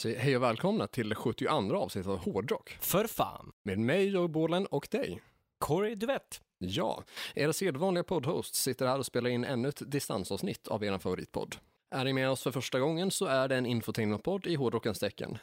Så 0.00 0.08
hej 0.08 0.36
och 0.36 0.42
välkomna 0.42 0.86
till 0.86 1.08
det 1.08 1.14
72 1.14 1.76
avsnittet 1.76 2.10
av 2.10 2.18
Hårdrock. 2.18 2.76
För 2.80 3.06
fan. 3.06 3.52
Med 3.62 3.78
mig, 3.78 4.08
Joe 4.08 4.28
Borland 4.28 4.66
och 4.66 4.88
dig. 4.90 5.22
Corey 5.58 5.94
Duvett. 5.94 6.40
Ja, 6.58 7.04
era 7.34 7.52
sedvanliga 7.52 8.04
poddhost 8.04 8.54
sitter 8.54 8.86
här 8.86 8.98
och 8.98 9.06
spelar 9.06 9.30
in 9.30 9.44
ännu 9.44 9.68
ett 9.68 9.82
distansavsnitt 9.90 10.68
av 10.68 10.84
er 10.84 10.98
favoritpodd. 10.98 11.56
Är 11.90 12.04
ni 12.04 12.12
med 12.12 12.30
oss 12.30 12.42
för 12.42 12.50
första 12.50 12.80
gången 12.80 13.10
så 13.10 13.26
är 13.26 13.48
det 13.48 13.56
en 13.56 13.66
infotainmentpodd 13.66 14.46
i 14.46 14.54
hårdrockens 14.54 14.98
tecken. 14.98 15.38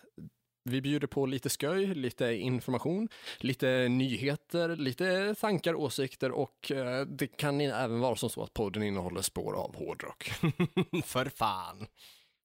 Vi 0.63 0.81
bjuder 0.81 1.07
på 1.07 1.25
lite 1.25 1.49
sköj, 1.49 1.85
lite 1.95 2.33
information, 2.33 3.09
lite 3.37 3.87
nyheter, 3.87 4.75
lite 4.75 5.35
tankar, 5.35 5.75
åsikter 5.75 6.31
och 6.31 6.71
eh, 6.71 7.05
det 7.05 7.27
kan 7.27 7.61
även 7.61 7.99
vara 7.99 8.15
som 8.15 8.29
så 8.29 8.43
att 8.43 8.53
podden 8.53 8.83
innehåller 8.83 9.21
spår 9.21 9.53
av 9.53 9.75
hårdrock. 9.75 10.23
För 11.05 11.25
fan. 11.25 11.87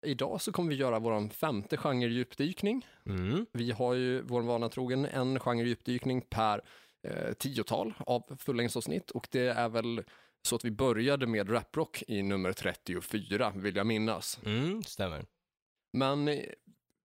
Idag 0.02 0.40
så 0.40 0.52
kommer 0.52 0.70
vi 0.70 0.76
göra 0.76 0.98
vår 0.98 1.28
femte 1.28 1.76
genre-djupdykning. 1.76 2.86
Mm. 3.06 3.46
Vi 3.52 3.70
har 3.70 3.94
ju 3.94 4.22
vår 4.22 4.42
vana 4.42 4.68
trogen 4.68 5.04
en 5.04 5.40
genre-djupdykning 5.40 6.20
per 6.20 6.60
eh, 7.08 7.32
tiotal 7.32 7.94
av 7.98 8.36
fullängdsavsnitt 8.38 9.10
och 9.10 9.28
det 9.30 9.46
är 9.46 9.68
väl 9.68 10.04
så 10.48 10.56
att 10.56 10.64
vi 10.64 10.70
började 10.70 11.26
med 11.26 11.52
raprock 11.52 12.02
i 12.08 12.22
nummer 12.22 12.52
34, 12.52 13.52
vill 13.56 13.76
jag 13.76 13.86
minnas. 13.86 14.40
Mm, 14.44 14.82
stämmer. 14.82 15.24
Men 15.92 16.28
eh, 16.28 16.40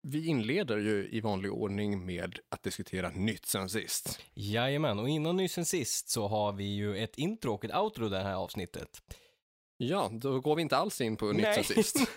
vi 0.07 0.25
inleder 0.25 0.77
ju 0.77 1.09
i 1.11 1.21
vanlig 1.21 1.53
ordning 1.53 2.05
med 2.05 2.39
att 2.49 2.63
diskutera 2.63 3.09
nytt 3.09 3.45
sen 3.45 3.69
sist. 3.69 4.19
Jajamän, 4.33 4.99
och 4.99 5.09
innan 5.09 5.37
nyss 5.37 5.53
sen 5.53 5.65
sist 5.65 6.09
så 6.09 6.27
har 6.27 6.53
vi 6.53 6.75
ju 6.75 6.97
ett 6.97 7.17
intro 7.17 7.53
och 7.53 7.65
ett 7.65 7.75
outro 7.75 8.09
det 8.09 8.23
här 8.23 8.33
avsnittet. 8.33 9.01
Ja, 9.77 10.09
då 10.13 10.39
går 10.39 10.55
vi 10.55 10.61
inte 10.61 10.77
alls 10.77 11.01
in 11.01 11.17
på 11.17 11.31
nytt 11.31 11.53
sen 11.53 11.63
sist. 11.63 11.95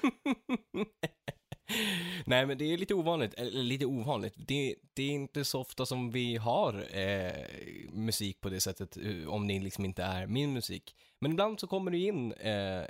Nej, 2.26 2.46
men 2.46 2.58
det 2.58 2.72
är 2.72 2.78
lite 2.78 2.94
ovanligt, 2.94 3.34
eller 3.34 3.62
lite 3.62 3.86
ovanligt. 3.86 4.34
Det, 4.36 4.74
det 4.94 5.02
är 5.02 5.10
inte 5.10 5.44
så 5.44 5.60
ofta 5.60 5.86
som 5.86 6.10
vi 6.10 6.36
har 6.36 6.86
eh, 6.98 7.32
musik 7.92 8.40
på 8.40 8.48
det 8.48 8.60
sättet, 8.60 8.96
eh, 8.96 9.28
om 9.28 9.48
det 9.48 9.60
liksom 9.60 9.84
inte 9.84 10.02
är 10.02 10.26
min 10.26 10.52
musik. 10.52 10.94
Men 11.20 11.32
ibland 11.32 11.60
så 11.60 11.66
kommer 11.66 11.90
det 11.90 11.98
in 11.98 12.32
eh, 12.32 12.84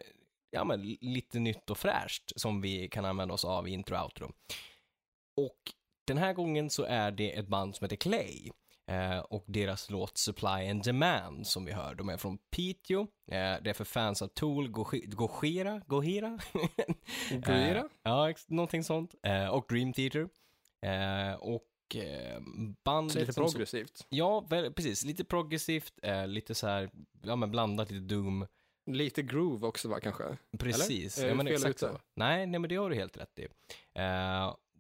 ja, 0.51 0.65
men 0.65 0.83
lite 1.01 1.39
nytt 1.39 1.71
och 1.71 1.79
fräscht 1.79 2.33
som 2.37 2.61
vi 2.61 2.89
kan 2.89 3.05
använda 3.05 3.35
oss 3.35 3.45
av 3.45 3.69
i 3.69 3.71
intro 3.71 3.97
och 3.97 4.03
outro. 4.03 4.33
Och 5.37 5.73
den 6.07 6.19
här 6.19 6.33
gången 6.33 6.71
så 6.71 6.83
är 6.83 7.11
det 7.11 7.39
ett 7.39 7.49
band 7.49 7.77
som 7.77 7.85
heter 7.85 7.97
Clay. 7.97 8.51
Eh, 8.89 9.19
och 9.19 9.45
deras 9.47 9.91
låt 9.91 10.19
Supply 10.19 10.71
and 10.71 10.85
Demand 10.85 11.47
som 11.47 11.65
vi 11.65 11.73
hör. 11.73 11.95
De 11.95 12.09
är 12.09 12.17
från 12.17 12.39
Piteå. 12.39 13.01
Eh, 13.01 13.07
det 13.63 13.71
är 13.71 13.73
för 13.73 13.85
fans 13.85 14.23
av 14.23 14.29
Tool, 14.29 14.69
Gojira, 14.69 15.83
Gojira? 15.87 16.39
Gojira? 17.31 17.79
Eh, 17.79 17.85
ja, 18.03 18.35
någonting 18.47 18.85
sånt. 18.85 19.15
Eh, 19.23 19.49
och 19.49 19.67
Dream 19.69 19.93
Theater. 19.93 20.29
Eh, 20.87 21.35
och 21.35 21.97
eh, 21.97 22.41
bandet... 22.85 23.13
Så 23.13 23.19
lite 23.19 23.33
progressivt. 23.33 24.07
Ja, 24.09 24.41
väl, 24.41 24.73
precis. 24.73 25.05
Lite 25.05 25.25
progressivt, 25.25 25.93
lite 26.27 26.55
så 26.55 26.67
här, 26.67 26.91
ja 27.23 27.37
men 27.37 27.51
blandat 27.51 27.91
lite 27.91 28.15
doom. 28.15 28.47
Lite 28.87 29.23
groove 29.23 29.67
också 29.67 29.89
va, 29.89 30.01
kanske? 30.01 30.37
Precis, 30.59 31.19
Eller? 31.19 31.29
ja 31.29 31.35
men 31.35 31.47
exakt 31.47 31.79
så. 31.79 32.01
Nej, 32.17 32.47
nej 32.47 32.61
men 32.61 32.69
det 32.69 32.77
har 32.77 32.91
du 32.91 32.97
helt 32.97 33.17
rätt 33.17 33.39
i 33.39 33.49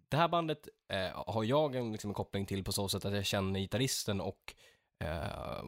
det 0.08 0.16
här 0.16 0.28
bandet 0.28 0.68
eh, 0.88 1.24
har 1.26 1.44
jag 1.44 1.74
en, 1.74 1.92
liksom, 1.92 2.10
en 2.10 2.14
koppling 2.14 2.46
till 2.46 2.64
på 2.64 2.72
så 2.72 2.88
sätt 2.88 3.04
att 3.04 3.14
jag 3.14 3.26
känner 3.26 3.60
gitarristen 3.60 4.20
och 4.20 4.54
eh, 5.04 5.64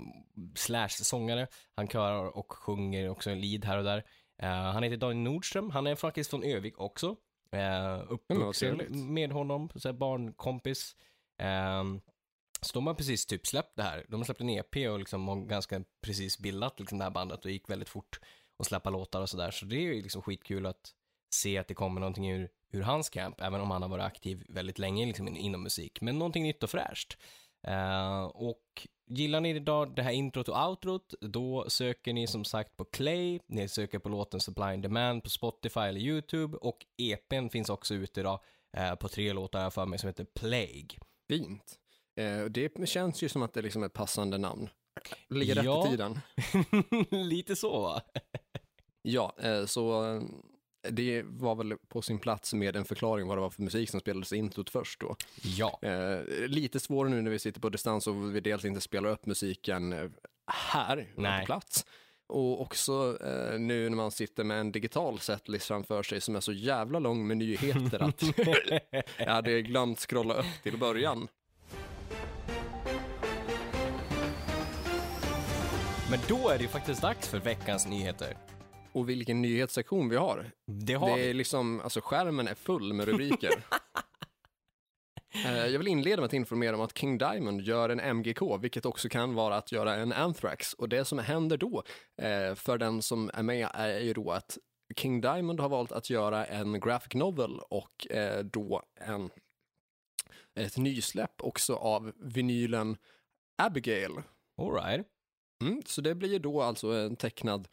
slash 0.55 0.89
sångare. 0.89 1.47
Han 1.77 1.89
körar 1.89 2.37
och 2.37 2.53
sjunger 2.53 3.09
också 3.09 3.31
en 3.31 3.41
lead 3.41 3.65
här 3.65 3.79
och 3.79 3.85
där. 3.85 4.05
Eh, 4.43 4.49
han 4.49 4.83
heter 4.83 4.97
Daniel 4.97 5.33
Nordström, 5.33 5.71
han 5.71 5.87
är 5.87 5.95
faktiskt 5.95 6.31
från 6.31 6.45
Övik 6.45 6.81
också. 6.81 7.17
Eh, 7.53 8.03
uppvuxen 8.09 8.87
med 9.13 9.33
honom, 9.33 9.71
så 9.75 9.93
barnkompis. 9.93 10.97
Eh, 11.39 11.85
så 12.61 12.75
de 12.75 12.87
har 12.87 12.95
precis 12.95 13.27
typ 13.27 13.47
släppt 13.47 13.77
det 13.77 13.83
här. 13.83 14.07
De 14.09 14.17
har 14.17 14.25
släppt 14.25 14.41
en 14.41 14.51
EP 14.51 14.77
och 14.77 14.99
liksom 14.99 15.29
har 15.29 15.37
ganska 15.37 15.85
precis 16.01 16.39
bildat 16.39 16.81
liksom 16.81 16.99
det 16.99 17.05
här 17.05 17.11
bandet 17.11 17.45
och 17.45 17.51
gick 17.51 17.71
väldigt 17.71 17.89
fort 17.89 18.21
att 18.59 18.67
släppa 18.67 18.91
låtar 18.91 19.21
och 19.21 19.29
sådär. 19.29 19.51
Så 19.51 19.65
det 19.65 19.77
är 19.77 19.81
ju 19.81 20.03
liksom 20.03 20.23
skitkul 20.23 20.67
att 20.67 20.95
se 21.35 21.59
att 21.59 21.69
det 21.69 21.75
kommer 21.75 22.01
någonting 22.01 22.31
ur 22.31 22.49
ur 22.73 22.83
hans 22.83 23.11
camp, 23.11 23.41
även 23.41 23.61
om 23.61 23.71
han 23.71 23.83
har 23.83 23.89
varit 23.89 24.05
aktiv 24.05 24.45
väldigt 24.49 24.79
länge 24.79 25.07
liksom, 25.07 25.29
inom 25.29 25.63
musik. 25.63 26.01
Men 26.01 26.19
någonting 26.19 26.43
nytt 26.43 26.63
och 26.63 26.71
fräscht. 26.71 27.17
Uh, 27.69 28.23
och 28.23 28.87
gillar 29.07 29.41
ni 29.41 29.51
idag 29.51 29.95
det 29.97 30.03
här 30.03 30.11
introt 30.11 30.49
och 30.49 30.69
outrot, 30.69 31.15
då 31.21 31.71
söker 31.71 32.13
ni 32.13 32.27
som 32.27 32.45
sagt 32.45 32.77
på 32.77 32.85
Clay, 32.85 33.41
ni 33.47 33.69
söker 33.69 33.99
på 33.99 34.09
låten 34.09 34.41
Supply 34.41 34.65
and 34.65 34.83
Demand 34.83 35.23
på 35.23 35.31
Spotify 35.31 35.81
eller 35.81 36.01
YouTube 36.01 36.57
och 36.57 36.87
EPn 36.97 37.49
finns 37.49 37.71
också 37.71 37.95
ute 37.95 38.21
idag 38.21 38.41
uh, 38.79 38.95
på 38.95 39.09
tre 39.09 39.33
låtar 39.33 39.71
för 39.71 39.87
mig 39.87 39.99
som 39.99 40.07
heter 40.07 40.25
Plague. 40.25 40.89
Fint. 41.29 41.79
Uh, 42.21 42.45
det 42.45 42.89
känns 42.89 43.23
ju 43.23 43.29
som 43.29 43.43
att 43.43 43.55
det 43.55 43.63
liksom 43.63 43.83
är 43.83 43.87
ett 43.87 43.93
passande 43.93 44.39
namn. 44.39 44.69
Ligger 45.29 45.65
ja. 45.65 45.73
rätt 45.73 45.87
i 45.87 45.91
tiden. 45.91 46.21
Lite 47.29 47.57
så 47.57 47.81
va? 47.81 48.03
ja, 49.03 49.35
så 49.67 50.21
det 50.83 51.23
var 51.23 51.55
väl 51.55 51.75
på 51.89 52.03
sin 52.03 52.19
plats 52.19 52.55
med 52.55 52.77
en 52.77 52.85
förklaring 52.85 53.27
vad 53.27 53.37
det 53.37 53.41
var 53.41 53.51
för 53.51 53.63
musik 53.63 53.91
som 53.91 54.01
spelades 54.01 54.33
i 54.33 54.37
introt 54.37 54.71
först 54.71 55.01
då. 55.01 55.17
Ja. 55.43 55.79
Eh, 55.83 56.21
lite 56.47 56.81
svårare 56.81 57.15
nu 57.15 57.23
när 57.23 57.31
vi 57.31 57.39
sitter 57.39 57.61
på 57.61 57.69
distans 57.69 58.07
och 58.07 58.35
vi 58.35 58.41
dels 58.41 58.65
inte 58.65 58.81
spelar 58.81 59.11
upp 59.11 59.27
musiken 59.27 59.93
eh, 59.93 60.11
här 60.47 61.09
Nej. 61.17 61.41
på 61.41 61.47
plats. 61.47 61.87
Och 62.27 62.61
också 62.61 63.19
eh, 63.25 63.59
nu 63.59 63.89
när 63.89 63.97
man 63.97 64.11
sitter 64.11 64.45
med 64.45 64.61
en 64.61 64.73
digital 64.73 65.21
setlist 65.21 65.67
framför 65.67 66.03
sig 66.03 66.21
som 66.21 66.37
är 66.37 66.41
så 66.41 66.53
jävla 66.53 66.99
lång 66.99 67.27
med 67.27 67.37
nyheter 67.37 68.03
att 68.03 68.23
jag 69.19 69.27
hade 69.27 69.63
glömt 69.63 70.01
scrolla 70.01 70.35
upp 70.35 70.63
till 70.63 70.79
början. 70.79 71.29
Men 76.11 76.19
då 76.29 76.49
är 76.49 76.59
det 76.59 76.63
ju 76.63 76.69
faktiskt 76.69 77.03
dags 77.03 77.29
för 77.29 77.39
veckans 77.39 77.87
nyheter. 77.87 78.37
Och 78.93 79.09
vilken 79.09 79.43
nyhetssektion 79.43 80.09
vi 80.09 80.17
har. 80.17 80.51
Det 80.67 80.95
har 80.95 81.17
det 81.17 81.23
är 81.23 81.27
vi. 81.27 81.35
liksom, 81.35 81.81
alltså 81.81 82.01
skärmen 82.01 82.49
är 82.49 82.55
full 82.55 82.93
med 82.93 83.09
rubriker. 83.09 83.65
Eh, 85.35 85.67
jag 85.67 85.79
vill 85.79 85.89
inleda 85.89 86.17
med 86.17 86.25
att 86.25 86.33
informera 86.33 86.77
om 86.77 86.81
att 86.81 86.99
King 86.99 87.19
Diamond 87.19 87.61
gör 87.61 87.89
en 87.89 88.17
MGK, 88.17 88.43
vilket 88.61 88.87
också 88.87 89.09
kan 89.09 89.35
vara 89.35 89.57
att 89.57 89.73
göra 89.73 89.95
en 89.95 90.13
Anthrax. 90.13 90.75
Och 90.75 90.89
det 90.89 91.05
som 91.05 91.19
händer 91.19 91.57
då, 91.57 91.83
eh, 92.23 92.55
för 92.55 92.79
den 92.79 93.03
som 93.03 93.31
är 93.35 93.43
med, 93.43 93.69
är 93.75 94.01
ju 94.01 94.13
då 94.13 94.31
att 94.31 94.59
King 94.97 95.21
Diamond 95.21 95.61
har 95.61 95.69
valt 95.69 95.93
att 95.93 96.11
göra 96.11 96.45
en 96.47 96.81
graphic 96.81 97.15
novel 97.15 97.61
och 97.71 98.11
eh, 98.11 98.45
då 98.45 98.83
en, 98.95 99.31
ett 100.55 100.77
nysläpp 100.77 101.43
också 101.43 101.75
av 101.75 102.13
vinylen 102.17 102.97
Abigail. 103.63 104.13
All 104.63 104.73
right. 104.75 105.07
Mm, 105.63 105.83
så 105.87 106.01
det 106.01 106.15
blir 106.15 106.39
då 106.39 106.63
alltså 106.63 106.93
en 106.93 107.17
tecknad 107.17 107.69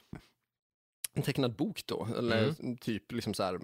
en 1.17 1.23
tecknad 1.23 1.55
bok 1.55 1.85
då, 1.85 2.07
eller 2.17 2.55
mm. 2.59 2.77
typ 2.77 3.11
liksom 3.11 3.33
så 3.33 3.43
här 3.43 3.59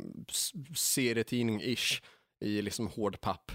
serietidning-ish 0.74 2.04
i 2.40 2.62
liksom 2.62 2.88
hård 2.88 3.22
papp. 3.22 3.52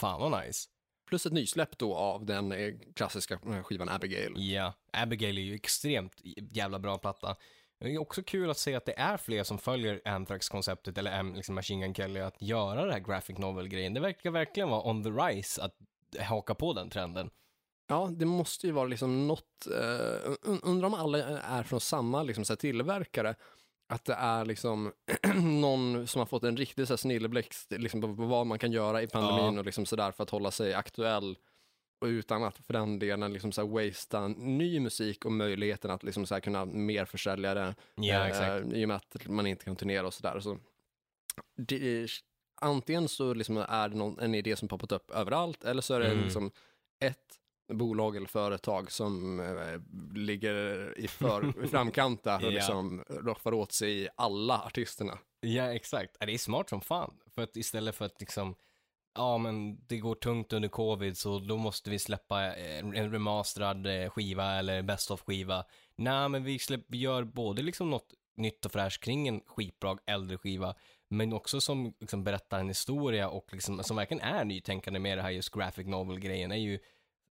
Fan 0.00 0.20
vad 0.20 0.44
nice. 0.44 0.68
Plus 1.08 1.26
ett 1.26 1.32
nysläpp 1.32 1.78
då 1.78 1.94
av 1.94 2.26
den 2.26 2.52
eh, 2.52 2.74
klassiska 2.94 3.34
eh, 3.34 3.62
skivan 3.62 3.88
Abigail. 3.88 4.32
Ja, 4.36 4.74
Abigail 4.92 5.38
är 5.38 5.42
ju 5.42 5.54
extremt 5.54 6.20
jävla 6.50 6.78
bra 6.78 6.98
platta. 6.98 7.36
Det 7.80 7.94
är 7.94 7.98
också 7.98 8.22
kul 8.22 8.50
att 8.50 8.58
se 8.58 8.74
att 8.74 8.84
det 8.84 8.98
är 8.98 9.16
fler 9.16 9.44
som 9.44 9.58
följer 9.58 10.00
Anthrax-konceptet, 10.04 10.98
eller 10.98 11.34
liksom 11.34 11.54
Machine 11.54 11.80
Gun 11.80 11.94
Kelly, 11.94 12.20
att 12.20 12.42
göra 12.42 12.84
det 12.84 12.92
här 12.92 13.00
graphic 13.00 13.38
novel-grejen. 13.38 13.94
Det 13.94 14.00
verkar 14.00 14.30
verkligen 14.30 14.68
vara 14.68 14.90
on 14.90 15.04
the 15.04 15.10
rise 15.10 15.62
att 15.62 15.76
haka 16.20 16.54
på 16.54 16.72
den 16.72 16.90
trenden. 16.90 17.30
Ja, 17.86 18.10
det 18.12 18.26
måste 18.26 18.66
ju 18.66 18.72
vara 18.72 18.86
liksom 18.86 19.26
något, 19.26 19.66
uh, 19.70 20.34
undrar 20.42 20.86
om 20.86 20.94
alla 20.94 21.18
är 21.38 21.62
från 21.62 21.80
samma 21.80 22.22
liksom, 22.22 22.44
så 22.44 22.56
tillverkare, 22.56 23.34
att 23.88 24.04
det 24.04 24.14
är 24.14 24.44
liksom 24.44 24.92
någon 25.60 26.06
som 26.06 26.18
har 26.18 26.26
fått 26.26 26.44
en 26.44 26.56
riktig 26.56 26.86
så 26.86 26.92
här, 26.92 26.96
snilleblixt 26.96 27.72
liksom, 27.72 28.00
på 28.00 28.06
vad 28.06 28.46
man 28.46 28.58
kan 28.58 28.72
göra 28.72 29.02
i 29.02 29.06
pandemin 29.06 29.54
ja. 29.54 29.58
och 29.58 29.64
liksom 29.64 29.86
sådär 29.86 30.12
för 30.12 30.22
att 30.22 30.30
hålla 30.30 30.50
sig 30.50 30.74
aktuell 30.74 31.36
och 32.00 32.06
utan 32.06 32.44
att 32.44 32.58
för 32.58 32.72
den 32.72 32.98
delen 32.98 33.32
liksom 33.32 33.52
så 33.52 33.60
här 33.60 33.68
wastea 33.68 34.28
ny 34.28 34.80
musik 34.80 35.24
och 35.24 35.32
möjligheten 35.32 35.90
att 35.90 36.02
liksom 36.02 36.26
så 36.26 36.34
här 36.34 36.40
kunna 36.40 36.64
mer 36.64 37.04
försälja 37.04 37.54
det. 37.54 37.74
Ja, 37.94 38.28
exakt. 38.28 38.72
I 38.72 38.84
och 38.84 38.88
med 38.88 38.96
att 38.96 39.26
man 39.28 39.46
inte 39.46 39.64
kan 39.64 39.76
turnera 39.76 40.06
och 40.06 40.14
sådär. 40.14 40.40
Så 40.40 40.58
det, 41.56 42.08
antingen 42.60 43.08
så 43.08 43.34
liksom 43.34 43.56
är 43.56 43.88
det 43.88 43.96
någon, 43.96 44.18
en 44.18 44.34
idé 44.34 44.56
som 44.56 44.68
poppat 44.68 44.92
upp 44.92 45.10
överallt 45.10 45.64
eller 45.64 45.82
så 45.82 45.94
är 45.94 46.00
det 46.00 46.10
mm. 46.10 46.24
liksom 46.24 46.50
ett 47.00 47.38
bolag 47.68 48.16
eller 48.16 48.26
företag 48.28 48.92
som 48.92 49.40
eh, 49.40 49.80
ligger 50.18 50.94
i, 50.98 51.08
för, 51.08 51.64
i 51.64 51.68
framkant 51.68 52.22
där 52.24 52.36
och 52.36 52.42
Ja. 52.42 52.50
liksom 52.50 53.04
roffar 53.08 53.54
åt 53.54 53.72
sig 53.72 54.08
alla 54.16 54.58
artisterna. 54.62 55.18
Ja, 55.40 55.74
exakt. 55.74 56.16
Det 56.20 56.34
är 56.34 56.38
smart 56.38 56.68
som 56.68 56.80
fan. 56.80 57.14
För 57.34 57.42
att 57.42 57.56
istället 57.56 57.94
för 57.94 58.04
att 58.04 58.20
liksom, 58.20 58.54
ja 59.14 59.38
men 59.38 59.86
det 59.86 59.98
går 59.98 60.14
tungt 60.14 60.52
under 60.52 60.68
covid 60.68 61.18
så 61.18 61.38
då 61.38 61.56
måste 61.56 61.90
vi 61.90 61.98
släppa 61.98 62.56
eh, 62.56 62.78
en 62.78 63.12
remasterad 63.12 63.86
eh, 63.86 64.10
skiva 64.10 64.54
eller 64.54 64.82
best 64.82 65.10
of 65.10 65.20
skiva. 65.20 65.64
Nej, 65.96 66.28
men 66.28 66.44
vi, 66.44 66.58
släpp, 66.58 66.84
vi 66.88 66.98
gör 66.98 67.24
både 67.24 67.62
liksom 67.62 67.90
något 67.90 68.14
nytt 68.36 68.64
och 68.66 68.72
fräscht 68.72 69.04
kring 69.04 69.28
en 69.28 69.40
skitbra 69.46 69.96
äldre 70.06 70.38
skiva, 70.38 70.74
men 71.08 71.32
också 71.32 71.60
som 71.60 71.94
liksom 72.00 72.24
berättar 72.24 72.60
en 72.60 72.68
historia 72.68 73.28
och 73.28 73.48
liksom, 73.52 73.84
som 73.84 73.96
verkligen 73.96 74.22
är 74.22 74.44
nytänkande 74.44 75.00
med 75.00 75.18
det 75.18 75.22
här 75.22 75.30
just 75.30 75.54
graphic 75.54 75.86
novel-grejen 75.86 76.52
är 76.52 76.56
ju 76.56 76.78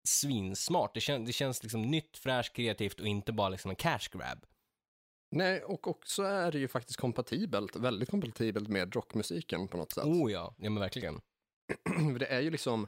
svinsmart. 0.06 0.94
Det, 0.94 1.00
kän, 1.00 1.24
det 1.24 1.32
känns 1.32 1.62
liksom 1.62 1.82
nytt, 1.82 2.16
fräscht, 2.16 2.52
kreativt 2.52 3.00
och 3.00 3.06
inte 3.06 3.32
bara 3.32 3.48
liksom 3.48 3.70
en 3.70 3.76
cash 3.76 4.08
grab. 4.12 4.46
Nej, 5.30 5.62
och 5.62 5.88
också 5.88 6.22
är 6.22 6.52
det 6.52 6.58
ju 6.58 6.68
faktiskt 6.68 7.00
kompatibelt, 7.00 7.76
väldigt 7.76 8.10
kompatibelt 8.10 8.68
med 8.68 8.94
rockmusiken 8.94 9.68
på 9.68 9.76
något 9.76 9.92
sätt. 9.92 10.04
Oh 10.04 10.32
ja, 10.32 10.54
ja 10.58 10.70
men 10.70 10.80
verkligen. 10.80 11.20
För 12.12 12.18
det 12.18 12.26
är 12.26 12.40
ju 12.40 12.50
liksom, 12.50 12.86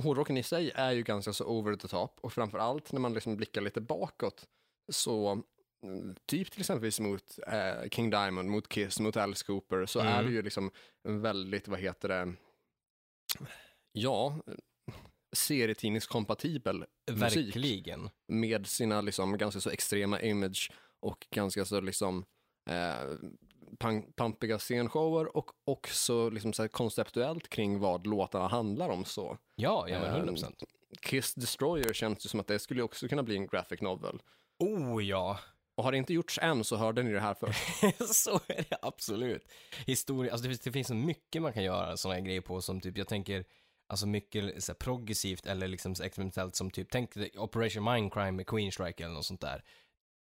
hårdrocken 0.00 0.36
i 0.36 0.42
sig 0.42 0.70
är 0.74 0.92
ju 0.92 1.02
ganska 1.02 1.32
så 1.32 1.44
over 1.44 1.76
the 1.76 1.88
top 1.88 2.18
och 2.20 2.32
framför 2.32 2.58
allt 2.58 2.92
när 2.92 3.00
man 3.00 3.14
liksom 3.14 3.36
blickar 3.36 3.60
lite 3.60 3.80
bakåt 3.80 4.46
så 4.92 5.42
mm, 5.82 6.14
typ 6.26 6.50
till 6.50 6.60
exempel 6.60 6.92
mot 7.00 7.38
eh, 7.46 7.88
King 7.90 8.10
Diamond, 8.10 8.50
mot 8.50 8.68
Kiss, 8.68 9.00
mot 9.00 9.16
Alice 9.16 9.44
Cooper 9.44 9.86
så 9.86 10.00
Mm. 10.00 10.12
är 10.12 10.22
det 10.22 10.30
ju 10.30 10.42
liksom 10.42 10.70
väldigt, 11.08 11.68
vad 11.68 11.80
heter 11.80 12.08
det, 12.08 12.34
ja, 13.92 14.42
serietidningskompatibel 15.32 16.84
musik 17.10 17.46
Verkligen. 17.56 18.10
med 18.28 18.66
sina 18.66 19.00
liksom 19.00 19.38
ganska 19.38 19.60
så 19.60 19.70
extrema 19.70 20.20
image 20.20 20.70
och 21.00 21.26
ganska 21.30 21.64
så 21.64 21.80
liksom 21.80 22.24
eh, 22.70 22.94
pampiga 24.16 24.58
scenshower 24.58 25.36
och 25.36 25.50
också 25.64 26.30
liksom 26.30 26.52
så 26.52 26.68
konceptuellt 26.68 27.48
kring 27.48 27.78
vad 27.78 28.06
låtarna 28.06 28.48
handlar 28.48 28.88
om 28.88 29.04
så. 29.04 29.38
Ja, 29.56 29.88
ja 29.88 30.00
men 30.00 30.14
Ehm, 30.14 30.34
100%. 30.34 30.64
Kiss 31.02 31.34
Destroyer 31.34 31.92
känns 31.92 32.26
ju 32.26 32.28
som 32.28 32.40
att 32.40 32.46
det 32.46 32.58
skulle 32.58 32.82
också 32.82 33.08
kunna 33.08 33.22
bli 33.22 33.36
en 33.36 33.46
graphic 33.46 33.80
novel. 33.80 34.22
Oh 34.58 35.04
ja, 35.04 35.38
Och 35.74 35.84
har 35.84 35.92
det 35.92 35.98
inte 35.98 36.14
gjorts 36.14 36.38
än 36.42 36.64
så 36.64 36.76
hörde 36.76 37.02
ni 37.02 37.12
det 37.12 37.20
här 37.20 37.34
först. 37.34 37.60
så 38.14 38.40
är 38.46 38.64
det 38.70 38.78
absolut. 38.82 39.48
Historia, 39.86 40.32
alltså 40.32 40.42
det 40.42 40.48
finns, 40.48 40.60
det 40.60 40.72
finns 40.72 40.88
så 40.88 40.94
mycket 40.94 41.42
man 41.42 41.52
kan 41.52 41.64
göra 41.64 41.96
sådana 41.96 42.14
här 42.14 42.26
grejer 42.26 42.40
på 42.40 42.60
som 42.60 42.80
typ, 42.80 42.98
jag 42.98 43.08
tänker, 43.08 43.44
alltså 43.88 44.06
mycket 44.06 44.64
så 44.64 44.72
här, 44.72 44.76
progressivt 44.76 45.46
eller 45.46 45.68
liksom 45.68 45.94
experimentellt 46.02 46.56
som 46.56 46.70
typ, 46.70 46.88
tänk 46.90 47.10
Operation 47.36 47.84
Mindcrime 47.84 48.32
med 48.32 48.46
Queen 48.46 48.72
Strike 48.72 49.04
eller 49.04 49.14
något 49.14 49.26
sånt 49.26 49.40
där. 49.40 49.64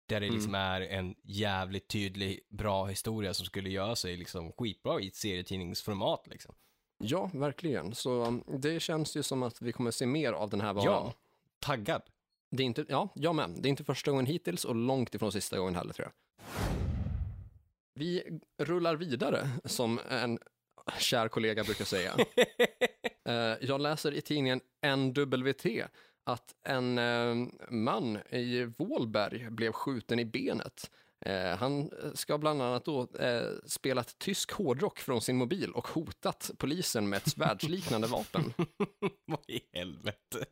Där 0.07 0.19
det 0.19 0.29
liksom 0.29 0.55
är 0.55 0.81
en 0.81 1.15
jävligt 1.23 1.87
tydlig, 1.87 2.39
bra 2.49 2.85
historia 2.85 3.33
som 3.33 3.45
skulle 3.45 3.69
göra 3.69 3.95
sig 3.95 4.17
liksom 4.17 4.51
skitbra 4.51 5.01
i 5.01 5.07
ett 5.07 5.15
serietidningsformat 5.15 6.27
liksom. 6.27 6.55
Ja, 6.97 7.29
verkligen. 7.33 7.95
Så 7.95 8.25
um, 8.25 8.43
det 8.47 8.79
känns 8.79 9.17
ju 9.17 9.23
som 9.23 9.43
att 9.43 9.61
vi 9.61 9.71
kommer 9.71 9.91
se 9.91 10.05
mer 10.05 10.33
av 10.33 10.49
den 10.49 10.61
här 10.61 10.73
varan. 10.73 10.85
Ja, 10.85 11.13
taggad. 11.59 12.01
Det 12.51 12.63
är 12.63 12.65
inte, 12.65 12.85
ja, 12.89 13.09
jag 13.15 13.35
med. 13.35 13.49
Det 13.57 13.67
är 13.67 13.69
inte 13.69 13.83
första 13.83 14.11
gången 14.11 14.25
hittills 14.25 14.65
och 14.65 14.75
långt 14.75 15.15
ifrån 15.15 15.31
sista 15.31 15.57
gången 15.57 15.75
heller 15.75 15.93
tror 15.93 16.07
jag. 16.07 16.13
Vi 17.93 18.39
rullar 18.57 18.95
vidare, 18.95 19.49
som 19.65 19.99
en 20.09 20.39
kär 20.99 21.27
kollega 21.27 21.63
brukar 21.63 21.85
säga. 21.85 22.15
Eh, 23.27 23.57
jag 23.61 23.81
läser 23.81 24.11
i 24.11 24.21
tidningen 24.21 24.61
NWT 24.97 25.65
att 26.23 26.55
en 26.63 26.97
eh, 26.97 27.47
man 27.69 28.17
i 28.29 28.63
Vålberg 28.77 29.49
blev 29.49 29.71
skjuten 29.71 30.19
i 30.19 30.25
benet. 30.25 30.91
Eh, 31.25 31.57
han 31.57 31.91
ska 32.13 32.37
bland 32.37 32.61
annat 32.61 32.85
då 32.85 33.07
spelat 33.65 34.19
tysk 34.19 34.51
hårdrock 34.51 34.99
från 34.99 35.21
sin 35.21 35.37
mobil 35.37 35.71
och 35.71 35.87
hotat 35.87 36.51
polisen 36.57 37.09
med 37.09 37.17
ett 37.17 37.29
svärdsliknande 37.29 38.07
vapen. 38.07 38.53
Vad 39.25 39.49
i 39.49 39.61
helvete. 39.73 40.45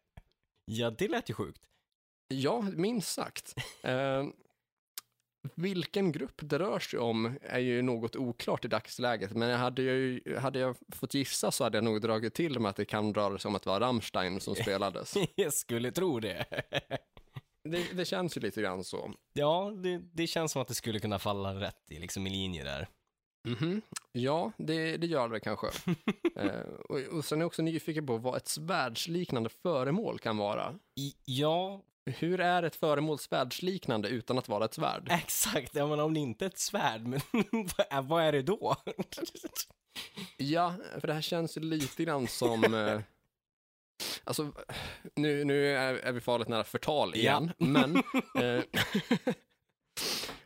ja, 0.64 0.90
det 0.90 1.08
lät 1.08 1.30
ju 1.30 1.34
sjukt. 1.34 1.62
Ja, 2.28 2.60
minst 2.60 3.12
sagt. 3.12 3.54
Vilken 5.54 6.12
grupp 6.12 6.40
det 6.42 6.58
rör 6.58 6.78
sig 6.78 6.98
om 6.98 7.38
är 7.42 7.58
ju 7.58 7.82
något 7.82 8.16
oklart 8.16 8.64
i 8.64 8.68
dagsläget, 8.68 9.32
men 9.32 9.48
jag 9.48 9.58
hade, 9.58 9.82
ju, 9.82 10.20
hade 10.38 10.58
jag 10.58 10.76
fått 10.92 11.14
gissa 11.14 11.50
så 11.50 11.64
hade 11.64 11.76
jag 11.76 11.84
nog 11.84 12.00
dragit 12.00 12.34
till 12.34 12.60
med 12.60 12.70
att 12.70 12.76
det 12.76 12.84
kan 12.84 13.14
röra 13.14 13.38
sig 13.38 13.48
om 13.48 13.54
att 13.54 13.62
det 13.62 13.70
var 13.70 13.80
Rammstein 13.80 14.40
som 14.40 14.54
spelades. 14.54 15.14
Jag 15.34 15.52
skulle 15.52 15.90
tro 15.90 16.20
det. 16.20 16.44
Det, 17.64 17.92
det 17.92 18.04
känns 18.04 18.36
ju 18.36 18.40
lite 18.40 18.62
grann 18.62 18.84
så. 18.84 19.12
Ja, 19.32 19.72
det, 19.82 19.98
det 20.12 20.26
känns 20.26 20.52
som 20.52 20.62
att 20.62 20.68
det 20.68 20.74
skulle 20.74 21.00
kunna 21.00 21.18
falla 21.18 21.54
rätt 21.54 21.90
i, 21.90 21.98
liksom 21.98 22.26
i 22.26 22.30
linje 22.30 22.64
där. 22.64 22.88
Mhm. 23.44 23.82
Ja, 24.12 24.52
det, 24.56 24.96
det 24.96 25.06
gör 25.06 25.28
det 25.28 25.40
kanske. 25.40 25.66
eh, 26.36 26.60
och, 26.88 26.98
och 26.98 27.24
sen 27.24 27.38
är 27.38 27.42
jag 27.42 27.46
också 27.46 27.62
nyfiken 27.62 28.06
på 28.06 28.16
vad 28.16 28.36
ett 28.36 28.48
svärdsliknande 28.48 29.48
föremål 29.62 30.18
kan 30.18 30.36
vara. 30.36 30.74
I, 30.94 31.14
ja, 31.24 31.82
Hur 32.06 32.40
är 32.40 32.62
ett 32.62 32.76
föremål 32.76 33.18
svärdsliknande 33.18 34.08
utan 34.08 34.38
att 34.38 34.48
vara 34.48 34.64
ett 34.64 34.74
svärd? 34.74 35.08
exakt. 35.10 35.74
Ja, 35.74 35.86
men 35.86 36.00
om 36.00 36.14
det 36.14 36.20
inte 36.20 36.44
är 36.44 36.46
ett 36.46 36.58
svärd, 36.58 37.06
men 37.06 37.20
vad 38.08 38.22
är- 38.24 38.32
det 38.32 38.42
då? 38.42 38.76
Ja, 40.36 40.74
för 41.00 41.06
det 41.06 41.14
här 41.14 41.20
känns 41.20 41.56
ju 41.56 41.60
lite 41.60 42.04
grann 42.04 42.28
som... 42.28 42.74
Eh, 42.74 43.00
alltså, 44.24 44.52
nu, 45.14 45.44
nu 45.44 45.66
är, 45.76 45.94
är 45.94 46.12
vi 46.12 46.20
farligt 46.20 46.48
nära 46.48 46.64
förtal 46.64 47.14
igen, 47.14 47.52
men... 47.58 47.96
Eh, 48.38 48.62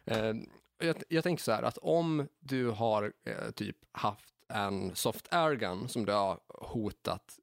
eh, 0.05 0.35
jag, 0.79 1.03
jag 1.09 1.25
tänker 1.25 1.43
så 1.43 1.53
här, 1.53 1.63
att 1.63 1.79
om 1.79 2.29
du 2.39 2.67
har 2.71 3.13
eh, 3.25 3.51
typ 3.51 3.77
haft 3.93 4.35
en 4.49 4.95
soft 4.97 5.29
airgun 5.31 5.89
som 5.89 6.05
du 6.07 6.13
har 6.13 6.41
hotat 6.49 7.39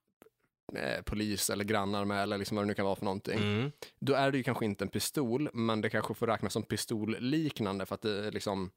eh, 0.76 1.02
polis 1.02 1.50
eller 1.50 1.64
grannar 1.64 2.06
med, 2.06 2.24
eller 2.24 2.38
liksom 2.38 2.56
vad 2.58 2.64
det 2.66 2.68
nu 2.68 2.74
kan 2.74 2.86
vara 2.86 2.96
för 2.96 3.06
någonting, 3.06 3.38
Mm. 3.40 3.72
då 4.00 4.14
är 4.14 4.32
det 4.32 4.38
ju 4.38 4.44
kanske 4.44 4.66
inte 4.66 4.84
en 4.84 4.90
pistol, 4.90 5.50
men 5.54 5.82
det 5.82 5.90
kanske 5.90 6.14
får 6.14 6.28
räknas 6.28 6.54
som 6.54 6.64
pistolliknande 6.64 7.86
för 7.86 7.96
att 7.96 8.02
det 8.02 8.32
liksom 8.32 8.72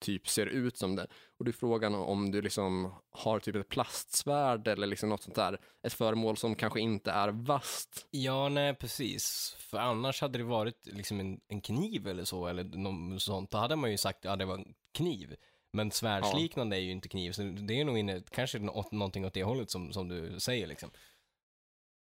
typ 0.00 0.28
ser 0.28 0.46
ut 0.46 0.76
som 0.76 0.96
det. 0.96 1.06
Och 1.38 1.44
det 1.44 1.50
är 1.50 1.52
frågan 1.52 1.94
om 1.94 2.30
du 2.30 2.42
liksom 2.42 2.94
har 3.10 3.40
typ 3.40 3.56
ett 3.56 3.68
plastsvärd 3.68 4.68
eller 4.68 4.86
liksom 4.86 5.08
något 5.08 5.22
sånt 5.22 5.36
där, 5.36 5.60
ett 5.82 5.92
föremål 5.92 6.36
som 6.36 6.54
kanske 6.54 6.80
inte 6.80 7.10
är 7.10 7.28
vasst. 7.28 8.06
Ja, 8.10 8.48
nej, 8.48 8.74
precis. 8.74 9.54
För 9.58 9.78
annars 9.78 10.20
hade 10.20 10.38
det 10.38 10.44
varit 10.44 10.86
liksom 10.86 11.20
en, 11.20 11.40
en 11.48 11.60
kniv 11.60 12.08
eller 12.08 12.24
så, 12.24 12.46
eller 12.46 12.64
något 12.64 13.22
sånt. 13.22 13.50
Då 13.50 13.58
hade 13.58 13.76
man 13.76 13.90
ju 13.90 13.98
sagt, 13.98 14.24
ja, 14.24 14.36
det 14.36 14.44
var 14.44 14.54
en 14.54 14.74
kniv. 14.94 15.36
Men 15.72 15.90
svärdsliknande 15.90 16.76
är 16.76 16.80
ju 16.80 16.90
inte 16.90 17.08
kniv, 17.08 17.32
så 17.32 17.42
det 17.42 17.80
är 17.80 17.84
nog 17.84 17.98
inne, 17.98 18.22
kanske 18.30 18.58
nå- 18.58 18.88
någonting 18.90 19.26
åt 19.26 19.34
det 19.34 19.44
hållet 19.44 19.70
som, 19.70 19.92
som 19.92 20.08
du 20.08 20.40
säger 20.40 20.66
liksom. 20.66 20.90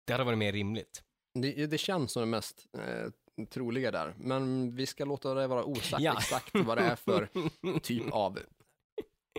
Det 0.06 0.12
hade 0.12 0.24
varit 0.24 0.38
mer 0.38 0.52
rimligt. 0.52 1.02
Det, 1.34 1.66
det 1.66 1.78
känns 1.78 2.12
som 2.12 2.22
det 2.22 2.26
mest 2.26 2.66
eh, 2.78 3.10
troliga 3.50 3.90
där, 3.90 4.14
men 4.18 4.74
vi 4.76 4.86
ska 4.86 5.04
låta 5.04 5.34
det 5.34 5.46
vara 5.46 5.64
osagt 5.64 6.02
Ja. 6.02 6.14
exakt 6.18 6.50
vad 6.54 6.78
det 6.78 6.84
är 6.84 6.96
för 6.96 7.28
typ 7.80 8.12
av 8.12 8.38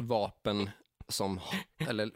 vapen 0.01 0.69
som, 1.07 1.39
eller 1.89 2.11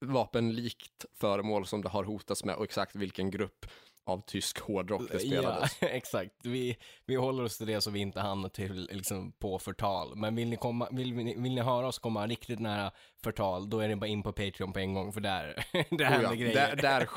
vapenlikt 0.00 1.04
föremål 1.14 1.66
som 1.66 1.82
det 1.82 1.88
har 1.88 2.04
hotats 2.04 2.44
med 2.44 2.54
och 2.54 2.64
exakt 2.64 2.96
vilken 2.96 3.30
grupp 3.30 3.66
av 4.04 4.22
tysk 4.26 4.58
hårdrock 4.60 5.02
det 5.12 5.18
spelades. 5.18 5.76
Ja, 5.80 5.88
exakt. 5.88 6.32
Vi, 6.42 6.76
vi 7.06 7.14
håller 7.16 7.42
oss 7.44 7.58
till 7.58 7.66
det 7.66 7.80
så 7.80 7.90
vi 7.90 7.98
inte 8.00 8.20
hamnar 8.20 8.48
till, 8.48 8.88
liksom, 8.92 9.32
på 9.32 9.58
förtal. 9.58 10.16
Men 10.16 10.36
vill 10.36 10.48
ni, 10.48 10.56
komma, 10.56 10.88
vill, 10.92 11.14
ni- 11.14 11.36
vill 11.38 11.54
ni 11.54 11.60
höra 11.60 11.86
oss 11.86 11.98
komma 11.98 12.26
riktigt 12.26 12.60
nära 12.60 12.90
förtal, 13.24 13.70
då 13.70 13.80
är 13.80 13.88
det 13.88 13.96
bara 13.96 14.06
in 14.06 14.22
på 14.22 14.32
Patreon 14.32 14.72
på 14.72 14.78
en 14.78 14.94
gång, 14.94 15.12
för 15.12 15.20
där, 15.20 15.64
där 15.72 16.04
Oh 16.04 16.10
händer 16.10 16.22
ja, 16.28 16.32
grejer. 16.34 16.54
där, 16.54 16.76
där, 16.76 17.08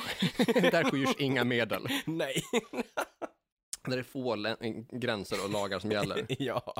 där 0.71 0.83
skyrs 0.83 1.15
inga 1.17 1.43
medel. 1.43 1.87
Nej. 2.05 2.33
Där 3.85 3.97
är 3.97 4.03
få 4.03 4.35
lä- 4.35 4.57
gränser 4.91 5.43
och 5.45 5.51
lagar 5.51 5.79
som 5.79 5.91
gäller. 5.91 6.25
ja. 6.41 6.73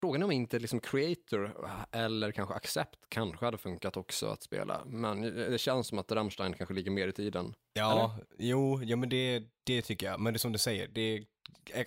Frågan 0.00 0.22
är 0.22 0.24
om 0.24 0.32
inte 0.32 0.58
liksom 0.58 0.80
Creator 0.80 1.66
eller 1.92 2.32
kanske 2.32 2.54
Accept 2.54 2.98
kanske 3.08 3.44
hade 3.44 3.58
funkat 3.58 3.96
också 3.96 4.26
att 4.26 4.42
spela. 4.42 4.82
Men 4.86 5.20
det 5.22 5.60
känns 5.60 5.86
som 5.86 5.98
att 5.98 6.12
Rammstein 6.12 6.52
kanske 6.52 6.74
ligger 6.74 6.90
mer 6.90 7.08
i 7.08 7.12
tiden. 7.12 7.54
Ja, 7.72 8.18
jo, 8.38 8.82
ja 8.82 8.96
men 8.96 9.08
det, 9.08 9.42
det 9.64 9.82
tycker 9.82 10.06
jag. 10.06 10.20
Men 10.20 10.32
det 10.32 10.36
är 10.36 10.38
som 10.38 10.52
du 10.52 10.58
säger, 10.58 10.88
det, 10.88 11.24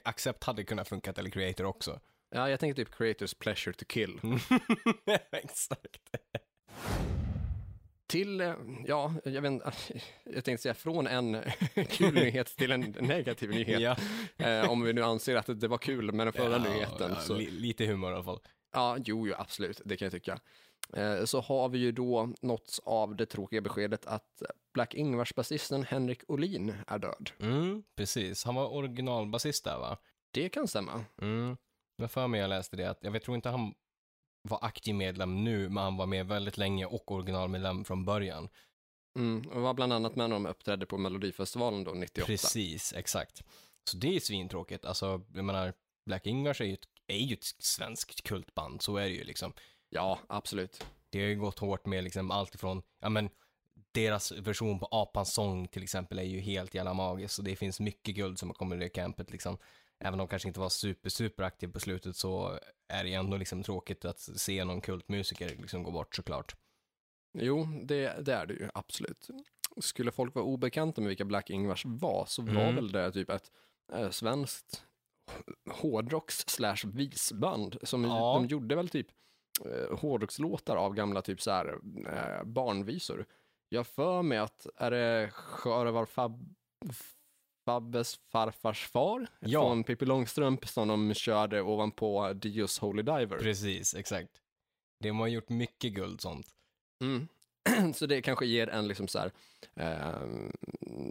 Accept 0.04 0.44
hade 0.44 0.64
kunnat 0.64 0.88
funka 0.88 1.12
eller 1.18 1.30
Creator 1.30 1.66
också. 1.66 2.00
Ja, 2.30 2.50
jag 2.50 2.60
tänker 2.60 2.76
typ 2.86 2.96
Creators 2.96 3.34
Pleasure 3.34 3.74
to 3.74 3.86
Kill. 3.88 4.20
Exakt. 5.32 6.02
Till, 8.08 8.42
eh, 8.42 8.54
ja, 8.86 9.14
jag 9.24 9.42
vet 9.42 9.62
jag 10.24 10.44
tänkte 10.46 10.58
säga 10.58 10.74
från 10.74 11.08
en 11.08 11.38
kul 11.90 12.14
nyhet 12.14 12.48
till 12.58 12.72
en 12.72 12.82
negativ 13.00 13.50
nyhet. 13.50 13.82
Ja. 13.82 13.96
Eh, 14.48 14.70
om 14.72 14.82
vi 14.84 14.94
nu 14.94 15.04
anser 15.04 15.36
att 15.36 15.60
det 15.60 15.68
var 15.68 15.78
kul 15.78 16.12
med 16.12 16.28
den 16.28 16.34
förra 16.34 16.52
ja, 16.52 16.74
nyheten. 16.74 17.12
ja, 17.16 17.22
Så, 17.22 17.34
li, 17.34 17.50
lite 17.52 17.86
humor 17.86 18.12
i 18.12 18.14
alla 18.14 18.24
fall. 18.24 18.40
ja, 18.74 18.98
jo, 19.06 19.28
jo, 19.28 19.34
absolut, 19.38 19.82
det 19.86 19.98
kan 19.98 20.06
jag 20.06 20.12
tycka. 20.14 20.40
eh, 20.94 21.26
så 21.26 21.42
har 21.42 21.70
vi 21.70 21.78
ju 21.78 21.92
då 21.92 22.30
nåtts 22.42 22.80
av 22.80 23.16
det 23.16 23.26
tråkiga 23.26 23.62
beskedet 23.62 24.06
att 24.06 24.42
Black 24.74 24.94
Ingvars-basisten 24.94 25.84
Henrik 25.84 26.22
Olin 26.28 26.74
är 26.88 27.00
död. 27.00 27.30
Mm, 27.40 27.84
precis. 27.96 28.44
Han 28.44 28.56
var 28.56 28.74
originalbasist 28.74 29.64
där 29.64 29.78
va? 29.80 29.98
Det 30.32 30.50
kan 30.50 30.68
stämma. 30.68 31.06
Mm. 31.22 31.58
Jag 31.98 32.12
för 32.12 32.28
mig 32.28 32.40
jag 32.40 32.50
läste 32.50 32.78
det 32.78 32.90
att, 32.90 32.98
jag 33.02 33.22
tror 33.22 33.36
inte 33.36 33.50
han 33.50 33.74
var 34.48 34.60
aktiv 34.62 34.96
medlem 34.96 35.44
nu, 35.44 35.70
men 35.70 35.84
han 35.84 35.98
var 35.98 36.06
med 36.06 36.28
väldigt 36.28 36.58
länge 36.58 36.86
och 36.86 37.12
originalmedlem 37.12 37.86
från 37.86 38.06
början. 38.06 38.50
Mm, 39.16 39.50
och 39.50 39.62
var 39.62 39.74
bland 39.74 39.94
annat 39.94 40.16
med 40.16 40.30
när 40.30 40.36
de 40.36 40.46
uppträdde 40.46 40.86
på 40.86 40.98
Melodifestivalen 40.98 41.84
då, 41.84 41.92
98. 41.92 42.26
Precis, 42.26 42.94
exakt. 42.94 43.44
Så 43.84 43.98
det 43.98 44.16
är 44.16 44.20
svintråkigt. 44.20 44.86
Alltså, 44.86 45.22
jag 45.34 45.46
menar, 45.46 45.74
Black 46.06 46.28
Ingvars 46.28 46.62
är 46.62 46.66
ju 46.66 46.74
ett, 46.74 46.88
är 47.08 47.18
ju 47.18 47.34
ett 47.34 47.56
svenskt 47.60 48.24
kultband, 48.24 48.82
så 48.82 48.98
är 48.98 49.04
det 49.04 49.16
ju 49.16 49.24
liksom. 49.24 49.54
Ja, 49.90 50.20
absolut. 50.28 50.86
Det 51.10 51.20
har 51.20 51.28
ju 51.28 51.36
gått 51.36 51.60
hårt 51.60 51.86
med 51.86 52.04
liksom 52.04 52.32
allt 52.32 52.56
ifrån, 52.56 52.82
ja 53.00 53.10
men, 53.10 53.30
deras 53.92 54.32
version 54.32 54.80
på 54.80 54.88
Apans 54.92 55.34
sång 55.34 55.68
till 55.68 55.84
exempel 55.84 56.20
är 56.20 56.24
ju 56.24 56.40
helt 56.40 56.74
jävla 56.74 56.94
magisk 56.94 57.40
och 57.40 57.46
det 57.46 57.56
finns 57.56 57.80
mycket 57.80 58.16
guld 58.16 58.40
som 58.40 58.50
har 58.50 58.54
kommit 58.54 58.78
i 58.78 58.80
det 58.80 58.90
campet 58.90 59.32
liksom. 59.32 59.58
Även 60.00 60.14
om 60.14 60.18
de 60.18 60.28
kanske 60.28 60.48
inte 60.48 60.60
var 60.60 60.70
super, 60.70 61.10
super 61.10 61.44
aktiv 61.44 61.68
på 61.68 61.80
slutet 61.80 62.16
så 62.16 62.60
är 62.94 63.04
det 63.04 63.14
ändå 63.14 63.38
liksom 63.38 63.64
tråkigt 63.64 64.06
att 64.06 64.20
se 64.20 64.64
någon 64.66 64.82
kultmusiker 64.82 65.50
liksom 65.50 65.84
gå 65.84 65.92
bort 65.92 66.16
såklart. 66.16 66.56
Jo, 67.38 67.68
det, 67.84 68.26
det 68.26 68.34
är 68.34 68.46
det 68.46 68.54
ju 68.54 68.70
absolut. 68.74 69.28
Skulle 69.78 70.12
folk 70.12 70.36
vara 70.36 70.46
obekanta 70.46 71.02
med 71.02 71.08
vilka 71.08 71.26
Black 71.26 71.50
Ingvars 71.50 71.86
var 71.86 72.26
så 72.28 72.42
var 72.42 72.52
Mm. 72.52 72.76
väl 72.76 72.92
det 72.92 73.12
typ 73.12 73.30
ett 73.30 73.52
eh, 73.94 74.10
svenskt 74.10 74.84
hårdrocks 75.72 76.44
slash 76.48 76.78
visband 76.94 77.78
som 77.84 78.04
Ja. 78.04 78.34
de 78.34 78.46
gjorde 78.46 78.76
väl 78.76 78.90
typ 78.90 79.08
eh, 79.66 79.98
hårdrockslåtar 80.00 80.76
av 80.76 80.94
gamla 80.94 81.22
typ 81.22 81.42
så 81.42 81.52
här 81.52 81.78
eh, 82.08 82.44
barnvisor. 82.44 83.26
Jag 83.70 83.88
för 83.88 84.22
mig 84.22 84.38
att 84.38 84.68
är 84.76 84.92
det 84.92 85.30
Skörevar 85.34 86.06
Fab 87.68 87.84
Fabbes 87.84 88.20
farfars 88.32 88.88
far 88.88 89.28
Ja. 89.40 89.62
från 89.62 89.84
Pippi 89.84 90.06
Långstrump 90.06 90.68
som 90.68 90.88
de 90.88 91.14
körde 91.14 91.62
ovanpå 91.62 92.34
Dios 92.34 92.80
Holy 92.80 93.02
Diver. 93.02 93.38
Precis, 93.38 93.96
exakt. 93.96 94.42
De 95.04 95.20
har 95.20 95.28
gjort 95.28 95.50
mycket 95.50 95.94
guld 95.94 96.22
sånt. 96.22 96.48
Mm. 97.04 97.28
Så 97.94 98.06
det 98.06 98.22
kanske 98.22 98.46
ger 98.46 98.70
en 98.70 98.88
liksom 98.88 99.08
så 99.08 99.20
här, 99.20 99.32
eh, 99.76 100.50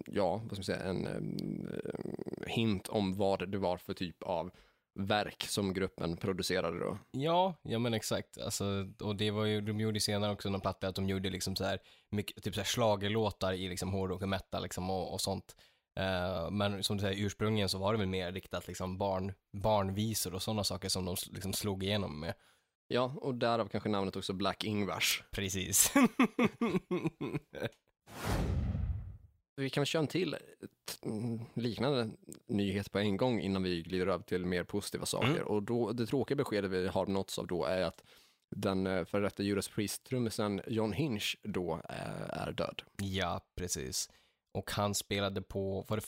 ja, 0.07 0.37
vad 0.37 0.47
ska 0.47 0.57
man 0.57 0.65
säga, 0.65 0.83
en 0.83 1.07
eh, 1.07 2.49
hint 2.49 2.89
om 2.89 3.17
vad 3.17 3.49
det 3.51 3.59
var 3.59 3.77
för 3.77 3.95
typ 3.95 4.23
av 4.23 4.51
verk 4.99 5.45
som 5.49 5.75
gruppen 5.75 6.17
producerade 6.17 6.79
då. 6.79 6.99
Ja, 7.11 7.55
ja 7.63 7.79
men 7.79 7.95
exakt. 7.95 8.39
Alltså, 8.39 8.65
och 9.01 9.17
det 9.17 9.31
var 9.31 9.45
ju, 9.45 9.61
de 9.61 9.81
gjorde 9.81 10.01
senare 10.01 10.33
också 10.33 10.51
någon 10.51 10.61
platta 10.61 10.89
att 10.89 10.95
de 10.95 11.09
gjorde 11.09 11.31
liksom 11.31 11.57
så 11.57 11.65
här, 11.65 11.79
mycket, 12.11 12.43
typ 12.43 12.55
så 12.55 12.61
här 12.61 12.67
schlagerlåtar 12.67 13.53
i 13.53 13.69
liksom 13.69 13.93
hårdrock 13.93 14.23
och 14.23 14.29
metal 14.29 14.63
liksom 14.63 14.91
och, 14.91 15.13
och 15.13 15.21
sånt. 15.21 15.57
Eh, 15.97 16.51
men 16.51 16.85
som 16.85 16.97
du 16.97 17.01
säger, 17.01 17.27
ursprungligen 17.27 17.69
så 17.69 17.79
var 17.79 17.93
det 17.93 17.99
väl 17.99 18.09
mer 18.09 18.33
riktat 18.33 18.67
liksom 18.67 18.99
barn, 18.99 19.33
barnvisor 19.53 20.35
och 20.35 20.43
sådana 20.43 20.65
saker 20.65 20.89
som 20.89 21.05
de 21.05 21.17
liksom 21.33 21.53
slog 21.53 21.85
igenom 21.85 22.21
med. 22.21 22.35
Ja, 22.89 23.15
och 23.17 23.35
därav 23.35 23.69
kanske 23.69 23.89
namnet 23.89 24.17
också 24.17 24.33
Black 24.33 24.65
Ingvars. 24.65 25.23
Precis. 25.31 25.93
Vi 29.57 29.71
kan 29.71 29.81
väl 29.81 29.87
köra 29.87 30.01
en 30.01 30.07
till 30.07 30.37
mm, 31.03 31.41
liknande 31.55 32.11
nyhet 32.47 32.93
på 32.93 32.99
en 32.99 33.17
gång 33.17 33.41
innan 33.41 33.63
vi 33.63 33.83
glider 33.83 34.07
över 34.07 34.25
till 34.25 34.47
mer 34.47 34.65
positiva 34.65 35.07
saker. 35.07 35.29
Mm. 35.29 35.47
Och 35.47 35.63
då, 35.63 35.93
det 35.93 36.07
tråkiga 36.07 36.37
beskedet 36.37 36.71
vi 36.71 36.89
har 36.89 37.07
nåtts 37.07 37.39
av 37.39 37.47
då 37.47 37.65
är 37.65 37.83
att 37.83 38.05
den 38.51 38.87
eh, 38.87 39.05
före 39.05 39.23
detta 39.23 39.43
Judas 39.43 39.69
Priest-trummisen 39.69 40.61
John 40.67 40.93
Hinch 40.93 41.37
då 41.43 41.81
eh, 41.89 42.31
är 42.31 42.53
död. 42.53 42.83
ja, 43.03 43.41
precis. 43.55 44.11
Och 44.57 44.71
han 44.71 44.95
spelade 44.95 45.43
på, 45.43 45.85
var 45.89 45.97
det 45.97 46.07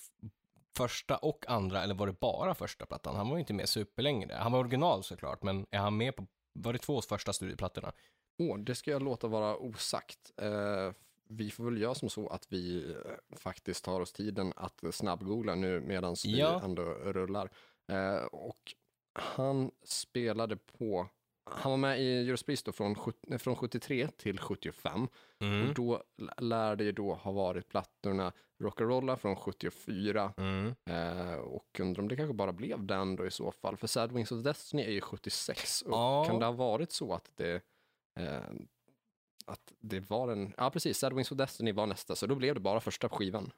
första 0.77 1.17
och 1.17 1.45
andra, 1.49 1.83
eller 1.83 1.95
var 1.95 2.07
det 2.07 2.21
bara 2.21 2.55
första 2.55 2.87
plattan? 2.87 3.17
Han 3.17 3.29
var 3.29 3.37
ju 3.37 3.41
inte 3.41 3.53
med 3.55 3.69
superlänge. 3.69 4.35
Han 4.35 4.53
var 4.53 4.59
original 4.61 5.03
såklart, 5.05 5.43
men 5.43 5.67
är 5.71 5.79
han 5.79 5.97
med 5.97 6.17
på, 6.17 6.27
var 6.53 6.73
det 6.73 6.79
två 6.79 7.01
första 7.01 7.33
studioplattorna? 7.33 7.93
Åh, 8.39 8.59
det 8.59 8.75
ska 8.75 8.91
jag 8.91 9.03
låta 9.03 9.27
vara 9.27 9.57
osagt. 9.57 10.33
Eh, 10.37 10.93
vi 11.29 11.51
får 11.51 11.65
väl 11.65 11.81
göra 11.81 11.95
som 11.95 12.11
så 12.11 12.29
att 12.29 12.47
vi 12.53 12.91
eh, 12.91 13.37
faktiskt 13.37 13.85
tar 13.85 14.01
oss 14.01 14.13
tiden 14.13 14.53
att 14.57 14.81
snabbgoogla 14.93 15.55
nu 15.55 15.81
medan 15.81 16.17
Ja. 16.25 16.59
vi 16.59 16.65
ändå 16.65 16.83
rullar. 16.85 17.51
Eh, 17.89 18.25
och 18.25 18.75
han 19.13 19.71
spelade 19.85 20.57
på, 20.57 21.09
han 21.51 21.71
var 21.71 21.77
med 21.77 22.01
i 22.01 22.37
Priest 22.47 22.67
då 22.67 22.73
från, 22.73 22.97
från 23.39 23.57
73 23.57 24.09
till 24.09 24.39
75. 24.41 25.09
Mm. 25.41 25.69
Och 25.69 25.75
då 25.75 26.03
lär 26.39 26.77
det 26.77 26.85
ju 26.85 26.93
då 26.93 27.15
ha 27.15 27.33
varit 27.33 27.69
plattorna 27.69 28.33
Rock'n'Rolla 28.63 29.17
från 29.17 29.37
74 29.37 30.33
Mm. 30.37 30.75
eh, 30.91 31.35
och 31.35 31.81
undrar 31.81 32.03
om 32.03 32.09
det 32.09 32.17
kanske 32.17 32.35
bara 32.35 32.53
blev 32.53 32.87
den 32.87 33.17
då 33.17 33.27
i 33.27 33.31
så 33.31 33.53
fall. 33.53 33.77
För 33.77 33.87
Sad 33.87 34.13
Wings 34.13 34.33
of 34.33 34.43
Destiny 34.45 34.83
är 34.83 34.91
ju 34.91 35.01
76 35.01 35.83
och 35.83 35.93
Ja. 35.93 36.25
kan 36.25 36.39
det 36.39 36.45
ha 36.47 36.53
varit 36.53 36.93
så 36.93 37.15
att 37.15 37.31
det 37.37 37.63
eh, 38.21 38.41
att 39.47 39.73
det 39.81 40.01
var 40.11 40.29
en, 40.29 40.55
ja 40.57 40.71
precis, 40.71 40.99
Sad 40.99 41.13
Wings 41.13 41.33
of 41.33 41.39
Destiny 41.39 41.73
var 41.73 41.87
nästa, 41.87 42.17
så 42.17 42.27
då 42.27 42.35
blev 42.35 42.55
det 42.55 42.61
bara 42.61 42.81
första 42.81 43.09
skivan. 43.09 43.51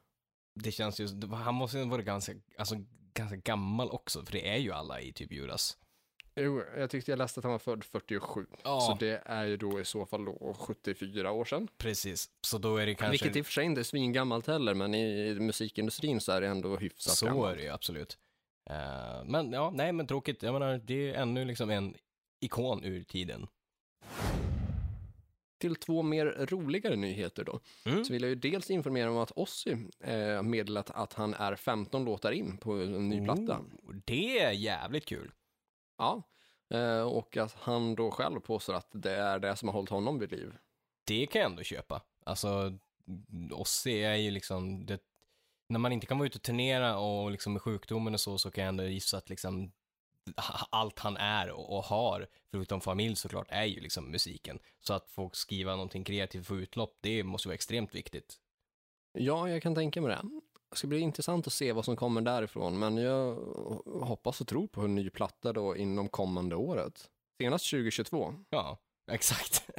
Det 0.55 0.73
känns 0.73 1.01
ju, 1.01 1.27
han 1.33 1.55
måste 1.55 1.79
ju 1.79 1.85
ha 1.85 1.91
varit 1.91 2.07
ganska, 2.07 2.33
alltså, 2.59 2.75
ganska 3.15 3.37
gammal 3.37 3.91
också, 3.91 4.25
för 4.25 4.33
det 4.33 4.49
är 4.49 4.57
ju 4.57 4.73
alla 4.73 5.01
i 5.01 5.13
typ 5.13 5.33
Judas. 5.33 5.79
Jo, 6.37 6.63
jag 6.77 6.91
tyckte 6.91 7.11
jag 7.13 7.19
läste 7.19 7.41
att 7.41 7.45
han 7.45 7.53
var 7.53 7.59
född 7.59 7.85
47, 7.85 8.47
Ja. 8.65 8.81
så 8.81 8.95
det 9.05 9.23
är 9.25 9.45
ju 9.47 9.57
då 9.57 9.81
i 9.81 9.85
så 9.85 10.07
fall 10.07 10.25
då 10.25 10.55
74 10.59 11.33
år 11.33 11.45
sedan. 11.45 11.69
Precis, 11.79 12.31
så 12.47 12.59
då 12.59 12.77
är 12.77 12.87
det 12.87 12.95
kanske... 12.95 13.11
Vilket 13.11 13.37
i 13.37 13.41
och 13.41 13.47
för 13.47 13.53
sig 13.53 13.65
inte 13.65 13.81
är 13.81 13.85
svingammalt 13.85 14.47
heller, 14.47 14.75
men 14.75 14.95
i, 14.95 15.35
musikindustrin 15.41 16.21
så 16.21 16.33
är 16.33 16.41
det 16.41 16.47
ändå 16.47 16.77
hyfsat 16.77 17.13
så 17.13 17.27
gammalt. 17.27 17.53
är 17.53 17.57
det 17.57 17.63
ju 17.63 17.69
absolut. 17.69 18.19
Eh, 18.71 19.25
men 19.25 19.53
ja, 19.53 19.71
nej 19.75 19.93
men 19.93 20.07
tråkigt. 20.07 20.43
Jag 20.43 20.53
menar, 20.53 20.81
det 20.85 21.11
är 21.11 21.15
ännu 21.15 21.45
liksom 21.45 21.71
en 21.71 21.95
ikon 22.41 22.85
ur 22.85 23.03
tiden. 23.03 23.47
Till 25.61 25.77
två 25.77 26.03
mer 26.03 26.47
roligare 26.51 26.97
nyheter 26.97 27.45
då. 27.45 27.61
Mm. 27.85 28.05
Så 28.05 28.13
vill 28.13 28.23
jag 28.23 28.29
ju 28.29 28.35
dels 28.35 28.71
informera 28.71 29.11
om 29.11 29.17
att 29.17 29.33
Ozzy 29.37 29.77
eh, 30.05 30.43
meddelat 30.43 30.91
att 30.91 31.13
han 31.13 31.35
är 31.35 31.57
15 31.57 32.05
låtar 32.05 32.33
in 32.33 32.57
på 32.59 32.73
en 32.73 33.09
ny 33.09 33.25
platta. 33.25 33.59
Oh, 33.59 33.95
det 34.05 34.39
är 34.41 34.51
jävligt 34.53 35.07
kul. 35.07 35.31
Ja, 36.01 36.23
eh, 36.71 37.03
och 37.03 37.37
att 37.37 37.53
han 37.53 37.95
då 37.95 38.11
själv 38.11 38.41
påstår 38.41 38.75
att 38.75 38.89
det 38.93 39.17
är 39.17 39.39
det 39.39 39.57
som 39.57 39.69
har 39.69 39.73
hållit 39.73 39.91
honom 39.91 40.19
vid 40.19 40.33
liv. 40.33 40.57
Det 41.05 41.27
kan 41.27 41.41
jag 41.41 41.51
ändå 41.51 41.63
köpa. 41.63 42.03
Alltså, 42.25 42.79
Ozzy 43.53 44.03
är 44.03 44.15
ju 44.15 44.31
liksom, 44.31 44.87
det, 44.87 45.01
när 45.69 45.79
man 45.79 45.93
inte 45.93 46.07
kan 46.07 46.19
vara 46.19 46.27
ute 46.27 46.39
och 46.39 46.43
turnera 46.43 46.99
och 46.99 47.31
liksom 47.31 47.53
med 47.53 47.63
sjukdomen 47.63 48.15
och 48.15 48.21
så, 48.21 48.39
så 48.39 48.51
kan 48.51 48.65
jag 48.65 48.69
ändå 48.69 48.85
gissa 48.85 49.17
att 49.17 49.31
liksom 49.31 49.73
allt 50.71 50.99
han 50.99 51.17
är 51.17 51.51
och, 51.51 51.77
och 51.77 51.85
har, 51.85 52.27
förutom 52.51 52.81
familj 52.81 53.17
såklart, 53.17 53.47
är 53.51 53.65
ju 53.65 53.81
liksom 53.81 54.11
musiken. 54.11 54.59
Så 54.81 54.95
att 54.95 55.11
få 55.11 55.31
skriva 55.33 55.73
någonting 55.73 56.05
kreativt 56.05 56.47
få 56.47 56.57
utlopp, 56.57 56.99
det 57.01 57.25
måste 57.25 57.49
vara 57.49 57.55
extremt 57.55 57.95
viktigt. 57.95 58.37
Ja, 59.13 59.49
jag 59.49 59.63
kan 59.63 59.75
tänka 59.75 60.01
mig 60.01 60.11
det. 60.11 60.41
Det 60.71 60.77
ska 60.77 60.87
bli 60.87 60.99
intressant 61.01 61.47
att 61.47 61.53
se 61.53 61.73
vad 61.73 61.85
som 61.85 61.97
kommer 61.97 62.21
därifrån, 62.21 62.79
men 62.79 62.97
jag 62.97 63.35
hoppas 64.03 64.41
och 64.41 64.47
tror 64.49 64.67
på 64.67 64.81
en 64.81 64.95
ny 64.95 65.11
platta 65.11 65.53
då 65.53 65.77
inom 65.77 66.09
kommande 66.09 66.57
året. 66.57 67.11
Senast 67.43 67.71
2022. 67.71 68.35
Ja, 68.51 68.79
exakt. 69.11 69.71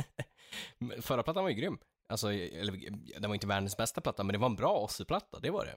Förra 1.02 1.24
plattan 1.24 1.44
var 1.44 1.50
ju 1.50 1.56
grym. 1.56 1.78
Alltså, 2.10 2.34
eller, 2.34 2.90
den 3.20 3.30
var 3.30 3.34
inte 3.36 3.48
världens 3.48 3.78
bästa 3.78 4.02
platta, 4.02 4.24
men 4.24 4.34
det 4.34 4.40
var 4.40 4.50
en 4.50 4.56
bra 4.56 4.80
Ozzy-platta, 4.84 5.40
det 5.40 5.50
var 5.50 5.66
det. 5.66 5.76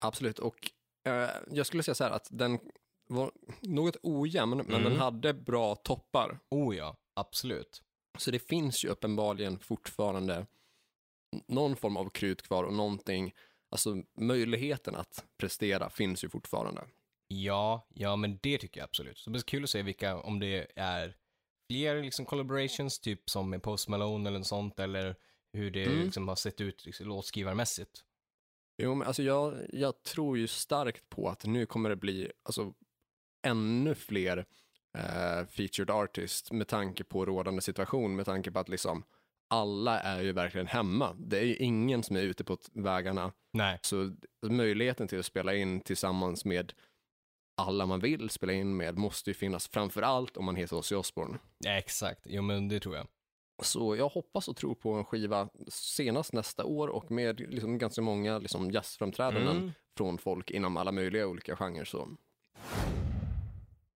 Absolut, 0.00 0.38
och 0.38 0.70
eh, 1.06 1.30
jag 1.50 1.66
skulle 1.66 1.82
säga 1.82 1.94
så 1.94 2.04
här 2.04 2.10
att 2.10 2.28
den 2.30 2.58
var 3.08 3.32
något 3.60 3.96
ojämn, 4.02 4.56
men 4.56 4.66
Mm. 4.70 4.82
den 4.82 4.96
hade 4.96 5.34
bra 5.34 5.74
toppar. 5.74 6.38
Oh 6.50 6.76
ja, 6.76 6.96
absolut. 7.14 7.82
Så 8.18 8.30
det 8.30 8.38
finns 8.38 8.84
ju 8.84 8.88
uppenbarligen 8.88 9.58
fortfarande 9.58 10.46
någon 11.46 11.76
form 11.76 11.96
av 11.96 12.10
krut 12.10 12.42
kvar 12.42 12.64
och 12.64 12.72
någonting, 12.74 13.34
alltså 13.74 14.02
möjligheten 14.18 14.94
att 14.94 15.24
prestera 15.36 15.90
finns 15.90 16.24
ju 16.24 16.28
fortfarande. 16.28 16.84
Ja, 17.28 17.86
ja 17.94 18.16
men 18.16 18.38
det 18.42 18.58
tycker 18.58 18.80
jag 18.80 18.84
absolut. 18.84 19.18
Så 19.18 19.30
det 19.30 19.32
blir 19.32 19.42
kul 19.42 19.64
att 19.64 19.70
se 19.70 19.82
vilka, 19.82 20.16
om 20.16 20.40
det 20.40 20.66
är 20.76 21.16
fler 21.70 22.02
liksom 22.02 22.24
collaborations, 22.24 23.00
typ 23.00 23.30
som 23.30 23.50
med 23.50 23.62
Post 23.62 23.88
Malone 23.88 24.28
eller 24.28 24.38
något 24.38 24.46
sånt, 24.46 24.80
eller 24.80 25.16
hur 25.52 25.70
det 25.70 25.84
Mm. 25.86 26.04
liksom 26.04 26.28
har 26.28 26.36
sett 26.36 26.60
ut 26.60 26.86
liksom, 26.86 27.06
låtskrivarmässigt. 27.06 28.04
Jo, 28.82 28.94
men 28.94 29.06
alltså 29.06 29.22
jag, 29.22 29.54
jag 29.72 30.02
tror 30.02 30.38
ju 30.38 30.46
starkt 30.46 31.08
på 31.10 31.28
att 31.28 31.44
nu 31.44 31.66
kommer 31.66 31.90
det 31.90 31.96
bli 31.96 32.32
alltså, 32.42 32.74
ännu 33.46 33.94
fler 33.94 34.46
eh, 34.98 35.46
featured 35.46 35.90
artists 35.90 36.52
med 36.52 36.68
tanke 36.68 37.04
på 37.04 37.24
rådande 37.26 37.62
situation, 37.62 38.16
med 38.16 38.26
tanke 38.26 38.50
på 38.50 38.58
att 38.58 38.68
liksom 38.68 39.04
alla 39.48 40.00
är 40.00 40.22
ju 40.22 40.32
verkligen 40.32 40.66
hemma. 40.66 41.16
Det 41.18 41.38
är 41.38 41.44
ju 41.44 41.56
ingen 41.56 42.02
som 42.02 42.16
är 42.16 42.20
ute 42.20 42.44
på 42.44 42.58
vägarna. 42.72 43.32
Nej. 43.52 43.78
Så 43.82 44.14
möjligheten 44.42 45.08
till 45.08 45.18
att 45.18 45.26
spela 45.26 45.54
in 45.54 45.80
tillsammans 45.80 46.44
med 46.44 46.72
alla 47.56 47.86
man 47.86 48.00
vill 48.00 48.30
spela 48.30 48.52
in 48.52 48.76
med 48.76 48.98
måste 48.98 49.30
ju 49.30 49.34
finnas, 49.34 49.68
framför 49.68 50.02
allt 50.02 50.36
om 50.36 50.44
man 50.44 50.56
heter 50.56 50.76
Ozzy 50.76 50.94
Osbourne. 50.94 51.38
Exakt, 51.66 52.20
jo 52.24 52.42
men 52.42 52.68
det 52.68 52.80
tror 52.80 52.96
jag. 52.96 53.06
Så 53.62 53.96
jag 53.96 54.08
hoppas 54.08 54.48
och 54.48 54.56
tror 54.56 54.74
på 54.74 54.92
en 54.92 55.04
skiva 55.04 55.48
senast 55.68 56.32
nästa 56.32 56.64
år 56.64 56.88
och 56.88 57.10
med 57.10 57.40
liksom 57.40 57.78
ganska 57.78 58.02
många 58.02 58.38
liksom 58.38 58.70
jazzframträdanden 58.70 59.56
Mm. 59.56 59.72
från 59.96 60.18
folk 60.18 60.50
inom 60.50 60.76
alla 60.76 60.92
möjliga 60.92 61.26
olika 61.26 61.56
genrer. 61.56 61.84
Så. 61.84 62.08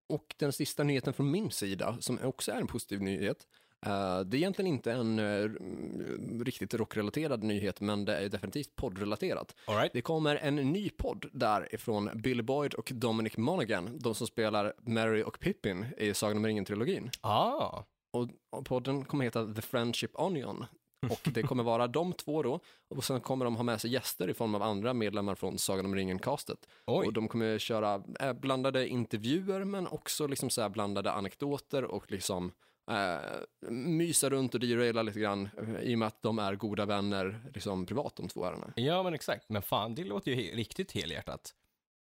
Och 0.06 0.34
den 0.38 0.52
sista 0.52 0.84
nyheten 0.84 1.12
från 1.14 1.30
min 1.30 1.50
sida, 1.50 1.96
som 2.00 2.18
också 2.22 2.52
är 2.52 2.60
en 2.60 2.66
positiv 2.66 3.02
nyhet, 3.02 3.46
det 3.80 3.90
är 3.90 4.34
egentligen 4.34 4.74
inte 4.74 4.92
en 4.92 5.18
eh, 5.18 5.44
mm, 5.44 6.44
riktigt 6.44 6.74
rockrelaterad 6.74 7.42
nyhet, 7.42 7.80
men 7.80 8.04
det 8.04 8.16
är 8.16 8.28
definitivt 8.28 8.76
poddrelaterat. 8.76 9.54
Right. 9.68 9.92
Det 9.92 10.02
kommer 10.02 10.36
en 10.36 10.56
ny 10.56 10.90
podd 10.90 11.26
därifrån 11.32 12.10
Bill 12.14 12.42
Boyd 12.42 12.74
och 12.74 12.90
Dominic 12.94 13.36
Monaghan, 13.36 13.98
de 13.98 14.14
som 14.14 14.26
spelar 14.26 14.72
Mary 14.78 15.22
och 15.22 15.40
Pippin 15.40 15.86
i 15.96 16.14
Sagan 16.14 16.36
om 16.36 16.46
ringen-trilogin. 16.46 17.10
Ah. 17.20 17.84
Och, 18.10 18.28
podden 18.64 19.04
kommer 19.04 19.24
heta 19.24 19.54
The 19.54 19.62
Friendship 19.62 20.10
Onion. 20.14 20.64
Och 21.10 21.28
det 21.34 21.42
kommer 21.42 21.62
vara 21.62 21.86
de 21.98 22.12
två 22.12 22.42
då, 22.42 22.60
och 22.88 23.04
sen 23.04 23.20
kommer 23.20 23.44
de 23.44 23.56
ha 23.56 23.62
med 23.62 23.80
sig 23.80 23.90
gäster 23.90 24.30
i 24.30 24.34
form 24.34 24.54
av 24.54 24.62
andra 24.62 24.94
medlemmar 24.94 25.34
från 25.34 25.58
Sagan 25.58 25.84
om 25.84 25.94
ringen-castet. 25.94 26.58
Och 26.84 27.12
de 27.12 27.28
kommer 27.28 27.58
köra 27.58 28.02
eh, 28.20 28.32
blandade 28.32 28.88
intervjuer, 28.88 29.64
men 29.64 29.86
också 29.86 30.26
liksom 30.26 30.50
så 30.50 30.68
blandade 30.68 31.12
anekdoter 31.12 31.84
och 31.84 32.10
liksom 32.10 32.52
eh, 32.90 33.70
mysa 33.70 34.30
runt 34.30 34.54
och 34.54 34.60
deraila 34.60 35.02
lite 35.02 35.20
grann, 35.20 35.48
eh, 35.58 35.80
i 35.80 35.94
och 35.94 35.98
med 35.98 36.08
att 36.08 36.22
de 36.22 36.38
är 36.38 36.54
goda 36.54 36.86
vänner 36.86 37.40
liksom 37.54 37.86
privat, 37.86 38.16
de 38.16 38.28
två 38.28 38.44
herrarna. 38.44 38.72
Ja, 38.76 39.02
men 39.02 39.14
exakt. 39.14 39.48
Men 39.48 39.62
fan, 39.62 39.94
det 39.94 40.04
låter 40.04 40.30
ju 40.32 40.36
he- 40.36 40.54
riktigt 40.56 40.92
helhjärtat. 40.92 41.54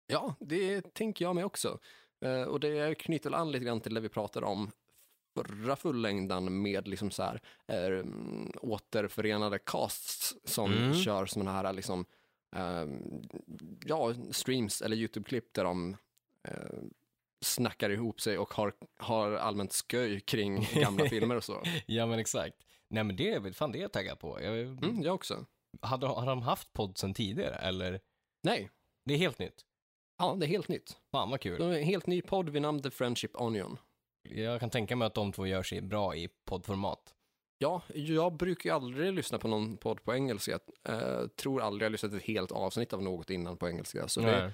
Ja, 0.07 0.35
det 0.39 0.93
tänker 0.93 1.25
jag 1.25 1.35
mig 1.35 1.43
också. 1.43 1.79
Eh, 2.25 2.41
och 2.41 2.59
det 2.59 2.95
knyter 2.97 3.31
an 3.31 3.51
lite 3.51 3.65
grann 3.65 3.81
till 3.81 3.93
det 3.93 3.99
vi 4.01 4.09
pratade 4.09 4.45
om 4.45 4.71
förra 5.35 5.75
fullängdan 5.75 6.61
med 6.61 6.87
liksom 6.87 7.11
så 7.11 7.23
här, 7.23 7.41
eh, 7.67 8.05
återförenade 8.61 9.59
casts 9.59 10.35
som 10.43 10.73
Mm. 10.73 10.93
kör 10.93 11.25
sådana 11.25 11.51
här 11.51 11.73
liksom, 11.73 12.05
eh, 12.55 12.85
ja, 13.85 14.13
streams 14.31 14.81
eller 14.81 14.95
YouTube-klipp 14.97 15.53
där 15.53 15.63
de 15.63 15.97
eh, 16.47 16.53
snackar 17.45 17.89
ihop 17.89 18.21
sig 18.21 18.37
och 18.37 18.53
har, 18.53 18.73
har 18.99 19.31
allmänt 19.31 19.83
sköj 19.91 20.19
kring 20.19 20.67
gamla 20.73 21.05
filmer 21.09 21.35
och 21.35 21.43
så. 21.43 21.63
Ja, 21.85 22.05
men 22.05 22.19
exakt. 22.19 22.55
Nej, 22.89 23.03
men 23.03 23.15
det 23.15 23.31
är 23.33 23.51
fan 23.51 23.71
det 23.71 23.77
jag 23.79 23.91
taggar 23.93 24.15
på. 24.15 24.41
Jag, 24.41 24.55
Mm, 24.59 25.01
jag 25.01 25.15
också. 25.15 25.45
hade, 25.81 26.07
hade 26.07 26.27
de 26.27 26.41
haft 26.41 26.73
podd 26.73 26.97
sen 26.97 27.13
tidigare, 27.13 27.55
eller? 27.55 27.99
Nej, 28.43 28.69
Det 29.05 29.13
är 29.13 29.17
helt 29.17 29.39
nytt. 29.39 29.65
ja, 30.17 30.35
det 30.39 30.45
är 30.45 30.47
helt 30.47 30.67
nytt. 30.67 30.97
Fan 31.11 31.29
vad 31.29 31.41
kul. 31.41 31.61
En 31.61 31.83
helt 31.83 32.07
ny 32.07 32.21
podd 32.21 32.49
vid 32.49 32.61
namn 32.61 32.81
The 32.81 32.91
Friendship 32.91 33.41
Onion. 33.41 33.77
Jag 34.29 34.59
kan 34.59 34.69
tänka 34.69 34.95
mig 34.95 35.05
att 35.05 35.13
de 35.13 35.31
två 35.31 35.47
gör 35.47 35.63
sig 35.63 35.81
bra 35.81 36.15
i 36.15 36.29
poddformat. 36.45 37.11
Ja, 37.57 37.81
jag 37.93 38.33
brukar 38.33 38.69
ju 38.69 38.75
aldrig 38.75 39.13
lyssna 39.13 39.37
på 39.37 39.47
någon 39.47 39.77
podd 39.77 40.03
på 40.03 40.13
engelska. 40.15 40.59
Uh, 40.89 41.27
tror 41.27 41.61
aldrig 41.61 41.85
jag 41.85 41.91
lyssnat 41.91 42.13
ett 42.13 42.23
helt 42.23 42.51
avsnitt 42.51 42.93
av 42.93 43.03
något 43.03 43.29
innan 43.29 43.57
på 43.57 43.69
engelska. 43.69 44.07
Så 44.07 44.21
Nej. 44.21 44.31
det 44.31 44.53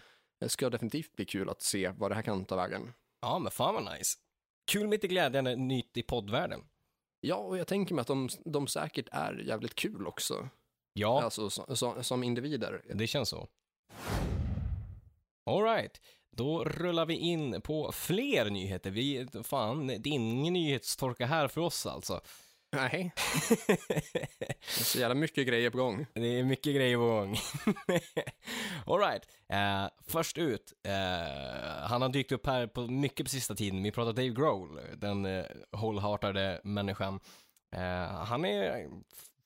ska 0.50 0.70
definitivt 0.70 1.16
bli 1.16 1.26
kul 1.26 1.50
att 1.50 1.62
se 1.62 1.90
vad 1.98 2.12
det 2.12 2.16
här 2.16 2.22
kan 2.22 2.46
ta 2.46 2.56
vägen. 2.56 2.94
Ja, 3.22 3.40
men 3.40 3.52
fan 3.52 3.74
vad 3.74 3.98
nice. 3.98 4.18
Kul 4.72 4.82
med 4.84 4.92
lite 4.92 5.08
glädjande 5.08 5.56
nytt 5.56 5.98
i 5.98 6.04
poddvärlden. 6.04 6.62
Ja, 7.22 7.36
och 7.36 7.58
jag 7.58 7.68
tänker 7.68 7.96
mig 7.96 8.02
att 8.02 8.08
de, 8.08 8.30
de 8.46 8.68
säkert 8.68 9.08
är 9.12 9.34
jävligt 9.34 9.76
kul 9.76 10.08
också. 10.08 10.50
Ja, 10.94 11.24
Alltså 11.24 11.50
så, 11.50 11.76
så, 11.76 12.04
som 12.04 12.24
individer. 12.24 12.82
det 12.94 13.08
känns 13.08 13.30
så. 13.30 13.48
Alright, 15.46 16.02
då 16.32 16.64
rullar 16.64 17.06
vi 17.06 17.16
in 17.16 17.62
på 17.62 17.92
fler 17.92 18.50
nyheter. 18.50 18.92
Vi, 18.92 19.28
fan, 19.44 19.88
det 19.88 19.94
är 19.94 20.08
ingen 20.08 20.54
nyhetstorka 20.54 21.26
här 21.26 21.48
för 21.48 21.62
oss 21.62 21.86
alltså. 21.86 22.22
Nej, 22.74 23.14
det 24.40 24.80
är 24.80 24.84
så 24.84 25.00
jävla 25.00 25.16
mycket 25.16 25.48
grejer 25.48 25.70
på 25.70 25.78
gång. 25.78 26.06
Det 26.14 26.40
är 26.40 26.44
mycket 26.44 26.76
grejer 26.76 26.98
på 26.98 27.06
gång. 27.06 27.38
Alright, 28.86 29.28
eh, 29.50 29.90
först 30.08 30.38
ut. 30.38 30.74
Eh, 30.84 31.88
han 31.88 32.02
har 32.02 32.10
dykt 32.10 32.32
upp 32.32 32.46
här 32.46 32.68
på 32.68 32.82
mycket 32.82 33.26
på 33.26 33.30
sista 33.30 33.56
tiden. 33.56 33.84
Vi 33.84 33.92
pratar 33.92 34.14
Dave 34.14 34.30
Grohl, 34.30 34.80
den 34.96 35.26
eh, 35.26 35.46
wholeheartade 35.72 36.62
människan. 36.64 37.20
Eh, 37.76 38.24
han 38.26 38.46
är, 38.46 38.90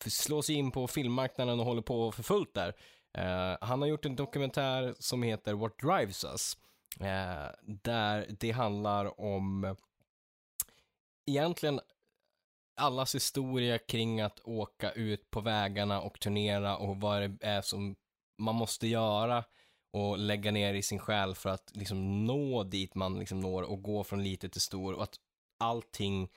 slår 0.05 0.41
sig 0.41 0.55
in 0.55 0.71
på 0.71 0.87
filmmarknaden 0.87 1.59
och 1.59 1.65
håller 1.65 1.81
på 1.81 2.11
för 2.11 2.23
fullt 2.23 2.53
där. 2.53 2.73
Eh, 3.17 3.57
han 3.61 3.81
har 3.81 3.87
gjort 3.87 4.05
en 4.05 4.15
dokumentär 4.15 4.95
som 4.99 5.23
heter 5.23 5.53
What 5.53 5.79
Drives 5.79 6.23
Us. 6.23 6.57
Eh, 6.99 7.47
där 7.61 8.25
det 8.39 8.51
handlar 8.51 9.21
om 9.21 9.75
egentligen 11.25 11.79
allas 12.75 13.15
historia 13.15 13.77
kring 13.77 14.21
att 14.21 14.39
åka 14.43 14.91
ut 14.91 15.31
på 15.31 15.41
vägarna 15.41 16.01
och 16.01 16.19
turnera 16.19 16.77
och 16.77 16.97
vad 16.97 17.21
det 17.21 17.37
är 17.41 17.61
som 17.61 17.95
man 18.37 18.55
måste 18.55 18.87
göra 18.87 19.43
och 19.93 20.17
lägga 20.17 20.51
ner 20.51 20.73
i 20.73 20.81
sin 20.81 20.99
själ 20.99 21.35
för 21.35 21.49
att 21.49 21.71
liksom 21.73 22.25
nå 22.25 22.63
dit 22.63 22.95
man 22.95 23.19
liksom 23.19 23.39
når 23.39 23.63
och 23.63 23.83
gå 23.83 24.03
från 24.03 24.23
lite 24.23 24.49
till 24.49 24.61
stor 24.61 24.93
och 24.93 25.03
att 25.03 25.15
allting 25.59 26.29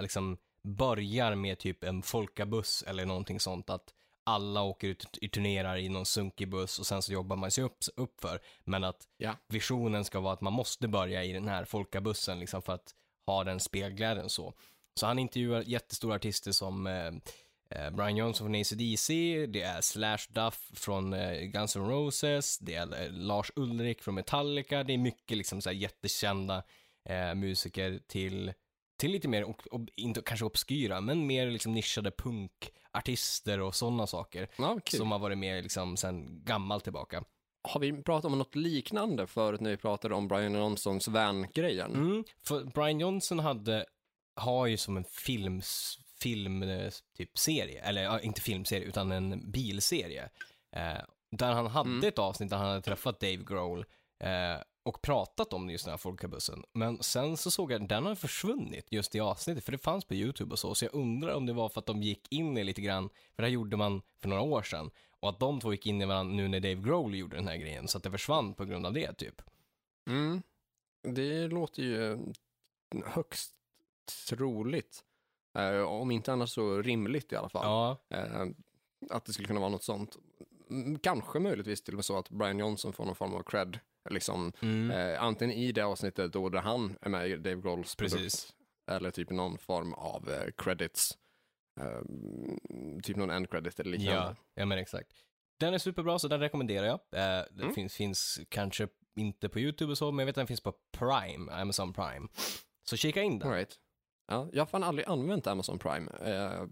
liksom 0.00 0.38
börjar 0.62 1.34
med 1.34 1.58
typ 1.58 1.84
en 1.84 2.02
folkabuss 2.02 2.84
eller 2.86 3.06
någonting 3.06 3.40
sånt 3.40 3.70
att 3.70 3.94
alla 4.26 4.62
åker 4.62 4.88
ut 4.88 5.18
i 5.20 5.28
turnerar 5.28 5.76
i 5.76 5.88
någon 5.88 6.06
sunkig 6.06 6.48
buss 6.48 6.78
och 6.78 6.86
sen 6.86 7.02
så 7.02 7.12
jobbar 7.12 7.36
man 7.36 7.50
sig 7.50 7.64
upp, 7.64 7.76
upp 7.96 8.20
för. 8.20 8.40
Men 8.64 8.84
att 8.84 9.08
Ja. 9.16 9.36
visionen 9.48 10.04
ska 10.04 10.20
vara 10.20 10.32
att 10.32 10.40
man 10.40 10.52
måste 10.52 10.88
börja 10.88 11.24
i 11.24 11.32
den 11.32 11.48
här 11.48 11.64
folkabussen 11.64 12.38
liksom 12.38 12.62
för 12.62 12.72
att 12.72 12.94
ha 13.26 13.44
den 13.44 13.60
spelglädjen 13.60 14.28
så. 14.28 14.54
Så 14.94 15.06
han 15.06 15.18
intervjuar 15.18 15.62
jättestora 15.62 16.14
artister 16.14 16.52
som 16.52 16.86
eh, 16.86 17.06
eh, 17.70 17.90
Brian 17.90 18.16
Johnson 18.16 18.46
från 18.46 18.60
AC/DC, 18.60 19.46
det 19.46 19.62
är 19.62 19.80
Slash 19.80 20.18
Duff 20.28 20.70
från 20.74 21.12
eh, 21.12 21.40
Guns 21.40 21.76
N' 21.76 21.88
Roses, 21.88 22.58
det 22.58 22.74
är 22.74 23.02
eh, 23.02 23.12
Lars 23.12 23.52
Ulrik 23.56 24.02
från 24.02 24.14
Metallica, 24.14 24.84
det 24.84 24.92
är 24.92 24.98
mycket 24.98 25.36
liksom 25.36 25.60
så 25.60 25.72
jättekända 25.72 26.62
eh, 27.04 27.34
musiker 27.34 28.00
till, 28.06 28.52
till 28.96 29.10
lite 29.10 29.28
mer, 29.28 29.44
och, 29.44 29.66
och, 29.66 29.80
inte 29.96 30.20
kanske 30.20 30.46
obskyra, 30.46 31.00
men 31.00 31.26
mer 31.26 31.50
liksom 31.50 31.72
nischade 31.74 32.10
punkartister 32.10 33.60
och 33.60 33.74
sådana 33.74 34.06
saker 34.06 34.48
Ja, 34.56 34.78
som 34.84 35.12
har 35.12 35.18
varit 35.18 35.38
med 35.38 35.62
liksom 35.62 35.96
sen 35.96 36.44
gammalt 36.44 36.84
tillbaka. 36.84 37.24
Har 37.68 37.80
vi 37.80 38.02
pratat 38.02 38.32
om 38.32 38.38
något 38.38 38.54
liknande 38.54 39.26
förut 39.26 39.60
när 39.60 39.70
vi 39.70 39.76
pratade 39.76 40.14
om 40.14 40.28
Brian 40.28 40.54
Johnsons 40.54 41.08
van-grejen? 41.08 41.94
Mm, 41.94 42.24
för 42.42 42.64
Brian 42.64 43.00
Johnson 43.00 43.38
hade, 43.38 43.86
har 44.34 44.66
ju 44.66 44.76
som 44.76 44.96
en 44.96 45.04
films, 45.04 45.98
film, 46.20 46.62
eh, 46.62 46.90
typ 47.16 47.38
serie, 47.38 47.82
eller 47.82 48.24
inte 48.24 48.40
filmserie, 48.40 48.84
utan 48.84 49.12
en 49.12 49.50
bilserie. 49.50 50.28
Eh, 50.76 50.98
där 51.30 51.52
han 51.52 51.66
hade 51.66 51.90
Mm. 51.90 52.08
ett 52.08 52.18
avsnitt 52.18 52.50
där 52.50 52.56
han 52.56 52.66
hade 52.68 52.82
träffat 52.82 53.20
Dave 53.20 53.36
Grohl 53.36 53.84
eh, 54.20 54.62
och 54.82 55.02
pratat 55.02 55.52
om 55.52 55.70
just 55.70 55.84
den 55.84 55.92
här 55.92 55.98
folkabussen. 55.98 56.64
Men 56.72 57.02
sen 57.02 57.36
så 57.36 57.50
såg 57.50 57.72
jag 57.72 57.82
att 57.82 57.88
den 57.88 58.06
har 58.06 58.14
försvunnit, 58.14 58.86
just 58.90 59.12
det 59.12 59.20
avsnittet, 59.20 59.64
för 59.64 59.72
det 59.72 59.78
fanns 59.78 60.04
på 60.04 60.14
YouTube 60.14 60.52
och 60.52 60.58
så. 60.58 60.74
Så 60.74 60.84
jag 60.84 60.94
undrar 60.94 61.34
om 61.34 61.46
det 61.46 61.52
var 61.52 61.68
för 61.68 61.80
att 61.80 61.86
de 61.86 62.02
gick 62.02 62.32
in 62.32 62.58
i 62.58 62.64
lite 62.64 62.80
grann, 62.82 63.08
för 63.08 63.42
det 63.42 63.46
här 63.48 63.52
gjorde 63.52 63.76
man 63.76 64.02
för 64.20 64.28
några 64.28 64.42
år 64.42 64.62
sedan. 64.62 64.90
Och 65.20 65.28
att 65.28 65.40
de 65.40 65.60
två 65.60 65.72
gick 65.72 65.86
in 65.86 66.02
i 66.02 66.04
varandra 66.04 66.34
nu 66.36 66.48
när 66.48 66.60
Dave 66.60 66.74
Grohl 66.74 67.14
gjorde 67.14 67.36
den 67.36 67.48
här 67.48 67.56
grejen, 67.56 67.88
så 67.88 67.98
att 67.98 68.04
det 68.04 68.10
försvann 68.10 68.54
på 68.54 68.64
grund 68.64 68.86
av 68.86 68.92
det, 68.92 69.12
typ. 69.12 69.42
Mm. 70.08 70.42
Det 71.02 71.46
låter 71.46 71.82
ju 71.82 72.18
högst 73.06 73.54
troligt. 74.28 75.04
Eh, 75.58 75.80
om 75.82 76.10
inte 76.10 76.32
annars 76.32 76.50
så 76.50 76.82
rimligt 76.82 77.32
i 77.32 77.36
alla 77.36 77.48
fall. 77.48 77.64
Ja, 77.64 77.98
Eh, 78.10 78.46
att 79.10 79.24
det 79.24 79.32
skulle 79.32 79.48
kunna 79.48 79.60
vara 79.60 79.70
något 79.70 79.84
sånt. 79.84 80.16
Mm, 80.70 80.98
Kanske 80.98 81.38
möjligtvis 81.38 81.82
till 81.84 81.94
och 81.94 81.96
med 81.98 82.04
så 82.04 82.18
att 82.18 82.30
Brian 82.30 82.58
Johnson 82.58 82.92
får 82.92 83.04
någon 83.04 83.14
form 83.14 83.34
av 83.34 83.42
cred. 83.42 83.78
Liksom, 84.10 84.52
mm. 84.62 84.90
eh, 84.90 85.22
antingen 85.22 85.56
i 85.56 85.72
det 85.72 85.82
avsnittet 85.82 86.32
då 86.32 86.48
där 86.48 86.60
han 86.60 86.96
är 87.00 87.08
med 87.08 87.28
i 87.28 87.36
Dave 87.36 87.60
Grohls 87.60 87.96
Precis. 87.96 88.18
produkt. 88.18 88.54
Eller 88.90 89.10
typ 89.10 89.30
någon 89.30 89.58
form 89.58 89.94
av 89.94 90.30
eh, 90.30 90.50
credits. 90.56 91.18
Eh, 91.80 92.00
typ 93.02 93.16
någon 93.16 93.30
end 93.30 93.50
credit 93.50 93.80
eller 93.80 93.90
liknande. 93.90 94.20
Ja, 94.22 94.36
ja 94.54 94.66
men 94.66 94.78
exakt. 94.78 95.12
Den 95.60 95.74
är 95.74 95.78
superbra 95.78 96.18
så 96.18 96.28
den 96.28 96.40
rekommenderar 96.40 96.86
jag. 96.86 96.94
Eh, 96.94 97.44
den 97.50 97.60
Mm. 97.62 97.74
finns, 97.74 97.94
finns 97.94 98.40
kanske 98.48 98.88
inte 99.16 99.48
på 99.48 99.60
YouTube 99.60 99.90
och 99.90 99.98
så, 99.98 100.12
men 100.12 100.18
jag 100.18 100.26
vet 100.26 100.32
att 100.32 100.40
den 100.40 100.46
finns 100.46 100.60
på 100.60 100.74
Prime, 100.98 101.52
Amazon 101.52 101.92
Prime. 101.92 102.28
Så 102.84 102.96
kika 102.96 103.22
in 103.22 103.38
den. 103.38 103.48
All 103.48 103.54
right. 103.54 103.78
Ja, 104.26 104.48
jag 104.52 104.60
har 104.60 104.66
fan 104.66 104.82
aldrig 104.82 105.08
använt 105.08 105.46
Amazon 105.46 105.78
Prime. 105.78 106.10
Eh, 106.20 106.62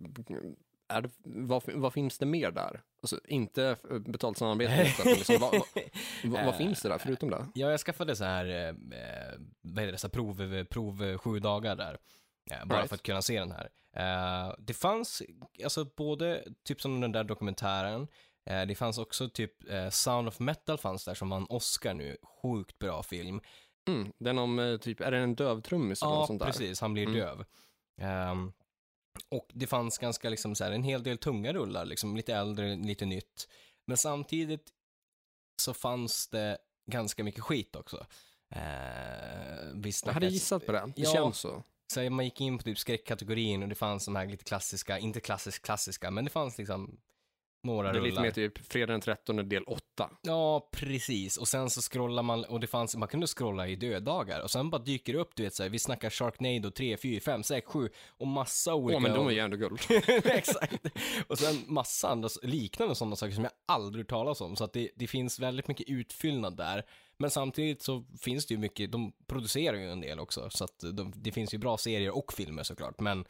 är 0.88 1.03
det, 1.03 1.11
vad, 1.25 1.62
vad 1.75 1.93
finns 1.93 2.19
det 2.19 2.27
mer 2.27 2.51
där? 2.51 2.81
Alltså, 3.03 3.21
inte 3.25 3.77
betalt 4.07 4.38
samarbete, 4.38 5.05
liksom, 5.05 5.37
vad, 5.41 5.62
vad, 6.25 6.45
vad, 6.45 6.57
finns 6.57 6.83
det 6.83 6.88
där 6.88 6.99
förutom 6.99 7.31
det? 7.31 7.47
Ja, 7.55 7.71
jag 7.71 7.81
skaffade 7.81 8.17
så 8.17 8.25
här, 8.25 8.47
eh, 8.47 8.69
eh, 8.69 9.38
vad 9.62 9.81
heter 9.81 9.93
det, 9.93 9.99
så 9.99 10.09
prov, 10.09 10.65
prov 10.65 11.19
sju 11.19 11.38
dagar 11.38 11.77
där. 11.77 11.99
Eh, 12.51 12.65
bara 12.67 12.79
Right. 12.79 12.88
för 12.88 12.95
att 12.95 13.03
kunna 13.03 13.23
se 13.23 13.38
den 13.41 13.53
här. 13.53 13.69
Eh, 13.97 14.55
det 14.59 14.75
fanns, 14.75 15.23
alltså 15.65 15.85
både 15.97 16.45
typ 16.65 16.81
som 16.81 17.01
den 17.01 17.12
där 17.12 17.25
dokumentären, 17.25 18.09
eh, 18.47 18.62
det 18.62 18.75
fanns 18.75 18.99
också 18.99 19.29
typ 19.29 19.71
eh, 19.71 19.88
Sound 19.88 20.29
of 20.29 20.41
Metal 20.41 20.79
fanns 20.79 21.05
där 21.05 21.15
som 21.15 21.31
vann 21.31 21.47
Oscar 21.49 21.95
nu. 21.95 22.17
Sjukt 22.43 22.79
bra 22.79 23.03
film. 23.03 23.41
Mm, 23.88 24.12
den 24.18 24.38
om, 24.38 24.59
eh, 24.59 24.77
typ, 24.77 25.01
är 25.01 25.11
det 25.11 25.18
en 25.18 25.35
dövtrummis 25.35 26.03
eller 26.03 26.12
Ja, 26.12 26.18
något 26.18 26.27
sånt 26.27 26.38
där? 26.40 26.47
precis. 26.47 26.81
Han 26.81 26.92
blir 26.92 27.03
Mm. 27.07 27.14
döv. 27.18 27.45
Ehm, 28.01 28.53
Och 29.29 29.51
det 29.55 29.66
fanns 29.66 29.99
ganska 29.99 30.31
liksom 30.31 30.55
så 30.55 30.64
här, 30.64 30.73
en 30.73 30.83
hel 30.83 31.03
del 31.03 31.18
tunga 31.18 31.53
rullar, 31.53 31.85
liksom 31.85 32.16
lite 32.16 32.35
äldre, 32.35 32.77
lite 32.77 33.05
nytt. 33.05 33.49
Men 33.87 33.97
samtidigt 33.97 34.71
så 35.62 35.75
fanns 35.75 36.29
det 36.29 36.59
ganska 36.90 37.25
mycket 37.25 37.40
skit 37.45 37.77
också. 37.77 38.07
Eh, 38.51 38.61
vi 39.75 39.92
Jag 40.05 40.12
hade 40.12 40.27
gissat 40.27 40.66
på 40.66 40.73
det. 40.73 40.92
Det 40.97 41.03
Ja. 41.03 41.12
känns 41.12 41.38
så. 41.38 41.62
så 41.92 42.11
man 42.11 42.25
gick 42.25 42.40
in 42.40 42.59
på 42.59 42.64
typ 42.64 42.79
skräckkategorin 42.79 43.62
och 43.62 43.68
det 43.68 43.75
fanns 43.75 44.05
de 44.05 44.16
här 44.16 44.27
lite 44.27 44.45
klassiska, 44.45 44.99
inte 44.99 45.21
klassiskt 45.21 45.64
klassiska, 45.64 46.11
men 46.11 46.25
det 46.25 46.31
fanns 46.31 46.59
liksom 46.59 47.01
några 47.62 47.92
Det 47.92 47.98
är 47.98 48.03
lite 48.03 48.20
mer 48.20 48.31
typ 48.31 48.72
fredag 48.72 48.92
den 48.92 49.01
13 49.01 49.48
del 49.48 49.64
8. 49.64 50.11
Ja, 50.22 50.68
precis. 50.72 51.37
Och 51.37 51.48
sen 51.48 51.70
så 51.70 51.81
scrollar 51.81 52.22
man, 52.22 52.44
och 52.44 52.61
det 52.61 52.66
fanns, 52.66 52.96
man 52.96 53.09
kunde 53.09 53.27
scrolla 53.27 53.68
i 53.68 53.77
döddagar. 53.77 54.40
Och 54.40 54.51
sen 54.51 54.70
bara 54.70 54.83
dyker 54.83 55.12
det 55.12 55.18
upp, 55.18 55.31
du 55.35 55.42
vet 55.42 55.55
såhär, 55.55 55.70
vi 55.70 55.79
snackar 55.79 56.11
Sharknado 56.11 56.70
3, 56.70 56.96
4, 56.96 57.20
5, 57.20 57.42
6, 57.42 57.66
7 57.66 57.88
och 58.09 58.27
massa 58.27 58.75
olika. 58.75 58.96
Åh, 58.96 59.03
men 59.03 59.14
de 59.14 59.27
är 59.27 59.31
ju 59.31 59.38
ändå 59.38 59.57
guld. 59.57 59.81
Exakt. 60.25 60.87
Och 61.27 61.38
sen 61.38 61.64
massa 61.66 62.09
andra 62.09 62.29
liknande 62.42 62.94
sådana 62.94 63.16
saker 63.16 63.35
som 63.35 63.44
jag 63.44 63.53
aldrig 63.66 64.09
talas 64.09 64.40
om. 64.40 64.57
Så 64.57 64.64
att 64.64 64.72
det, 64.72 64.90
det 64.96 65.07
finns 65.07 65.38
väldigt 65.38 65.68
mycket 65.68 65.88
utfyllnad 65.88 66.57
där. 66.57 66.85
Men 67.16 67.31
samtidigt 67.31 67.83
så 67.83 68.05
finns 68.20 68.46
det 68.46 68.55
ju 68.55 68.59
mycket, 68.61 68.92
de 68.92 69.12
producerar 69.27 69.77
ju 69.77 69.90
en 69.90 70.01
del 70.01 70.20
också. 70.20 70.51
Så 70.51 70.64
att 70.64 70.79
de, 70.92 71.12
det 71.16 71.33
finns 71.33 71.55
ju 71.55 71.59
bra 71.59 71.79
serier 71.79 72.16
och 72.16 72.33
filmer 72.33 72.62
såklart. 72.62 73.01
Men 73.01 73.25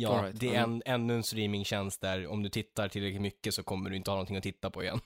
ja, 0.00 0.22
right, 0.22 0.40
det 0.40 0.54
är 0.54 0.62
en, 0.62 0.82
ännu 0.86 1.14
en 1.14 1.22
streamingtjänst 1.22 2.00
där 2.00 2.26
om 2.26 2.42
du 2.42 2.48
tittar 2.48 2.88
tillräckligt 2.88 3.22
mycket 3.22 3.54
så 3.54 3.62
kommer 3.62 3.90
du 3.90 3.96
inte 3.96 4.10
ha 4.10 4.14
någonting 4.16 4.36
att 4.36 4.42
titta 4.42 4.70
på 4.70 4.82
igen. 4.82 5.00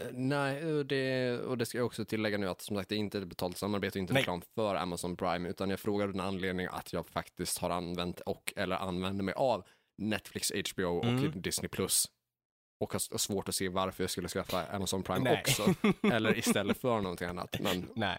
Eh, 0.00 0.06
Nej, 0.12 0.64
och 0.74 0.86
det, 0.86 1.38
och 1.38 1.58
det 1.58 1.66
ska 1.66 1.78
jag 1.78 1.86
också 1.86 2.04
tillägga 2.04 2.38
nu 2.38 2.48
att 2.48 2.60
som 2.60 2.76
sagt 2.76 2.88
det 2.88 2.94
är 2.94 2.98
inte 2.98 3.18
ett 3.18 3.28
betalt 3.28 3.56
samarbete 3.56 3.98
och 3.98 4.00
inte 4.00 4.12
Nej. 4.12 4.20
reklam 4.22 4.42
för 4.54 4.74
Amazon 4.74 5.16
Prime, 5.16 5.48
utan 5.48 5.70
jag 5.70 5.80
frågar 5.80 6.06
den 6.06 6.20
anledning 6.20 6.66
att 6.70 6.92
jag 6.92 7.08
faktiskt 7.08 7.58
har 7.58 7.70
använt 7.70 8.20
och 8.20 8.52
eller 8.56 8.76
använder 8.76 9.24
mig 9.24 9.34
av 9.34 9.64
Netflix, 9.98 10.52
HBO 10.72 10.84
och 10.98 11.04
Mm. 11.04 11.40
Disney 11.40 11.68
Plus. 11.68 12.06
Och 12.80 12.92
har 12.92 13.18
svårt 13.18 13.48
att 13.48 13.54
se 13.54 13.68
varför 13.68 14.02
jag 14.02 14.10
skulle 14.10 14.28
skaffa 14.28 14.66
Amazon 14.66 15.02
Prime 15.02 15.20
Nej. 15.20 15.40
också. 15.40 15.74
Eller 16.12 16.38
istället 16.38 16.78
för 16.80 17.00
någonting 17.00 17.28
annat. 17.28 17.56
Men 17.60 17.88
Nej. 17.94 18.18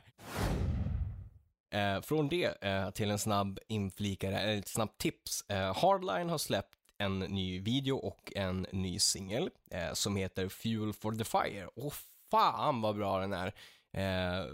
Eh, 1.75 2.01
från 2.01 2.29
det 2.29 2.63
eh, 2.63 2.89
till 2.89 3.11
en 3.11 3.19
snabb 3.19 3.59
inflikare, 3.67 4.39
eller 4.39 4.57
ett 4.57 4.67
snabbt 4.67 4.97
tips. 4.97 5.49
Eh, 5.49 5.77
Hardline 5.77 6.29
har 6.29 6.37
släppt 6.37 6.75
en 6.97 7.19
ny 7.19 7.59
video 7.59 7.97
och 7.97 8.33
en 8.35 8.67
ny 8.71 8.99
singel 8.99 9.49
eh, 9.71 9.93
som 9.93 10.15
heter 10.15 10.49
Fuel 10.49 10.93
for 10.93 11.11
the 11.11 11.23
Fire. 11.23 11.67
Och 11.75 11.93
fan 12.31 12.81
vad 12.81 12.95
bra 12.95 13.19
den 13.19 13.33
är. 13.33 13.53
Eh, 13.97 14.45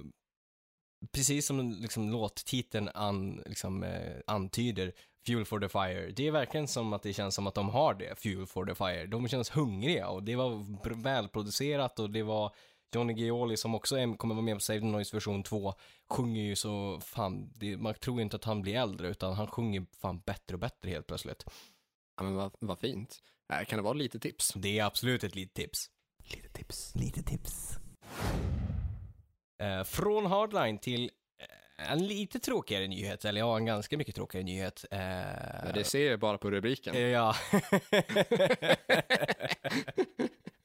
precis 1.12 1.46
som 1.46 1.72
liksom, 1.72 2.10
låttiteln 2.10 2.90
an, 2.94 3.44
liksom, 3.46 3.84
eh, 3.84 4.18
antyder, 4.28 4.94
Fuel 5.26 5.46
for 5.46 5.60
the 5.60 5.70
Fire. 5.70 6.12
Det 6.12 6.28
är 6.28 6.32
verkligen 6.32 6.68
som 6.68 6.94
att 6.94 7.04
det 7.04 7.14
känns 7.14 7.36
som 7.36 7.48
att 7.48 7.56
de 7.56 7.70
har 7.70 7.94
det, 7.94 8.20
Fuel 8.20 8.48
for 8.48 8.66
the 8.66 8.76
Fire. 8.76 9.06
De 9.06 9.28
känns 9.28 9.50
hungriga 9.50 10.08
och 10.08 10.24
det 10.24 10.36
var 10.36 11.04
välproducerat 11.04 12.00
och 12.00 12.10
det 12.10 12.24
var 12.24 12.56
Johnny 12.96 13.14
Gioli 13.14 13.58
som 13.58 13.76
också 13.76 13.96
är, 13.98 14.18
kommer 14.18 14.36
vara 14.36 14.46
med 14.46 14.56
på 14.56 14.60
Save 14.60 14.80
the 14.80 14.86
Noise 14.86 15.16
version 15.16 15.44
2 15.44 15.74
sjunger 16.10 16.42
ju 16.42 16.56
så, 16.56 17.00
fan, 17.02 17.52
det, 17.56 17.78
man 17.78 17.94
tror 17.94 18.22
inte 18.22 18.36
att 18.36 18.44
han 18.44 18.62
blir 18.62 18.76
äldre 18.76 19.08
utan 19.08 19.34
han 19.34 19.48
sjunger 19.48 19.86
fan 20.02 20.20
bättre 20.20 20.54
och 20.56 20.60
bättre 20.60 20.90
helt 20.90 21.08
plötsligt. 21.08 21.44
Ja, 22.18 22.24
men 22.24 22.36
vad, 22.36 22.52
vad 22.60 22.80
fint. 22.80 23.20
Äh, 23.54 23.66
kan 23.66 23.78
det 23.78 23.84
vara 23.84 23.94
lite 23.94 24.20
tips? 24.20 24.54
Det 24.56 24.80
är 24.80 24.84
absolut 24.86 25.24
ett 25.24 25.36
litet 25.36 25.54
tips. 25.56 25.90
Lite 26.24 26.50
tips. 26.50 26.96
Lite 26.96 27.24
tips. 27.24 27.78
Eh, 29.62 29.84
från 29.84 30.26
Hardline 30.26 30.78
till 30.78 31.12
eh, 31.80 31.92
en 31.92 32.08
lite 32.08 32.40
tråkigare 32.40 32.88
nyhet, 32.88 33.26
eller 33.26 33.40
ja, 33.40 33.58
en 33.58 33.66
ganska 33.66 33.98
mycket 33.98 34.16
tråkigare 34.16 34.46
nyhet. 34.46 34.86
Eh, 34.92 35.00
Ja, 35.66 35.72
det 35.74 35.84
ser 35.84 36.10
jag 36.12 36.20
bara 36.20 36.38
på 36.38 36.52
rubriken. 36.52 36.96
Eh, 36.96 37.02
Ja. 37.02 37.36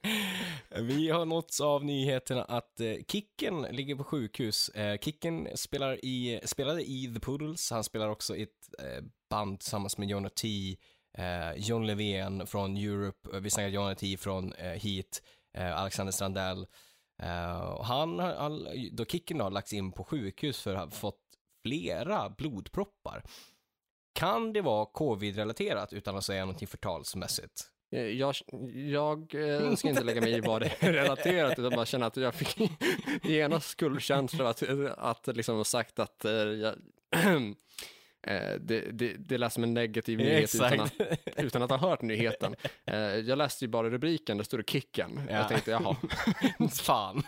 Vi 0.81 1.11
har 1.11 1.25
nåtts 1.25 1.61
av 1.61 1.85
nyheterna 1.85 2.45
att 2.45 2.81
eh, 2.81 2.95
Kicken 3.09 3.63
ligger 3.63 3.97
på 3.97 4.05
sjukhus. 4.05 4.69
Eh, 4.69 4.99
Kicken 4.99 5.49
spelar 5.55 6.05
i, 6.05 6.41
spelade 6.45 6.83
i 6.83 7.15
The 7.15 7.21
Poodles, 7.21 7.71
han 7.71 7.85
spelar 7.85 8.09
också 8.09 8.37
i 8.37 8.43
ett 8.43 8.83
eh, 8.83 9.05
band 9.31 9.61
tillsammans 9.61 9.99
med 9.99 10.09
Jonah 10.09 10.31
T, 10.31 10.77
John 11.57 11.87
Levén 11.87 12.47
från 12.47 12.77
Europe, 12.77 13.41
vi 13.41 13.51
snackar 13.51 13.69
Jonah 13.69 13.95
T 13.95 14.17
från 14.17 14.53
Heat, 14.59 15.23
Alexander 15.75 16.13
Strandell. 16.13 16.67
Han 17.83 18.19
har, 18.19 18.97
då 18.97 19.05
Kicken 19.05 19.41
har 19.41 19.51
lagts 19.51 19.73
in 19.73 19.93
på 19.93 20.05
sjukhus 20.05 20.61
för 20.63 20.75
att 20.75 20.85
ha 20.85 20.91
fått 20.91 21.21
flera 21.63 22.31
blodproppar. 22.31 23.23
Kan 24.15 24.53
det 24.53 24.61
vara 24.61 24.87
covid-relaterat 24.87 25.93
utan 25.93 26.17
att 26.17 26.25
säga 26.25 26.41
någonting 26.41 26.69
förtalsmässigt? 26.69 27.71
Eh, 27.97 28.03
Jag, 28.03 28.35
jag 28.75 29.35
eh, 29.35 29.75
ska 29.77 29.89
inte 29.89 30.05
lägga 30.05 30.21
mig 30.21 30.33
i 30.33 30.41
vad 30.41 30.63
det 30.63 30.73
är 30.79 30.93
relaterat, 30.93 31.59
utan 31.59 31.71
bara 31.71 31.87
känna 31.87 32.07
att 32.07 32.17
jag 32.17 32.35
fick 32.35 32.71
genast 33.23 33.69
skuldkänsla 33.69 34.49
att, 34.49 34.63
att 34.99 35.37
liksom 35.37 35.65
sagt 35.65 35.99
att 35.99 36.25
eh, 36.25 36.33
jag, 36.33 36.75
det, 38.61 38.81
det, 38.93 39.15
det 39.19 39.39
lät 39.39 39.53
som 39.53 39.63
en 39.63 39.75
negativ 39.75 40.19
nyhet 40.19 40.55
utan 40.55 40.81
att, 40.81 40.93
utan 41.37 41.63
att 41.63 41.71
ha 41.71 41.77
hört 41.77 42.03
nyheten. 42.03 42.57
Jag 43.25 43.39
läste 43.39 43.65
ju 43.65 43.69
bara 43.69 43.91
rubriken, 43.91 44.37
där 44.37 44.45
stod 44.45 44.61
det 44.61 44.71
kicken. 44.71 45.21
Ja. 45.29 45.35
Jag 45.37 45.49
tänkte, 45.49 45.71
jaha, 45.71 45.97
Fan. 46.73 47.23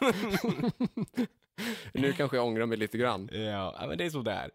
nu 1.93 2.13
kanske 2.13 2.37
jag 2.37 2.47
ångrar 2.47 2.67
mig 2.67 2.79
lite 2.79 2.99
grann. 2.99 3.29
ja, 3.33 3.77
ja, 3.81 3.87
men 3.87 3.99
det 3.99 4.05
är 4.05 4.11
sådär. 4.11 4.51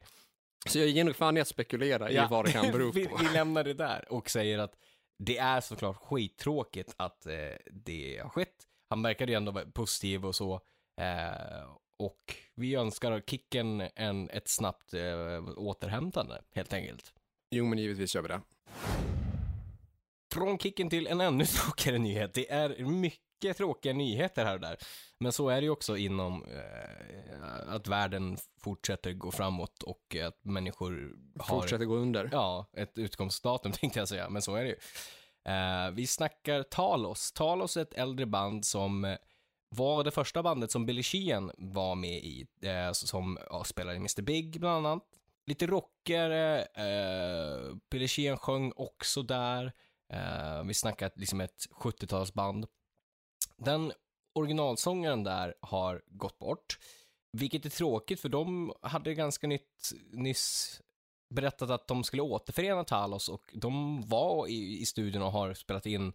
Så 0.65 0.79
jag 0.79 0.87
ger 0.87 1.03
nog 1.03 1.15
fan 1.15 1.37
i 1.37 1.41
att 1.41 1.47
spekulera 1.47 2.11
i 2.11 2.27
vad 2.29 2.45
det 2.45 2.51
kan 2.51 2.71
bero 2.71 2.91
vi, 2.91 3.05
på. 3.05 3.17
vi 3.17 3.33
lämnar 3.33 3.63
det 3.63 3.73
där 3.73 4.05
och 4.09 4.29
säger 4.29 4.59
att 4.59 4.73
det 5.17 5.37
är 5.37 5.61
såklart 5.61 5.95
skittråkigt 5.95 6.93
att 6.97 7.25
eh, 7.25 7.57
det 7.71 8.19
har 8.23 8.29
skett. 8.29 8.67
Han 8.89 9.03
verkade 9.03 9.31
ju 9.31 9.35
ändå 9.35 9.51
vara 9.51 9.65
positiv 9.65 10.25
och 10.25 10.35
så. 10.35 10.61
Eh, 11.01 11.63
och 11.97 12.35
vi 12.55 12.75
önskar 12.75 13.21
Kicken 13.27 13.81
en, 13.95 14.29
ett 14.29 14.47
snabbt 14.47 14.93
eh, 14.93 15.57
återhämtande, 15.57 16.41
helt 16.55 16.73
enkelt. 16.73 17.13
Jo, 17.51 17.65
men 17.65 17.79
givetvis 17.79 18.15
gör 18.15 18.21
vi 18.21 18.27
det. 18.27 18.41
Från 20.33 20.57
Kicken 20.57 20.89
till 20.89 21.07
en 21.07 21.21
ännu 21.21 21.45
tråkigare 21.45 21.97
nyhet. 21.97 22.33
Det 22.33 22.51
är 22.51 22.85
mycket 22.85 23.57
tråkiga 23.57 23.93
nyheter 23.93 24.45
här 24.45 24.53
och 24.53 24.61
där. 24.61 24.77
Men 25.23 25.31
så 25.31 25.49
är 25.49 25.55
det 25.55 25.65
ju 25.65 25.69
också 25.69 25.97
inom 25.97 26.45
eh, 26.45 27.73
att 27.73 27.87
världen 27.87 28.37
fortsätter 28.61 29.13
gå 29.13 29.31
framåt 29.31 29.83
och 29.83 30.15
att 30.15 30.45
människor 30.45 31.15
har 31.39 31.59
Fortsätter 31.59 31.85
gå 31.85 31.95
under. 31.95 32.29
Ja, 32.31 32.65
ett 32.73 32.97
utgångsdatum 32.97 33.71
tänkte 33.81 33.99
jag 33.99 34.07
säga, 34.07 34.29
men 34.29 34.41
så 34.41 34.55
är 34.55 34.63
det 34.63 34.69
ju. 34.69 34.77
Eh, 35.53 35.91
vi 35.91 36.07
snackar 36.07 36.63
Talos. 36.63 37.31
Talos 37.31 37.77
är 37.77 37.81
ett 37.81 37.93
äldre 37.93 38.25
band 38.25 38.65
som 38.65 39.05
eh, 39.05 39.17
var 39.69 40.03
det 40.03 40.11
första 40.11 40.43
bandet 40.43 40.71
som 40.71 40.85
Billy 40.85 41.03
Sheehan 41.03 41.51
var 41.57 41.95
med 41.95 42.17
i, 42.23 42.47
eh, 42.61 42.91
som 42.91 43.37
ja, 43.49 43.63
spelar 43.63 43.93
i 43.93 43.97
Mr. 43.97 44.21
Big 44.21 44.59
bland 44.59 44.87
annat. 44.87 45.03
Lite 45.45 45.67
rockigare, 45.67 46.61
eh, 46.61 47.75
Billy 47.89 48.07
Sheehan 48.07 48.37
sjöng 48.37 48.73
också 48.75 49.21
där. 49.21 49.73
Eh, 50.13 50.63
vi 50.63 50.73
snackar 50.73 51.11
liksom 51.15 51.41
ett 51.41 51.67
70-talsband. 51.71 52.67
Den 53.57 53.93
originalsångaren 54.33 55.23
där 55.23 55.55
har 55.59 56.01
gått 56.07 56.39
bort. 56.39 56.79
Vilket 57.37 57.65
är 57.65 57.69
tråkigt 57.69 58.19
för 58.19 58.29
de 58.29 58.73
hade 58.81 59.13
ganska 59.13 59.47
nytt, 59.47 59.91
nyss 60.11 60.81
berättat 61.29 61.69
att 61.69 61.87
de 61.87 62.03
skulle 62.03 62.21
återförena 62.21 62.83
Talos 62.83 63.29
och 63.29 63.41
de 63.53 64.01
var 64.01 64.47
i, 64.47 64.81
i 64.81 64.85
studion 64.85 65.21
och 65.21 65.31
har 65.31 65.53
spelat 65.53 65.85
in 65.85 66.13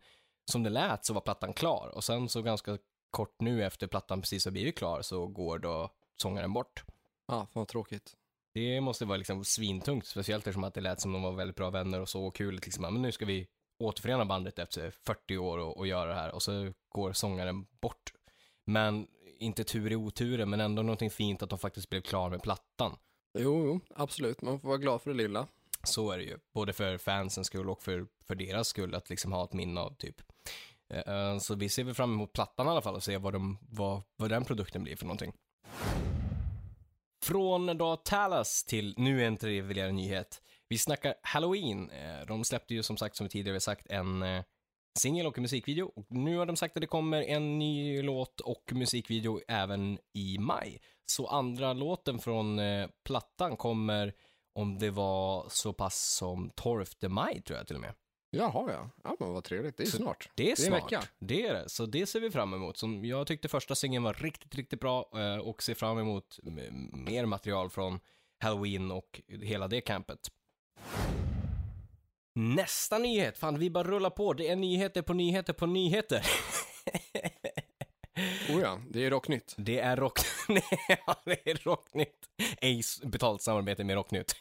som 0.50 0.62
det 0.62 0.70
lät 0.70 1.04
så 1.04 1.14
var 1.14 1.20
plattan 1.20 1.52
klar 1.52 1.92
och 1.94 2.04
sen 2.04 2.28
så 2.28 2.42
ganska 2.42 2.78
kort 3.10 3.40
nu 3.40 3.64
efter 3.64 3.86
plattan 3.86 4.20
precis 4.20 4.44
har 4.44 4.52
blivit 4.52 4.78
klar 4.78 5.02
så 5.02 5.26
går 5.26 5.58
då 5.58 5.90
sångaren 6.16 6.52
bort. 6.52 6.84
Ja, 7.26 7.34
fan 7.34 7.48
vad 7.52 7.68
tråkigt. 7.68 8.14
Det 8.54 8.80
måste 8.80 9.04
vara 9.04 9.18
liksom 9.18 9.44
svintungt, 9.44 10.06
speciellt 10.06 10.46
eftersom 10.46 10.64
att 10.64 10.74
det 10.74 10.80
lät 10.80 11.00
som 11.00 11.12
de 11.12 11.22
var 11.22 11.32
väldigt 11.32 11.56
bra 11.56 11.70
vänner 11.70 12.00
och 12.00 12.08
så 12.08 12.24
och 12.24 12.36
kul 12.36 12.54
liksom, 12.54 12.82
men 12.82 13.02
nu 13.02 13.12
ska 13.12 13.24
vi 13.26 13.48
återförena 13.78 14.24
bandet 14.24 14.58
efter 14.58 14.90
40 14.90 15.38
år 15.38 15.58
och, 15.58 15.76
och 15.76 15.86
göra 15.86 16.08
det 16.08 16.14
här 16.14 16.34
och 16.34 16.42
så 16.42 16.72
går 16.88 17.12
sångaren 17.12 17.66
bort. 17.80 18.12
Men 18.64 19.06
inte 19.38 19.64
tur 19.64 19.92
i 19.92 19.96
oturen, 19.96 20.50
men 20.50 20.60
ändå 20.60 20.82
någonting 20.82 21.10
fint 21.10 21.42
att 21.42 21.50
de 21.50 21.58
faktiskt 21.58 21.90
blev 21.90 22.00
klar 22.00 22.30
med 22.30 22.42
plattan. 22.42 22.96
Jo, 23.38 23.64
jo, 23.66 23.80
absolut. 23.94 24.42
Man 24.42 24.60
får 24.60 24.68
vara 24.68 24.78
glad 24.78 25.02
för 25.02 25.10
det 25.10 25.16
lilla. 25.16 25.46
Så 25.82 26.10
är 26.10 26.18
det 26.18 26.24
ju, 26.24 26.38
både 26.52 26.72
för 26.72 26.98
fansens 26.98 27.46
skull 27.46 27.70
och 27.70 27.82
för, 27.82 28.06
för 28.26 28.34
deras 28.34 28.68
skull 28.68 28.94
att 28.94 29.10
liksom 29.10 29.32
ha 29.32 29.44
ett 29.44 29.52
minne 29.52 29.80
av 29.80 29.94
typ. 29.94 30.16
Eh, 30.90 31.14
eh, 31.14 31.38
Så 31.38 31.54
vi 31.54 31.68
ser 31.68 31.84
väl 31.84 31.94
fram 31.94 32.12
emot 32.12 32.32
plattan 32.32 32.66
i 32.66 32.70
alla 32.70 32.80
fall 32.82 32.94
och 32.94 33.02
se 33.02 33.18
vad, 33.18 33.32
de, 33.32 33.58
vad, 33.70 34.02
vad 34.16 34.30
den 34.30 34.44
produkten 34.44 34.82
blir 34.82 34.96
för 34.96 35.06
någonting. 35.06 35.32
Från 37.22 37.78
då 37.78 37.96
Talas 37.96 38.64
till 38.64 38.94
nu 38.96 39.24
en 39.24 39.36
trevligare 39.36 39.92
nyhet. 39.92 40.42
Vi 40.68 40.78
snackar 40.78 41.14
Halloween. 41.22 41.90
Eh, 41.90 42.26
De 42.26 42.44
släppte 42.44 42.74
ju 42.74 42.82
som 42.82 42.96
sagt, 42.96 43.16
som 43.16 43.24
vi 43.26 43.30
tidigare 43.30 43.60
sagt, 43.60 43.86
en 43.90 44.22
eh, 44.22 44.44
singel 44.98 45.26
och 45.26 45.38
en 45.38 45.42
musikvideo. 45.42 45.92
Och 45.96 46.06
nu 46.10 46.36
har 46.36 46.46
de 46.46 46.56
sagt 46.56 46.76
att 46.76 46.80
det 46.80 46.86
kommer 46.86 47.22
en 47.22 47.58
ny 47.58 48.02
låt 48.02 48.40
och 48.40 48.72
musikvideo 48.72 49.40
även 49.48 49.98
i 50.14 50.38
maj. 50.38 50.80
Så 51.06 51.26
andra 51.26 51.72
låten 51.72 52.18
från 52.18 52.58
eh, 52.58 52.88
plattan 53.04 53.56
kommer 53.56 54.14
om 54.54 54.78
det 54.78 54.90
var 54.90 55.46
så 55.50 55.72
pass 55.72 56.16
som 56.16 56.50
12 56.56 56.84
maj 57.08 57.42
tror 57.42 57.58
jag 57.58 57.66
till 57.66 57.76
och 57.76 57.82
med. 57.82 57.94
Jaha, 58.30 58.72
ja. 58.72 58.90
Ja, 59.04 59.16
men 59.20 59.32
vad 59.32 59.44
trevligt. 59.44 59.76
Det 59.76 59.82
är 59.82 59.86
Så- 59.86 59.96
snart. 59.96 60.30
Det 60.34 60.46
är 60.46 60.50
en 60.50 60.56
snart. 60.56 60.92
vecka. 60.92 61.02
Det 61.18 61.46
är 61.46 61.54
det. 61.54 61.68
Så 61.68 61.86
det 61.86 62.06
ser 62.06 62.20
vi 62.20 62.30
fram 62.30 62.54
emot. 62.54 62.76
Som 62.76 63.04
jag 63.04 63.26
tyckte 63.26 63.48
första 63.48 63.74
singeln 63.74 64.04
var 64.04 64.12
riktigt, 64.12 64.54
riktigt 64.54 64.80
bra 64.80 65.02
och 65.42 65.62
ser 65.62 65.74
fram 65.74 65.98
emot 65.98 66.38
mer 66.92 67.26
material 67.26 67.70
från 67.70 68.00
Halloween 68.44 68.90
och 68.90 69.20
hela 69.42 69.68
det 69.68 69.80
campet. 69.80 70.18
Nästa 72.34 72.98
nyhet, 72.98 73.38
fan 73.38 73.58
vi 73.58 73.70
bara 73.70 73.88
rullar 73.88 74.10
på. 74.10 74.32
Det 74.32 74.48
är 74.48 74.56
nyheter 74.56 75.02
på 75.02 75.14
nyheter 75.14 75.52
på 75.52 75.66
nyheter. 75.66 76.26
Oh 78.50 78.60
ja, 78.60 78.80
det 78.90 79.04
är 79.04 79.10
rocknytt. 79.10 79.54
Det 79.58 79.78
är 79.78 79.96
rock... 79.96 80.18
ja, 80.88 81.14
det 81.24 81.50
är 81.50 81.64
Rocknytt. 81.64 82.28
Ace 82.62 83.06
betalt 83.06 83.42
samarbete 83.42 83.84
med 83.84 83.94
Rocknytt. 83.94 84.34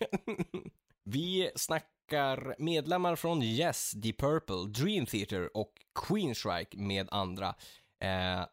Vi 1.03 1.51
snackar 1.55 2.55
medlemmar 2.59 3.15
från 3.15 3.43
Yes, 3.43 3.91
Deep 3.91 4.17
Purple, 4.17 4.83
Dream 4.83 5.05
Theater 5.05 5.57
och 5.57 5.73
Queensryche 6.07 6.77
med 6.77 7.07
andra. 7.11 7.55
Eh, 8.03 8.45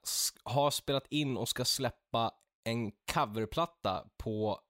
har 0.45 0.71
spelat 0.71 1.07
in 1.09 1.37
och 1.37 1.49
ska 1.49 1.65
släppa 1.65 2.33
en 2.65 2.93
coverplatta 3.13 4.05
på 4.17 4.61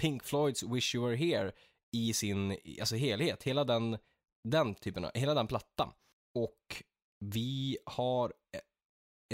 Pink 0.00 0.24
Floyds 0.24 0.62
Wish 0.62 0.94
You 0.94 1.06
Were 1.06 1.16
Here 1.16 1.52
i 1.92 2.12
sin 2.12 2.56
alltså 2.80 2.96
helhet. 2.96 3.42
Hela 3.42 3.64
den, 3.64 3.98
den 4.44 4.74
typen 4.74 5.04
av, 5.04 5.10
hela 5.14 5.34
den 5.34 5.46
plattan. 5.46 5.92
Och 6.34 6.82
vi 7.20 7.78
har 7.84 8.32
eh, 8.54 8.60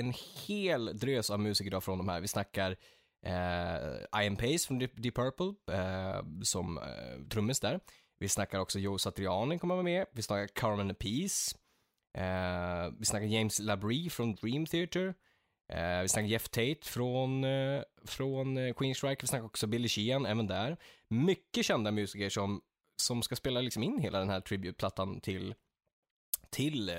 en 0.00 0.14
hel 0.46 0.98
drös 0.98 1.30
av 1.30 1.40
musiker 1.40 1.66
idag 1.66 1.84
från 1.84 1.98
de 1.98 2.08
här. 2.08 2.20
Vi 2.20 2.28
snackar 2.28 2.76
eh, 3.26 4.22
Ian 4.22 4.36
Pace 4.36 4.66
från 4.66 4.78
Deep, 4.78 4.92
Deep 4.96 5.14
Purple 5.14 5.74
eh, 5.76 6.22
som 6.42 6.78
eh, 6.78 7.28
trummis 7.30 7.60
där. 7.60 7.80
Vi 8.18 8.28
snackar 8.28 8.58
också 8.58 8.78
Joe 8.78 8.98
Satriani 8.98 9.58
kommer 9.58 9.74
vara 9.74 9.84
med. 9.84 10.06
Vi 10.12 10.22
snackar 10.22 10.46
Carmen 10.46 10.94
Peace. 10.94 11.56
Eh, 12.18 12.92
vi 12.98 13.04
snackar 13.04 13.26
James 13.26 13.58
Labrie 13.58 14.10
från 14.10 14.34
Dream 14.34 14.66
Theater. 14.66 15.14
Eh, 15.72 16.00
vi 16.02 16.08
snackar 16.08 16.28
Jeff 16.28 16.48
Tate 16.48 16.80
från, 16.82 17.44
eh, 17.44 17.82
från 18.04 18.56
eh, 18.56 18.74
Queensryche. 18.74 19.16
Vi 19.20 19.26
snackar 19.26 19.44
också 19.44 19.66
Billy 19.66 19.88
Sheehan, 19.88 20.26
även 20.26 20.46
där. 20.46 20.76
Mycket 21.08 21.66
kända 21.66 21.90
musiker 21.90 22.30
som, 22.30 22.62
som 23.02 23.22
ska 23.22 23.36
spela 23.36 23.60
liksom 23.60 23.82
in 23.82 23.98
hela 23.98 24.18
den 24.18 24.30
här 24.30 24.40
tributeplattan 24.40 25.20
till, 25.20 25.54
till 26.50 26.88
eh, 26.88 26.96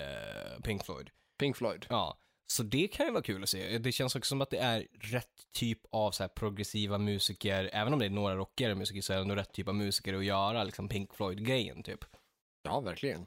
Pink 0.64 0.86
Floyd. 0.86 1.10
Pink 1.40 1.58
Floyd. 1.58 1.86
Ja, 1.90 2.20
så 2.48 2.64
det 2.64 2.88
kan 2.88 3.06
ju 3.06 3.12
vara 3.12 3.24
kul 3.24 3.44
att 3.44 3.50
se. 3.50 3.78
Det 3.78 3.92
känns 3.92 4.16
också 4.16 4.30
som 4.30 4.42
att 4.42 4.50
det 4.50 4.58
är 4.58 4.88
rätt 5.00 5.48
typ 5.54 5.80
av 5.92 6.12
så 6.12 6.28
progressiva 6.28 6.98
musiker, 6.98 7.70
även 7.74 7.94
om 7.94 8.00
det 8.00 8.06
är 8.06 8.10
några 8.10 8.36
rockigare 8.36 8.76
musiker 8.76 9.02
så 9.02 9.14
är 9.14 9.18
det 9.18 9.22
ändå 9.22 9.36
rätt 9.36 9.54
typ 9.54 9.68
av 9.68 9.76
musiker 9.76 10.14
att 10.14 10.26
göra 10.26 10.64
liksom 10.64 10.90
Pink 10.90 11.14
Floyd-grejen 11.14 11.84
typ. 11.84 12.06
Ja, 12.64 12.80
verkligen. 12.80 13.26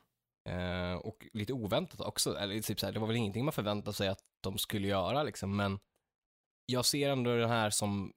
Eh, 0.48 0.94
och 0.94 1.26
lite 1.32 1.52
oväntat 1.52 2.00
också, 2.00 2.38
eller 2.38 2.60
typ 2.60 2.80
så 2.80 2.86
här, 2.86 2.92
det 2.92 3.00
var 3.00 3.06
väl 3.06 3.16
ingenting 3.16 3.44
man 3.44 3.52
förväntade 3.52 3.96
sig 3.96 4.08
att 4.08 4.22
de 4.40 4.58
skulle 4.58 4.88
göra 4.88 5.22
liksom, 5.22 5.56
men 5.56 5.78
jag 6.70 6.85
ser 6.85 7.11
ändå 7.11 7.37
det 7.37 7.48
här 7.48 7.70
som 7.70 8.12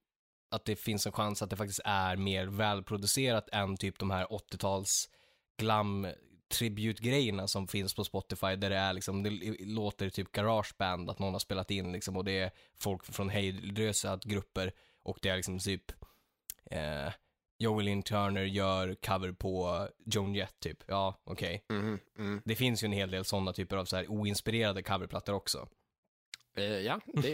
att 0.51 0.65
det 0.65 0.75
finns 0.75 1.05
en 1.05 1.11
chans 1.11 1.41
att 1.41 1.49
det 1.49 1.55
faktiskt 1.55 1.81
är 1.85 2.15
mer 2.15 2.45
välproducerat 2.45 3.49
än 3.51 3.77
typ 3.77 3.99
de 3.99 4.11
här 4.11 4.25
80-tals 4.25 5.09
glam 5.57 6.07
tribute-grejerna 6.51 7.47
som 7.47 7.67
finns 7.67 7.93
på 7.93 8.03
Spotify 8.03 8.55
där 8.55 8.69
det 8.69 8.77
är 8.77 8.93
liksom, 8.93 9.23
det 9.23 9.29
låter 9.59 10.09
typ 10.09 10.31
garageband 10.31 11.09
att 11.09 11.19
någon 11.19 11.33
har 11.33 11.39
spelat 11.39 11.71
in 11.71 11.91
liksom 11.91 12.17
och 12.17 12.25
det 12.25 12.39
är 12.39 12.51
folk 12.79 13.05
från 13.05 13.29
hejdlösa 13.29 14.19
grupper 14.23 14.71
och 15.03 15.19
det 15.21 15.29
är 15.29 15.35
liksom 15.35 15.59
typ 15.59 15.91
eh, 16.71 17.13
Joel 17.57 17.85
Lynn 17.85 18.03
Turner 18.03 18.43
gör 18.43 18.95
cover 18.95 19.31
på 19.31 19.87
Joan 20.05 20.35
Jett 20.35 20.59
typ. 20.59 20.83
Ja, 20.87 21.21
okej. 21.23 21.65
Mhm, 21.69 21.99
mm. 22.17 22.41
Det 22.45 22.55
finns 22.55 22.83
ju 22.83 22.85
en 22.85 22.91
hel 22.91 23.11
del 23.11 23.25
sådana 23.25 23.53
typer 23.53 23.77
av 23.77 23.85
så 23.85 23.95
här 23.95 24.11
oinspirerade 24.11 24.83
coverplattor 24.83 25.33
också. 25.33 25.67
Eh, 26.57 26.63
ja, 26.63 26.99
det, 27.05 27.31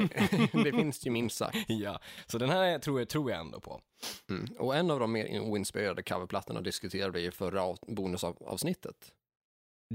det 0.64 0.72
finns 0.72 1.06
ju 1.08 1.12
minst 1.12 1.38
sagt. 1.38 1.58
ja, 1.68 2.00
så 2.26 2.38
den 2.38 2.50
här 2.50 2.80
tror 2.80 3.00
jag, 3.00 3.10
tror 3.10 3.32
jag 3.32 3.40
ändå 3.40 3.60
på. 3.60 3.82
Mm. 4.30 4.56
Och 4.60 4.76
en 4.76 4.92
av 4.92 5.00
de 5.00 5.12
mer 5.12 5.40
oinspirerade 5.40 6.04
coverplattorna 6.04 6.62
diskuterade 6.62 7.12
vi 7.20 7.26
i 7.26 7.32
förra 7.32 7.62
av- 7.64 7.80
bonusavsnittet. 7.88 9.14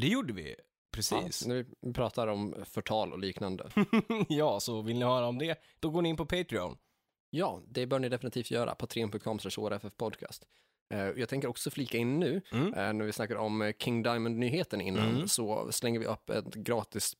Det 0.00 0.06
gjorde 0.08 0.32
vi, 0.32 0.54
precis. 0.94 1.42
Ja, 1.46 1.48
när 1.54 1.66
vi 1.80 1.92
pratar 1.92 2.26
om 2.26 2.54
förtal 2.64 3.12
och 3.12 3.18
liknande. 3.18 3.70
Ja, 4.28 4.60
så 4.60 4.82
vill 4.82 4.98
ni 4.98 5.04
höra 5.04 5.26
om 5.26 5.38
det, 5.38 5.60
då 5.80 5.90
går 5.90 6.02
ni 6.02 6.08
in 6.08 6.16
på 6.16 6.26
Patreon. 6.26 6.76
Ja, 7.30 7.62
det 7.68 7.86
bör 7.86 7.98
ni 7.98 8.08
definitivt 8.08 8.50
göra. 8.50 8.74
Patreon.com 8.74 9.38
podcast. 9.96 10.46
Eh, 10.92 10.98
Jag 11.16 11.28
tänker 11.28 11.48
också 11.48 11.70
flika 11.70 11.98
in 11.98 12.20
nu, 12.20 12.40
Mm. 12.52 12.74
eh, 12.74 12.92
när 12.92 13.04
vi 13.04 13.12
snackar 13.12 13.36
om 13.36 13.62
eh, 13.62 13.72
King 13.78 14.02
Diamond-nyheten 14.02 14.80
innan, 14.80 15.08
Mm. 15.14 15.28
så 15.28 15.72
slänger 15.72 16.00
vi 16.00 16.06
upp 16.06 16.30
ett 16.30 16.54
gratis 16.54 17.16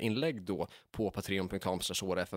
inlägg 0.00 0.42
då 0.42 0.68
på 0.90 1.10
patreon.com 1.10 1.80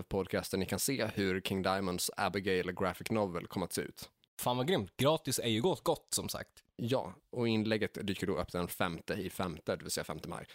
podcast 0.08 0.50
där 0.50 0.58
ni 0.58 0.66
kan 0.66 0.78
se 0.78 1.06
hur 1.14 1.40
King 1.40 1.62
Diamonds 1.62 2.10
Abigail 2.16 2.72
Graphic 2.72 3.10
Novel 3.10 3.46
kommer 3.46 3.66
att 3.66 3.72
se 3.72 3.82
ut. 3.82 4.10
Fan 4.40 4.56
vad 4.56 4.68
grymt, 4.68 4.96
gratis 4.96 5.38
är 5.38 5.48
ju 5.48 5.60
gott, 5.60 5.84
gott 5.84 6.06
som 6.10 6.28
sagt. 6.28 6.62
Ja, 6.76 7.14
och 7.30 7.48
inlägget 7.48 8.06
dyker 8.06 8.26
då 8.26 8.36
upp 8.38 8.52
den 8.52 8.68
femte 8.68 9.14
i 9.14 9.30
femte, 9.30 9.76
det 9.76 9.82
vill 9.82 9.90
säga 9.90 10.04
5 10.04 10.18
maj. 10.26 10.46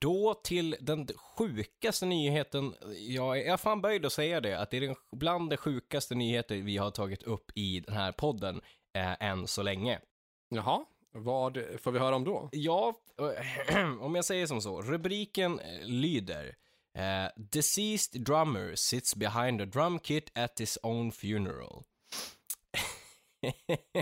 Då 0.00 0.34
till 0.34 0.76
den 0.80 1.08
sjukaste 1.16 2.06
nyheten, 2.06 2.74
jag 3.08 3.40
är 3.40 3.56
fan 3.56 3.80
böjd 3.80 4.06
att 4.06 4.12
säga 4.12 4.40
det, 4.40 4.58
att 4.60 4.70
det 4.70 4.76
är 4.76 4.80
den, 4.80 4.96
bland 5.12 5.50
de 5.50 5.56
sjukaste 5.56 6.14
nyheter 6.14 6.56
vi 6.56 6.76
har 6.76 6.90
tagit 6.90 7.22
upp 7.22 7.50
i 7.54 7.80
den 7.80 7.94
här 7.94 8.12
podden 8.12 8.60
eh, 8.94 9.22
än 9.22 9.46
så 9.46 9.62
länge. 9.62 10.00
Jaha, 10.48 10.84
vad 11.12 11.58
får 11.80 11.92
vi 11.92 11.98
höra 11.98 12.16
om 12.16 12.24
då? 12.24 12.48
Ja, 12.52 12.94
om 14.00 14.14
jag 14.14 14.24
säger 14.24 14.46
som 14.46 14.60
så. 14.62 14.82
Rubriken 14.82 15.60
eh, 15.60 15.86
lyder 15.86 16.56
eh, 16.94 17.30
Deceased 17.36 18.20
drummer 18.24 18.74
sits 18.74 19.16
behind 19.16 19.60
a 19.60 19.66
drum 19.66 19.98
kit 19.98 20.30
at 20.34 20.60
his 20.60 20.78
own 20.82 21.12
funeral. 21.12 21.84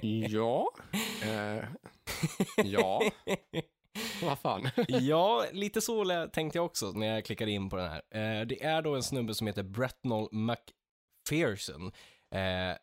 Ja, 0.02 0.72
eh, 1.22 1.64
ja, 2.64 3.10
vad 4.22 4.38
fan. 4.38 4.70
ja, 4.88 5.46
lite 5.52 5.80
så 5.80 6.26
tänkte 6.32 6.58
jag 6.58 6.64
också 6.64 6.92
när 6.92 7.06
jag 7.06 7.24
klickade 7.24 7.50
in 7.50 7.70
på 7.70 7.76
den 7.76 7.90
här. 7.90 8.02
Eh, 8.10 8.46
det 8.46 8.64
är 8.64 8.82
då 8.82 8.94
en 8.94 9.02
snubbe 9.02 9.34
som 9.34 9.46
heter 9.46 9.62
Bretnall 9.62 10.28
McPherson. 10.32 11.92
Eh, 12.30 12.76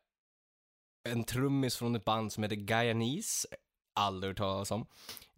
en 1.10 1.24
trummis 1.24 1.78
från 1.78 1.96
ett 1.96 2.06
band 2.06 2.34
som 2.34 2.44
heter 2.44 2.56
Guyanese. 2.56 3.48
Aldrig 3.96 4.30
hört 4.30 4.38
talas 4.38 4.72
om. 4.72 4.82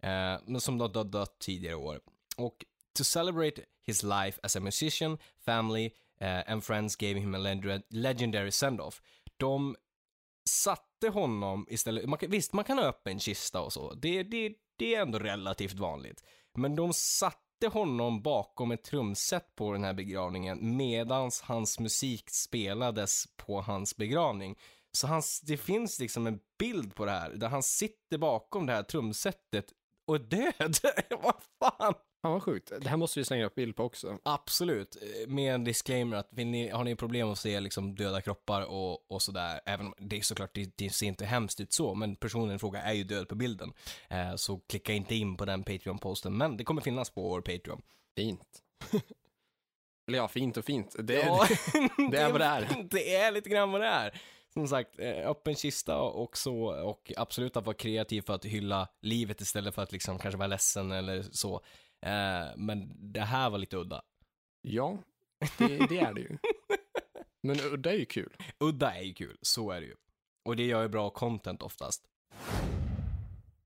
Eh, 0.02 0.36
men 0.44 0.60
som 0.60 0.78
då 0.78 0.84
har 0.84 1.04
dött 1.04 1.38
tidigare 1.38 1.74
år. 1.74 2.00
Och 2.36 2.64
to 2.98 3.04
celebrate 3.04 3.62
his 3.86 4.02
life 4.02 4.40
as 4.42 4.56
a 4.56 4.60
musician, 4.60 5.18
family 5.38 5.90
eh, 6.20 6.52
and 6.52 6.64
friends 6.64 6.96
gave 6.96 7.14
him 7.14 7.34
a 7.34 7.38
leg- 7.38 7.82
legendary 7.88 8.50
send-off. 8.50 9.02
De 9.36 9.76
satte 10.48 11.08
honom 11.08 11.66
istället, 11.70 12.08
man 12.08 12.18
kan, 12.18 12.30
visst 12.30 12.52
man 12.52 12.64
kan 12.64 12.78
ha 12.78 12.84
öppen 12.84 13.20
kista 13.20 13.60
och 13.60 13.72
så, 13.72 13.94
det, 13.94 14.22
det, 14.22 14.54
det 14.80 14.94
är 14.94 15.02
ändå 15.02 15.18
relativt 15.18 15.78
vanligt. 15.78 16.24
Men 16.54 16.76
de 16.76 16.92
satte 16.92 17.68
honom 17.72 18.22
bakom 18.22 18.70
ett 18.70 18.84
trumset 18.84 19.54
på 19.54 19.72
den 19.72 19.84
här 19.84 19.94
begravningen 19.94 20.76
medans 20.76 21.40
hans 21.40 21.78
musik 21.78 22.30
spelades 22.30 23.24
på 23.36 23.60
hans 23.60 23.96
begravning. 23.96 24.58
Så 24.92 25.06
hans, 25.06 25.40
det 25.40 25.56
finns 25.56 25.98
liksom 26.00 26.26
en 26.26 26.40
bild 26.58 26.94
på 26.94 27.04
det 27.04 27.10
här 27.10 27.30
där 27.30 27.48
han 27.48 27.62
sitter 27.62 28.18
bakom 28.18 28.66
det 28.66 28.72
här 28.72 28.82
trumsetet 28.82 29.66
och 30.06 30.14
är 30.14 30.18
död. 30.18 30.76
Vad 31.22 31.34
fan? 31.58 31.94
Fan 32.22 32.32
vad 32.32 32.42
sjukt. 32.42 32.72
Det 32.80 32.88
här 32.88 32.96
måste 32.96 33.20
vi 33.20 33.24
slänga 33.24 33.46
upp 33.46 33.54
bild 33.54 33.76
på 33.76 33.84
också. 33.84 34.18
Absolut, 34.22 34.96
med 35.26 35.54
en 35.54 35.64
disclaimer 35.64 36.16
att 36.16 36.28
vill 36.30 36.46
ni, 36.46 36.68
har 36.68 36.84
ni 36.84 36.96
problem 36.96 37.30
att 37.30 37.38
se 37.38 37.60
liksom 37.60 37.94
döda 37.94 38.20
kroppar 38.20 38.62
och, 38.62 39.10
och 39.10 39.22
sådär, 39.22 39.60
även 39.66 39.86
om 39.86 39.94
det 39.98 40.16
är 40.18 40.20
såklart, 40.20 40.54
det, 40.54 40.76
det 40.76 40.90
ser 40.90 41.06
inte 41.06 41.24
hemskt 41.24 41.60
ut 41.60 41.72
så, 41.72 41.94
men 41.94 42.16
personen 42.16 42.56
i 42.56 42.58
fråga 42.58 42.82
är 42.82 42.92
ju 42.92 43.04
död 43.04 43.28
på 43.28 43.34
bilden. 43.34 43.72
Eh, 44.08 44.34
så 44.36 44.58
klicka 44.58 44.92
inte 44.92 45.14
in 45.14 45.36
på 45.36 45.44
den 45.44 45.64
Patreon-posten, 45.64 46.38
men 46.38 46.56
det 46.56 46.64
kommer 46.64 46.82
finnas 46.82 47.10
på 47.10 47.22
vår 47.22 47.40
Patreon. 47.40 47.82
Fint. 48.16 48.62
Eller 50.08 50.18
ja, 50.18 50.28
fint 50.28 50.56
och 50.56 50.64
fint. 50.64 50.96
Det, 50.98 51.14
Ja, 51.14 51.46
det 52.10 52.18
är 52.18 52.32
vad 52.32 52.40
det 52.40 52.44
är. 52.44 52.86
Det 52.90 53.14
är 53.14 53.32
lite 53.32 53.48
grann 53.48 53.72
vad 53.72 53.80
det 53.80 53.86
är. 53.86 54.20
Som 54.52 54.68
sagt, 54.68 54.98
eh, 54.98 55.30
öppen 55.30 55.54
kista 55.54 56.00
och 56.00 56.36
så, 56.36 56.84
och 56.84 57.12
absolut 57.16 57.56
att 57.56 57.66
vara 57.66 57.76
kreativ 57.76 58.22
för 58.22 58.34
att 58.34 58.44
hylla 58.44 58.88
livet 59.02 59.40
istället 59.40 59.74
för 59.74 59.82
att 59.82 59.92
liksom 59.92 60.18
kanske 60.18 60.38
vara 60.38 60.48
ledsen 60.48 60.92
eller 60.92 61.22
så. 61.22 61.62
Eh, 62.02 62.56
men 62.56 62.92
det 63.12 63.20
här 63.20 63.50
var 63.50 63.58
lite 63.58 63.76
udda. 63.76 64.02
ja, 64.62 64.98
det, 65.58 65.86
det 65.88 65.98
är 65.98 66.14
det 66.14 66.20
ju. 66.20 66.38
Men 67.42 67.60
udda 67.60 67.92
är 67.92 67.96
ju 67.96 68.04
kul. 68.04 68.36
Udda 68.58 68.94
är 68.94 69.02
ju 69.02 69.14
kul, 69.14 69.38
så 69.42 69.70
är 69.70 69.80
det 69.80 69.86
ju. 69.86 69.94
Och 70.44 70.56
det 70.56 70.66
gör 70.66 70.82
ju 70.82 70.88
bra 70.88 71.10
content 71.10 71.62
oftast. 71.62 72.04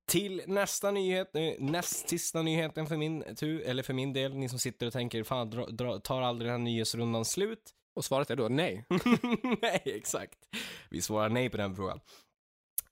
Till 0.07 0.43
nästa 0.47 0.91
nyhet, 0.91 1.37
eh, 1.37 1.53
näst 1.59 2.09
sista 2.09 2.43
nyheten 2.43 2.87
för 2.87 2.97
min 2.97 3.35
tur, 3.37 3.63
eller 3.63 3.83
för 3.83 3.93
min 3.93 4.13
del, 4.13 4.35
ni 4.35 4.49
som 4.49 4.59
sitter 4.59 4.87
och 4.87 4.93
tänker, 4.93 5.23
fan, 5.23 5.51
dra, 5.51 5.67
dra, 5.67 5.99
tar 5.99 6.23
aldrig 6.23 6.51
den 6.51 6.61
här 6.61 6.65
nyhetsrundan 6.65 7.25
slut? 7.25 7.75
Och 7.95 8.05
svaret 8.05 8.31
är 8.31 8.37
då 8.37 8.49
nej. 8.49 8.85
nej, 9.63 9.83
exakt. 9.85 10.39
Vi 10.91 11.03
svarar 11.03 11.29
nej 11.29 11.51
på 11.51 11.57
den 11.57 11.77
frågan. 11.77 12.01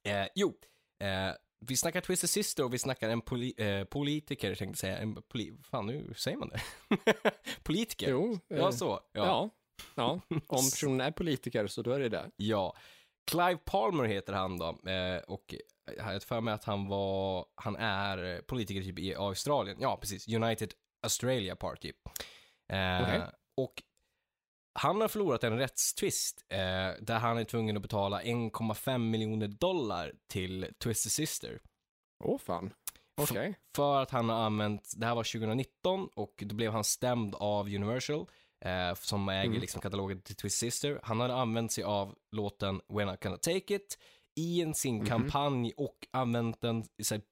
Eh, 0.03 0.27
jo, 0.35 0.55
eh, 1.03 1.35
vi 1.69 1.77
snackar 1.77 2.01
Twisted 2.01 2.31
Sister 2.31 2.65
och 2.65 2.75
vi 2.75 2.79
snackar 2.79 3.09
en 3.09 3.21
poli 3.21 3.55
eh, 3.57 3.85
politiker, 3.85 4.55
tänkte 4.55 4.81
säga. 4.81 4.99
En 4.99 5.23
poli 5.23 5.53
fan, 5.71 5.87
nu 5.87 6.15
säger 6.17 6.37
man 6.37 6.49
det. 6.49 6.61
politiker. 7.63 8.11
Jo, 8.11 8.39
eh, 8.51 8.59
Ja, 8.59 8.73
så. 8.73 9.01
Ja. 9.13 9.27
ja. 9.27 9.51
ja. 9.95 10.21
Om 10.47 10.71
personen 10.71 11.01
är 11.01 11.11
politiker 11.11 11.67
så 11.67 11.83
då 11.83 11.93
är 11.93 12.01
det 12.01 12.09
det. 12.09 12.31
ja. 12.37 12.77
Clive 13.31 13.57
Palmer 13.65 14.05
heter 14.05 14.33
han 14.33 14.59
då. 14.59 14.91
Eh, 14.91 15.19
och 15.29 15.55
jag 15.97 16.05
har 16.05 16.21
för 16.21 16.41
mig 16.41 16.55
att 16.55 16.65
han 16.65 16.89
var, 16.89 17.47
han 17.55 17.77
är 17.77 18.43
politiker 18.43 18.83
typ 18.83 18.99
i 18.99 19.15
Australien. 19.15 19.77
Ja, 19.81 19.97
precis. 19.97 20.29
United 20.29 20.73
Australia 21.03 21.57
Party. 21.57 21.93
Eh, 22.73 23.03
Okej. 23.03 23.21
Och 23.57 23.83
han 24.75 25.01
har 25.01 25.09
förlorat 25.09 25.45
en 25.45 25.59
rättstvist 25.59 26.45
eh, 26.49 26.59
där 27.01 27.19
han 27.19 27.39
är 27.39 27.45
tvungen 27.45 27.77
att 27.77 27.83
betala 27.83 28.23
1,5 28.23 28.99
miljoner 28.99 29.49
dollar 29.49 30.13
till 30.29 30.67
Twisted 30.79 31.13
Sister. 31.13 31.61
Åh 32.25 32.39
fan. 32.39 32.73
Okej. 33.17 33.55
För 33.77 34.03
att 34.03 34.11
han 34.11 34.29
har 34.29 34.37
använt, 34.37 34.93
det 34.97 35.07
här 35.07 35.15
var 35.15 35.23
2019 35.25 36.09
och 36.15 36.43
då 36.47 36.55
blev 36.55 36.73
han 36.73 36.85
stämd 36.85 37.35
av 37.35 37.67
Universal 37.67 38.27
eh, 38.65 38.95
som 38.95 39.29
äger 39.29 39.45
Mm. 39.49 39.61
liksom 39.61 39.81
katalogen 39.81 40.21
till 40.23 40.37
Twist 40.37 40.59
Sister. 40.59 41.01
Han 41.03 41.21
hade 41.21 41.35
använt 41.35 41.73
sig 41.73 41.85
av 41.85 42.15
låten 42.31 42.81
When 42.89 43.09
I 43.15 43.17
Cannot 43.17 43.43
Take 43.43 43.75
It 43.75 43.99
i 44.37 44.63
en 44.63 44.75
sin 44.75 44.97
Mhm. 44.97 45.07
kampanj 45.07 45.73
och 45.77 46.07
använt 46.11 46.61
den, 46.61 46.85
så 47.03 47.15
här, 47.15 47.23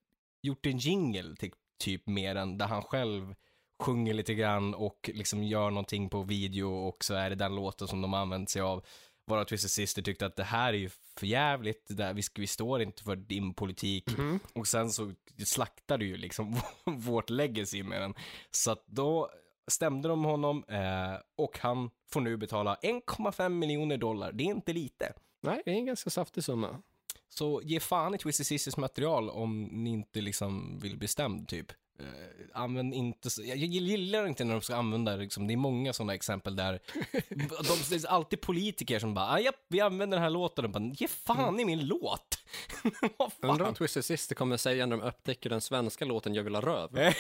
gjort 0.42 0.66
en 0.66 0.78
jingle 0.78 1.36
till 1.36 1.52
typ 1.78 2.06
mer 2.06 2.34
än 2.36 2.58
där 2.58 2.66
han 2.66 2.82
själv 2.82 3.34
sjunger 3.80 4.14
lite 4.14 4.34
grann 4.34 4.74
och 4.74 5.10
liksom 5.14 5.44
gör 5.44 5.70
någonting 5.70 6.10
på 6.10 6.22
video 6.22 6.66
och 6.66 7.04
så 7.04 7.14
är 7.14 7.30
det 7.30 7.36
den 7.36 7.54
låten 7.54 7.88
som 7.88 8.02
de 8.02 8.14
använt 8.14 8.50
sig 8.50 8.62
av. 8.62 8.84
Varav 9.24 9.44
Twisted 9.44 9.70
Sister 9.70 10.02
tyckte 10.02 10.26
att 10.26 10.36
det 10.36 10.44
här 10.44 10.72
är 10.72 10.78
ju 10.78 10.90
för 11.18 11.26
jävligt, 11.26 11.88
det 11.88 11.94
där, 11.94 12.14
vi, 12.14 12.22
vi 12.34 12.46
står 12.46 12.82
inte 12.82 13.02
för 13.02 13.16
din 13.16 13.54
politik. 13.54 14.18
Mhm. 14.18 14.40
Och 14.54 14.66
sen 14.66 14.90
så 14.90 15.12
slaktar 15.44 15.98
du 15.98 16.06
ju 16.06 16.16
liksom 16.16 16.56
vårt 16.84 17.30
legacy 17.30 17.82
med 17.82 18.00
den. 18.00 18.14
Så 18.50 18.70
att 18.70 18.86
då 18.86 19.30
stämde 19.70 20.08
de 20.08 20.24
honom 20.24 20.64
eh, 20.68 21.20
och 21.36 21.58
han 21.58 21.90
får 22.12 22.20
nu 22.20 22.36
betala 22.36 22.74
1,5 22.82 23.48
miljoner 23.48 23.96
dollar. 23.96 24.32
Det 24.32 24.44
är 24.44 24.46
inte 24.46 24.72
lite. 24.72 25.12
Nej, 25.40 25.62
det 25.64 25.70
är 25.70 25.74
en 25.74 25.86
ganska 25.86 26.10
saftig 26.10 26.44
summa. 26.44 26.82
Så 27.28 27.60
ge 27.64 27.80
fan 27.80 28.14
i 28.14 28.18
Twisted 28.18 28.46
Sisters 28.46 28.76
material 28.76 29.30
om 29.30 29.62
ni 29.62 29.90
inte 29.90 30.20
liksom 30.20 30.78
vill 30.78 30.98
bli 30.98 31.08
stämd 31.08 31.48
typ. 31.48 31.72
Eh, 32.00 32.46
använd 32.52 32.94
inte, 32.94 33.30
så- 33.30 33.42
jag 33.44 33.56
gillar 33.56 34.26
inte 34.26 34.44
när 34.44 34.52
de 34.52 34.60
ska 34.62 34.76
använda 34.76 35.16
liksom, 35.16 35.46
det 35.46 35.54
är 35.54 35.56
många 35.56 35.92
sådana 35.92 36.14
exempel 36.14 36.56
där 36.56 36.80
de, 37.28 37.76
det 37.90 38.04
är 38.04 38.06
alltid 38.08 38.40
politiker 38.40 38.98
som 38.98 39.14
bara, 39.14 39.26
ah, 39.26 39.38
japp, 39.40 39.54
vi 39.68 39.80
använder 39.80 40.16
den 40.16 40.22
här 40.22 40.30
låten 40.30 40.64
och 40.64 40.70
bara, 40.70 40.84
ge 40.84 41.08
fan 41.08 41.60
i 41.60 41.64
min 41.64 41.86
låt. 41.86 42.38
Vad 43.16 43.32
fan? 43.32 43.50
Undrar 43.50 43.68
om 43.68 43.74
Twisted 43.74 44.04
Sister 44.04 44.34
kommer 44.34 44.56
säga 44.56 44.86
när 44.86 44.96
de 44.96 45.02
upptäcker 45.02 45.50
den 45.50 45.60
svenska 45.60 46.04
låten 46.04 46.34
Jag 46.34 46.42
vill 46.42 46.54
ha 46.54 46.62
röv. 46.62 46.90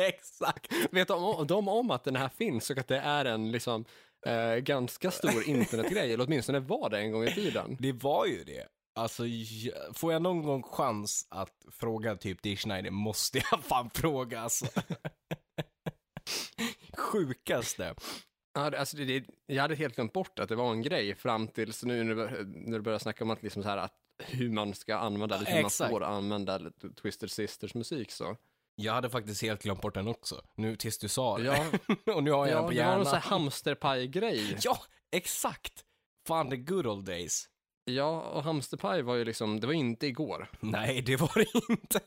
Exakt. 0.00 0.72
Vet 0.90 1.08
de, 1.08 1.46
de 1.46 1.68
om 1.68 1.90
att 1.90 2.04
den 2.04 2.16
här 2.16 2.28
finns 2.28 2.70
och 2.70 2.78
att 2.78 2.88
det 2.88 2.98
är 2.98 3.24
en 3.24 3.52
liksom 3.52 3.84
eh, 4.26 4.54
ganska 4.56 5.10
stor 5.10 5.48
internetgrej, 5.48 6.12
eller 6.12 6.24
åtminstone 6.26 6.60
var 6.60 6.90
det 6.90 6.98
en 6.98 7.12
gång 7.12 7.24
i 7.24 7.34
tiden. 7.34 7.76
Det 7.80 7.92
var 7.92 8.26
ju 8.26 8.44
det. 8.44 8.66
Alltså, 8.94 9.22
får 9.94 10.12
jag 10.12 10.22
någon 10.22 10.42
gång 10.42 10.62
chans 10.62 11.26
att 11.30 11.66
fråga 11.70 12.16
typ 12.16 12.42
Dee 12.42 12.56
Schneider 12.56 12.90
måste 12.90 13.38
jag 13.50 13.64
fan 13.64 13.90
fråga 13.90 14.40
alltså. 14.40 14.66
Sjukaste. 16.98 17.94
Ja, 18.54 18.78
alltså, 18.78 18.96
det, 18.96 19.24
jag 19.46 19.62
hade 19.62 19.74
helt 19.74 19.94
glömt 19.94 20.12
bort 20.12 20.38
att 20.38 20.48
det 20.48 20.56
var 20.56 20.72
en 20.72 20.82
grej 20.82 21.14
fram 21.14 21.48
tills 21.48 21.82
nu 21.84 22.04
när, 22.04 22.72
du- 22.72 22.80
börjar 22.80 22.98
snacka 22.98 23.24
om 23.24 23.30
att, 23.30 23.42
liksom 23.42 23.62
så 23.62 23.68
här, 23.68 23.76
att 23.76 23.94
hur 24.24 24.50
man 24.50 24.74
ska 24.74 24.96
använda, 24.96 25.36
eller 25.36 25.46
hur 25.46 25.54
man 25.54 25.64
Exakt. 25.66 25.90
får 25.90 26.02
använda 26.04 26.60
Twisted 27.02 27.30
Sisters 27.30 27.74
musik 27.74 28.10
så. 28.12 28.36
Jag 28.74 28.92
hade 28.92 29.10
faktiskt 29.10 29.42
helt 29.42 29.62
glömt 29.62 29.80
bort 29.80 29.94
den 29.94 30.08
också. 30.08 30.42
Nu 30.56 30.76
tills 30.76 30.98
du 30.98 31.08
sa 31.08 31.38
det. 31.38 31.44
Ja, 31.44 31.66
Och 32.14 32.22
nu 32.22 32.30
har 32.30 32.46
jag 32.46 32.52
ja 32.52 32.56
den 32.60 32.64
på 32.64 32.70
det 32.70 32.78
var 32.78 32.84
någon 32.84 32.90
hjärnan. 32.90 33.04
sån 33.04 33.14
här 33.14 33.20
hamsterpaj-grej. 33.30 34.56
Ja, 34.62 34.78
exakt. 35.12 35.84
Fan, 36.28 36.50
the 36.50 36.56
good 36.56 36.86
old 36.86 37.04
days. 37.06 37.48
Ja, 37.84 38.20
och 38.20 38.42
hamsterpaj 38.42 39.02
var 39.02 39.14
ju 39.14 39.24
liksom, 39.24 39.60
det 39.60 39.66
var 39.66 39.74
inte 39.74 40.06
igår. 40.06 40.48
Nej, 40.60 41.02
det 41.02 41.16
var 41.16 41.32
det 41.34 41.72
inte. 41.72 42.00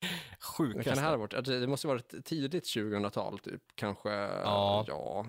Det 0.00 0.08
Sjukaste. 0.40 0.84
kan 0.90 0.94
det 0.96 1.00
här 1.02 1.10
ha 1.10 1.16
varit, 1.16 1.34
alltså, 1.34 1.60
det 1.60 1.66
måste 1.66 1.86
ha 1.88 1.94
varit 1.94 2.24
tidigt 2.24 2.64
2000-tal 2.64 3.38
typ, 3.38 3.62
kanske, 3.74 4.10
Ja. 4.10 4.84
ja. 4.88 5.26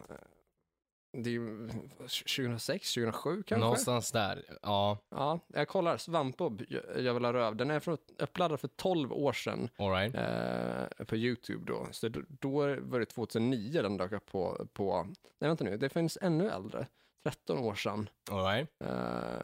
Det 1.18 1.30
är 1.30 1.32
ju 1.32 1.70
2006, 2.00 2.94
2007 2.94 3.44
kanske? 3.44 3.64
Någonstans 3.64 4.12
där. 4.12 4.58
Ja, 4.62 4.98
Ja, 5.10 5.40
jag 5.48 5.68
kollar, 5.68 5.98
Svampbob, 5.98 6.64
Jag- 6.98 7.14
vill 7.14 7.26
ha 7.26 7.34
röv, 7.34 7.56
den 7.56 7.72
är 7.72 7.80
från, 7.80 7.98
uppladdad 8.20 8.60
för 8.60 8.68
12 8.68 9.12
år 9.14 9.34
sedan 9.34 9.70
alright. 9.78 10.16
eh, 10.16 11.06
på 11.06 11.16
YouTube 11.16 11.66
då. 11.66 11.88
Så 11.92 12.10
då, 12.10 12.22
då 12.28 12.52
var 12.82 13.00
det 13.00 13.06
2009 13.06 13.82
den 13.82 13.98
dök 13.98 14.12
upp 14.12 14.26
på, 14.26 14.68
på, 14.74 15.04
nej 15.40 15.48
vänta 15.50 15.64
nu, 15.64 15.78
det 15.78 15.90
finns 15.90 16.18
ännu 16.22 16.50
äldre, 16.50 16.88
13 17.26 17.58
år 17.60 17.76
sedan. 17.76 18.10
Alright. 18.32 18.70
Eh, 18.84 19.40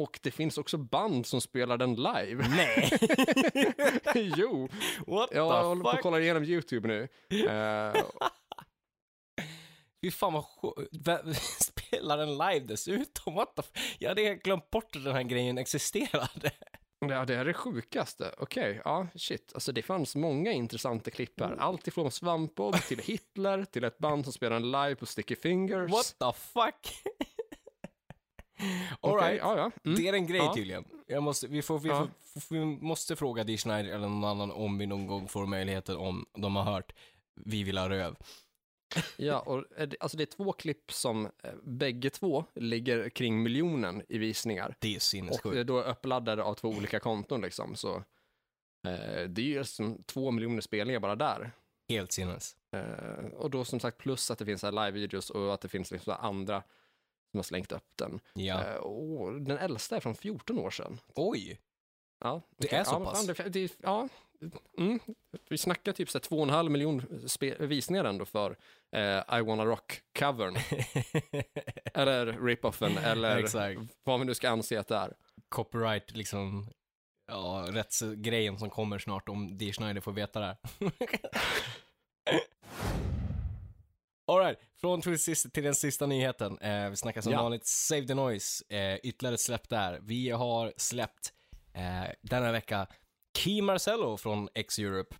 och 0.00 0.18
det 0.22 0.30
finns 0.30 0.58
också 0.58 0.76
band 0.78 1.26
som 1.26 1.40
spelar 1.40 1.78
den 1.78 1.94
live. 1.94 2.48
Nej! 2.48 2.90
jo, 4.36 4.68
What 5.06 5.28
jag 5.32 5.50
the 5.62 5.66
håller 5.66 5.82
på 5.82 5.88
fuck? 5.90 5.96
att 5.98 6.02
kolla 6.02 6.20
igenom 6.20 6.44
YouTube 6.44 6.88
nu. 6.88 7.08
Eh, 7.48 8.02
Fy 10.04 10.10
fan 10.10 10.32
vad 10.32 10.44
Spelar 11.60 12.18
den 12.18 12.30
live 12.38 12.60
dessutom? 12.66 13.34
What 13.34 13.56
the 13.56 13.62
f- 13.74 13.96
Jag 13.98 14.08
hade 14.08 14.22
helt 14.22 14.42
glömt 14.42 14.70
bort 14.70 14.96
att 14.96 15.04
den 15.04 15.14
här 15.14 15.22
grejen 15.22 15.58
existerade. 15.58 16.50
Ja, 16.98 17.24
det 17.24 17.34
är 17.34 17.44
det 17.44 17.54
sjukaste. 17.54 18.34
Okej, 18.38 18.80
ja, 18.84 19.06
shit. 19.14 19.52
Alltså 19.54 19.72
det 19.72 19.82
fanns 19.82 20.16
många 20.16 20.52
intressanta 20.52 21.10
klipp 21.10 21.40
här. 21.40 21.56
Allt 21.58 21.88
ifrån 21.88 22.10
Svampbob 22.10 22.76
till 22.82 22.98
Hitler 23.04 23.64
till 23.64 23.84
ett 23.84 23.98
band 23.98 24.24
som 24.24 24.32
spelar 24.32 24.56
en 24.56 24.70
live 24.70 24.94
på 24.94 25.06
Sticky 25.06 25.36
Fingers. 25.36 25.90
What 25.90 26.16
the 26.18 26.40
fuck? 26.40 27.02
Alright. 29.00 29.40
ja, 29.42 29.56
ja. 29.56 29.70
Mm. 29.84 29.96
Det 29.96 30.08
är 30.08 30.12
en 30.12 30.26
grej 30.26 30.38
Ja. 30.40 30.54
tydligen. 30.54 30.84
Jag 31.06 31.22
måste, 31.22 31.46
vi, 31.46 31.62
får, 31.62 31.78
vi, 31.78 31.88
får, 31.88 32.08
vi 32.54 32.64
måste 32.64 33.16
fråga 33.16 33.44
Dee 33.44 33.56
Schneider 33.58 33.90
eller 33.94 34.08
någon 34.08 34.24
annan 34.24 34.50
om 34.50 34.78
vi 34.78 34.86
någon 34.86 35.06
gång 35.06 35.28
får 35.28 35.46
möjligheten 35.46 35.96
om 35.96 36.26
de 36.38 36.56
har 36.56 36.62
hört 36.64 36.92
Vi 37.34 37.62
vill 37.62 37.78
ha 37.78 37.88
röv. 37.88 38.16
Ja 39.16 39.40
och, 39.40 39.64
eh, 39.78 39.88
det- 39.88 39.96
alltså 40.00 40.16
det 40.16 40.24
är 40.24 40.36
två 40.36 40.52
klipp 40.52 40.92
som 40.92 41.26
eh, 41.26 41.52
bägge 41.62 42.10
två 42.10 42.44
ligger 42.54 43.08
kring 43.08 43.42
miljonen 43.42 44.02
i 44.08 44.18
visningar. 44.18 44.76
Det 44.78 44.92
är 44.92 44.96
Och 44.96 45.02
sinnessjukt. 45.02 45.54
det 45.54 45.60
är 45.60 45.64
då 45.64 45.82
uppladdade 45.82 46.42
av 46.42 46.54
två 46.54 46.68
olika 46.68 47.00
konton 47.00 47.40
liksom. 47.40 47.76
Så 47.76 47.96
eh, 48.86 49.22
det 49.28 49.42
är 49.42 49.46
ju 49.46 49.64
som 49.64 50.02
två 50.04 50.30
miljoner 50.30 50.60
spelningar 50.60 51.00
bara 51.00 51.16
där. 51.16 51.50
Helt 51.88 52.12
sinnes. 52.12 52.56
Eh, 52.76 53.24
och 53.34 53.50
då 53.50 53.64
som 53.64 53.80
sagt 53.80 53.98
plus 53.98 54.30
att 54.30 54.38
det 54.38 54.44
finns 54.44 54.62
live-videos 54.62 55.30
och 55.30 55.54
att 55.54 55.60
det 55.60 55.68
finns 55.68 55.90
liksom 55.90 56.16
andra 56.20 56.62
som 57.30 57.38
har 57.38 57.42
slängt 57.42 57.72
upp 57.72 57.88
den. 57.96 58.20
Ja. 58.34 58.64
Eh, 58.64 58.76
och 58.76 59.40
den 59.40 59.58
äldsta 59.58 59.96
är 59.96 60.00
från 60.00 60.14
14 60.14 60.58
år 60.58 60.70
sedan. 60.70 61.00
Oj! 61.14 61.60
Ja, 62.20 62.42
Det 62.56 62.66
okej. 62.66 62.78
är 62.78 62.84
så 62.84 62.90
ja, 62.94 63.04
pass? 63.04 63.26
fan, 63.26 63.34
det, 63.36 63.48
det, 63.48 63.72
ja, 63.82 64.08
mm. 64.78 65.00
Vi 65.48 65.58
snackar 65.58 65.92
typ 65.92 66.10
så 66.10 66.20
två 66.20 66.36
och 66.36 66.42
en 66.42 66.50
halv 66.50 66.70
miljon 66.70 67.02
visningar 67.58 68.04
ändå 68.04 68.24
för 68.24 68.56
eh, 68.96 69.38
I 69.38 69.42
wanna 69.42 69.64
rock-covern. 69.64 70.56
eller 71.94 72.26
rip-offen, 72.26 72.98
eller 72.98 73.76
vad 74.04 74.20
vi 74.20 74.26
nu 74.26 74.34
ska 74.34 74.50
anse 74.50 74.80
att 74.80 74.88
det 74.88 74.96
är. 74.96 75.14
Copyright, 75.48 76.16
liksom, 76.16 76.70
ja, 77.26 77.66
rättsgrejen 77.70 78.58
som 78.58 78.70
kommer 78.70 78.98
snart 78.98 79.28
om 79.28 79.58
Dee 79.58 79.72
Schneider 79.72 80.00
får 80.00 80.12
veta 80.12 80.40
det 80.40 80.46
här. 80.46 80.56
Alright, 84.26 84.58
från 84.80 85.00
Twist 85.02 85.24
Sister 85.24 85.50
till 85.50 85.64
den 85.64 85.74
sista 85.74 86.06
nyheten. 86.06 86.58
Eh, 86.58 86.90
vi 86.90 86.96
snackar 86.96 87.20
som 87.20 87.32
Ja. 87.32 87.42
vanligt 87.42 87.66
Save 87.66 88.06
the 88.06 88.14
Noise, 88.14 88.64
eh, 88.68 88.96
ytterligare 89.02 89.38
släpp 89.38 89.68
där. 89.68 90.00
Vi 90.02 90.30
har 90.30 90.72
släppt 90.76 91.32
eh, 91.74 92.10
denna 92.22 92.52
vecka 92.52 92.86
Key 93.36 93.62
Marcello 93.62 94.16
från 94.16 94.48
X-Europe. 94.54 95.16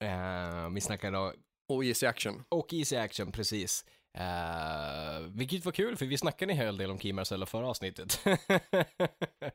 Eh, 0.00 0.70
vi 0.74 0.80
snackar 0.80 1.12
då, 1.12 1.32
Och 1.68 1.84
Easy 1.84 2.06
Action. 2.06 2.44
och 2.48 2.72
Easy 2.74 2.96
Action, 2.96 3.32
precis. 3.32 3.84
Eh, 4.18 5.20
vilket 5.28 5.64
var 5.64 5.72
kul, 5.72 5.96
för 5.96 6.06
vi 6.06 6.18
snackade 6.18 6.52
en 6.52 6.58
hel 6.58 6.76
del 6.76 6.90
om 6.90 6.98
Key 6.98 7.12
Marcello 7.12 7.46
förra 7.46 7.68
avsnittet. 7.68 8.20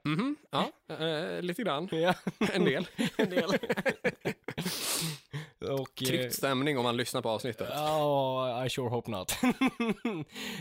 Mhm, 0.04 0.36
ja, 0.52 0.72
eh, 1.00 1.42
lite 1.42 1.64
grann. 1.64 1.90
ja, 1.92 2.14
En 2.54 2.66
del. 2.66 2.88
en 3.18 3.30
del. 3.30 3.50
och, 5.72 6.02
eh, 6.02 6.08
Tryckt 6.08 6.36
stämning 6.36 6.78
om 6.78 6.84
man 6.84 6.98
lyssnar 6.98 7.22
på 7.22 7.30
avsnittet. 7.30 7.68
Ja, 7.72 8.66
I 8.66 8.70
sure 8.70 8.90
hope 8.90 9.12
not. 9.12 9.34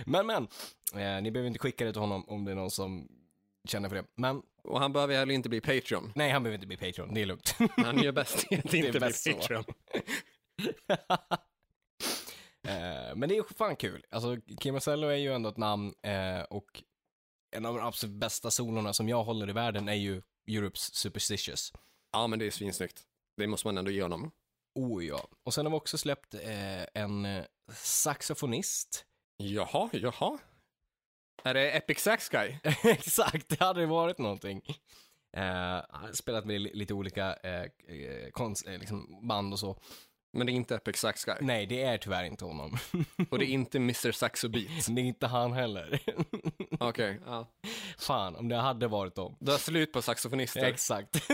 men, 0.06 0.26
men, 0.26 0.48
eh, 0.94 1.22
ni 1.22 1.30
behöver 1.30 1.46
inte 1.46 1.58
skicka 1.58 1.84
det 1.84 1.92
till 1.92 2.00
honom 2.00 2.28
om 2.28 2.44
det 2.44 2.50
är 2.50 2.54
någon 2.54 2.70
som 2.70 3.08
känner 3.68 3.88
för 3.88 3.96
det. 3.96 4.04
Men, 4.16 4.42
Och 4.68 4.80
han 4.80 4.92
behöver 4.92 5.16
heller 5.16 5.34
inte 5.34 5.48
bli 5.48 5.60
Patreon. 5.60 6.12
nej, 6.14 6.30
han 6.30 6.42
behöver 6.42 6.54
inte 6.54 6.66
bli 6.66 6.76
Patreon, 6.76 7.14
det 7.14 7.22
är 7.22 7.26
lugnt. 7.26 7.54
Han 7.76 8.02
gör 8.02 8.12
bäst 8.12 8.52
i 8.52 8.54
att 8.56 8.74
inte 8.74 9.00
bli. 9.00 9.00
Patreon. 9.00 9.64
eh, 12.68 13.16
men 13.16 13.28
det 13.28 13.36
är 13.36 13.54
fan 13.54 13.76
kul. 13.76 14.04
Alltså, 14.10 14.36
Kim 14.60 14.74
Marcello 14.74 15.08
är 15.08 15.16
ju 15.16 15.32
ändå 15.32 15.48
ett 15.48 15.56
namn 15.56 15.94
eh, 16.02 16.40
och 16.40 16.82
en 17.50 17.66
av 17.66 17.74
de 17.74 17.86
absolut 17.86 18.16
bästa 18.16 18.50
solorna 18.50 18.92
som 18.92 19.08
jag 19.08 19.24
håller 19.24 19.50
i 19.50 19.52
världen 19.52 19.88
är 19.88 19.94
ju 19.94 20.22
Europes 20.46 20.94
Superstitious. 20.94 21.72
Ja, 22.12 22.26
men 22.26 22.38
det 22.38 22.46
är 22.46 22.50
svinsnyggt. 22.50 23.02
Det 23.36 23.46
måste 23.46 23.66
man 23.66 23.78
ändå 23.78 23.90
ge 23.90 24.02
honom. 24.02 24.30
Oh 24.74 25.04
ja. 25.04 25.28
Och 25.42 25.54
sen 25.54 25.66
har 25.66 25.70
vi 25.70 25.76
också 25.76 25.98
släppt 25.98 26.34
eh, 26.34 27.02
en 27.02 27.24
eh, 27.24 27.44
saxofonist. 27.72 29.04
Jaha, 29.36 29.90
jaha. 29.92 30.38
Är 31.44 31.54
det 31.54 31.70
Epic 31.76 31.98
Sax 32.00 32.28
Guy? 32.28 32.56
Exakt, 32.84 33.48
det 33.48 33.60
hade 33.64 33.86
varit 33.86 34.18
någonting. 34.18 34.62
Har 35.36 36.12
spelat 36.12 36.44
med 36.44 36.60
li- 36.60 36.74
lite 36.74 36.94
olika 36.94 37.34
eh, 37.34 37.64
konst, 38.32 38.66
eh, 38.68 38.78
liksom 38.78 39.28
band 39.28 39.52
och 39.52 39.58
så. 39.58 39.80
Men 40.32 40.46
det 40.46 40.52
är 40.52 40.54
inte 40.54 40.74
Epic 40.76 40.96
Sax 40.96 41.24
Guy. 41.24 41.36
Nej, 41.40 41.66
det 41.66 41.82
är 41.82 41.98
tyvärr 41.98 42.24
inte 42.24 42.44
honom. 42.44 42.76
Och 43.30 43.38
det 43.38 43.44
är 43.44 43.48
inte 43.52 43.78
Mr 43.78 44.12
Saxo 44.12 44.48
Beat. 44.48 44.86
det 44.88 45.00
är 45.00 45.04
inte 45.04 45.26
han 45.26 45.52
heller. 45.52 46.00
Okej, 46.80 47.20
ja. 47.26 47.46
Fan, 47.98 48.36
om 48.36 48.48
det 48.48 48.56
hade 48.56 48.88
varit 48.88 49.14
dem. 49.14 49.36
Du 49.40 49.50
har 49.50 49.58
slut 49.58 49.92
på 49.92 50.02
saxofonister. 50.02 50.64
Exakt. 50.64 51.12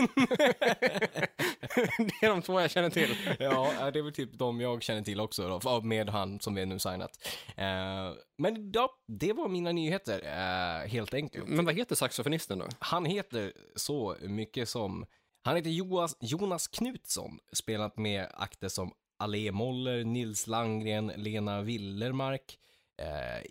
det 1.97 2.25
är 2.25 2.29
de 2.29 2.41
två 2.41 2.61
jag 2.61 2.71
känner 2.71 2.89
till. 2.89 3.15
ja, 3.39 3.91
det 3.93 3.99
är 3.99 4.03
väl 4.03 4.13
typ 4.13 4.33
de 4.33 4.61
jag 4.61 4.83
känner 4.83 5.01
till 5.01 5.19
också 5.19 5.59
då, 5.59 5.81
med 5.81 6.09
han 6.09 6.39
som 6.39 6.55
vi 6.55 6.65
nu 6.65 6.79
signat. 6.79 7.27
Eh, 7.55 8.13
men 8.37 8.71
ja, 8.73 8.89
det 9.07 9.33
var 9.33 9.47
mina 9.47 9.71
nyheter, 9.71 10.21
eh, 10.23 10.89
helt 10.89 11.13
enkelt. 11.13 11.47
Men 11.47 11.65
vad 11.65 11.75
heter 11.75 11.95
saxofonisten 11.95 12.59
då? 12.59 12.67
Han 12.79 13.05
heter 13.05 13.53
så 13.75 14.15
mycket 14.21 14.69
som, 14.69 15.05
han 15.43 15.55
heter 15.55 15.69
Jonas, 15.69 16.17
Jonas 16.19 16.67
Knutsson, 16.67 17.39
spelat 17.53 17.97
med 17.97 18.27
akter 18.33 18.67
som 18.67 18.91
Allé 19.17 19.51
Moller, 19.51 20.03
Nils 20.03 20.47
Landgren, 20.47 21.07
Lena 21.15 21.61
Willermark. 21.61 22.59
Eh, 22.97 23.41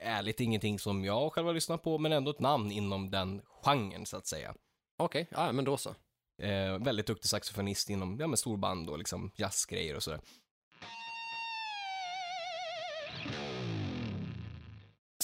ärligt 0.00 0.40
ingenting 0.40 0.78
som 0.78 1.04
jag 1.04 1.32
själv 1.32 1.46
har 1.46 1.54
lyssnat 1.54 1.82
på, 1.82 1.98
men 1.98 2.12
ändå 2.12 2.30
ett 2.30 2.40
namn 2.40 2.70
inom 2.70 3.10
den 3.10 3.42
genren 3.64 4.06
så 4.06 4.16
att 4.16 4.26
säga. 4.26 4.54
Okej, 4.96 5.28
ja 5.30 5.52
men 5.52 5.64
då 5.64 5.76
så. 5.76 5.94
Eh, 6.42 6.78
väldigt 6.78 7.06
duktig 7.06 7.28
saxofonist 7.28 7.90
inom 7.90 8.20
ja, 8.20 8.26
med 8.26 8.38
storband 8.38 8.90
och 8.90 8.98
liksom 8.98 9.30
jazzgrejer 9.36 9.96
och 9.96 10.02
sådär. 10.02 10.20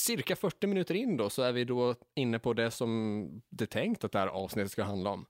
Cirka 0.07 0.37
40 0.37 0.67
minuter 0.67 0.95
in 0.95 1.17
då 1.17 1.31
så 1.31 1.43
är 1.43 1.53
vi 1.53 1.65
då 1.65 1.95
inne 2.15 2.39
på 2.39 2.53
det 2.53 2.71
som 2.71 3.43
det 3.51 3.65
är 3.65 3.67
tänkt 3.67 4.05
att 4.05 4.13
det 4.13 4.19
här 4.19 4.27
avsnittet 4.27 4.73
ska 4.73 4.83
handla 4.83 5.11
om. 5.11 5.27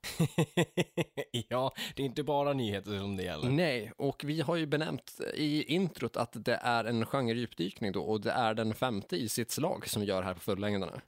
ja, 1.48 1.74
det 1.94 2.02
är 2.02 2.06
inte 2.06 2.22
bara 2.22 2.52
nyheter 2.52 2.98
som 2.98 3.16
det 3.16 3.22
gäller. 3.22 3.50
Nej, 3.50 3.92
och 3.96 4.22
vi 4.24 4.40
har 4.40 4.56
ju 4.56 4.66
benämnt 4.66 5.20
i 5.34 5.74
introt 5.74 6.16
att 6.16 6.44
det 6.44 6.58
är 6.62 6.84
en 6.84 7.06
genredjupdykning 7.06 7.92
då 7.92 8.02
och 8.02 8.20
det 8.20 8.30
är 8.30 8.54
den 8.54 8.74
femte 8.74 9.16
i 9.16 9.28
sitt 9.28 9.50
slag 9.50 9.88
som 9.88 10.02
vi 10.02 10.08
gör 10.08 10.22
här 10.22 10.34
på 10.34 10.40
fullängderna. 10.40 11.00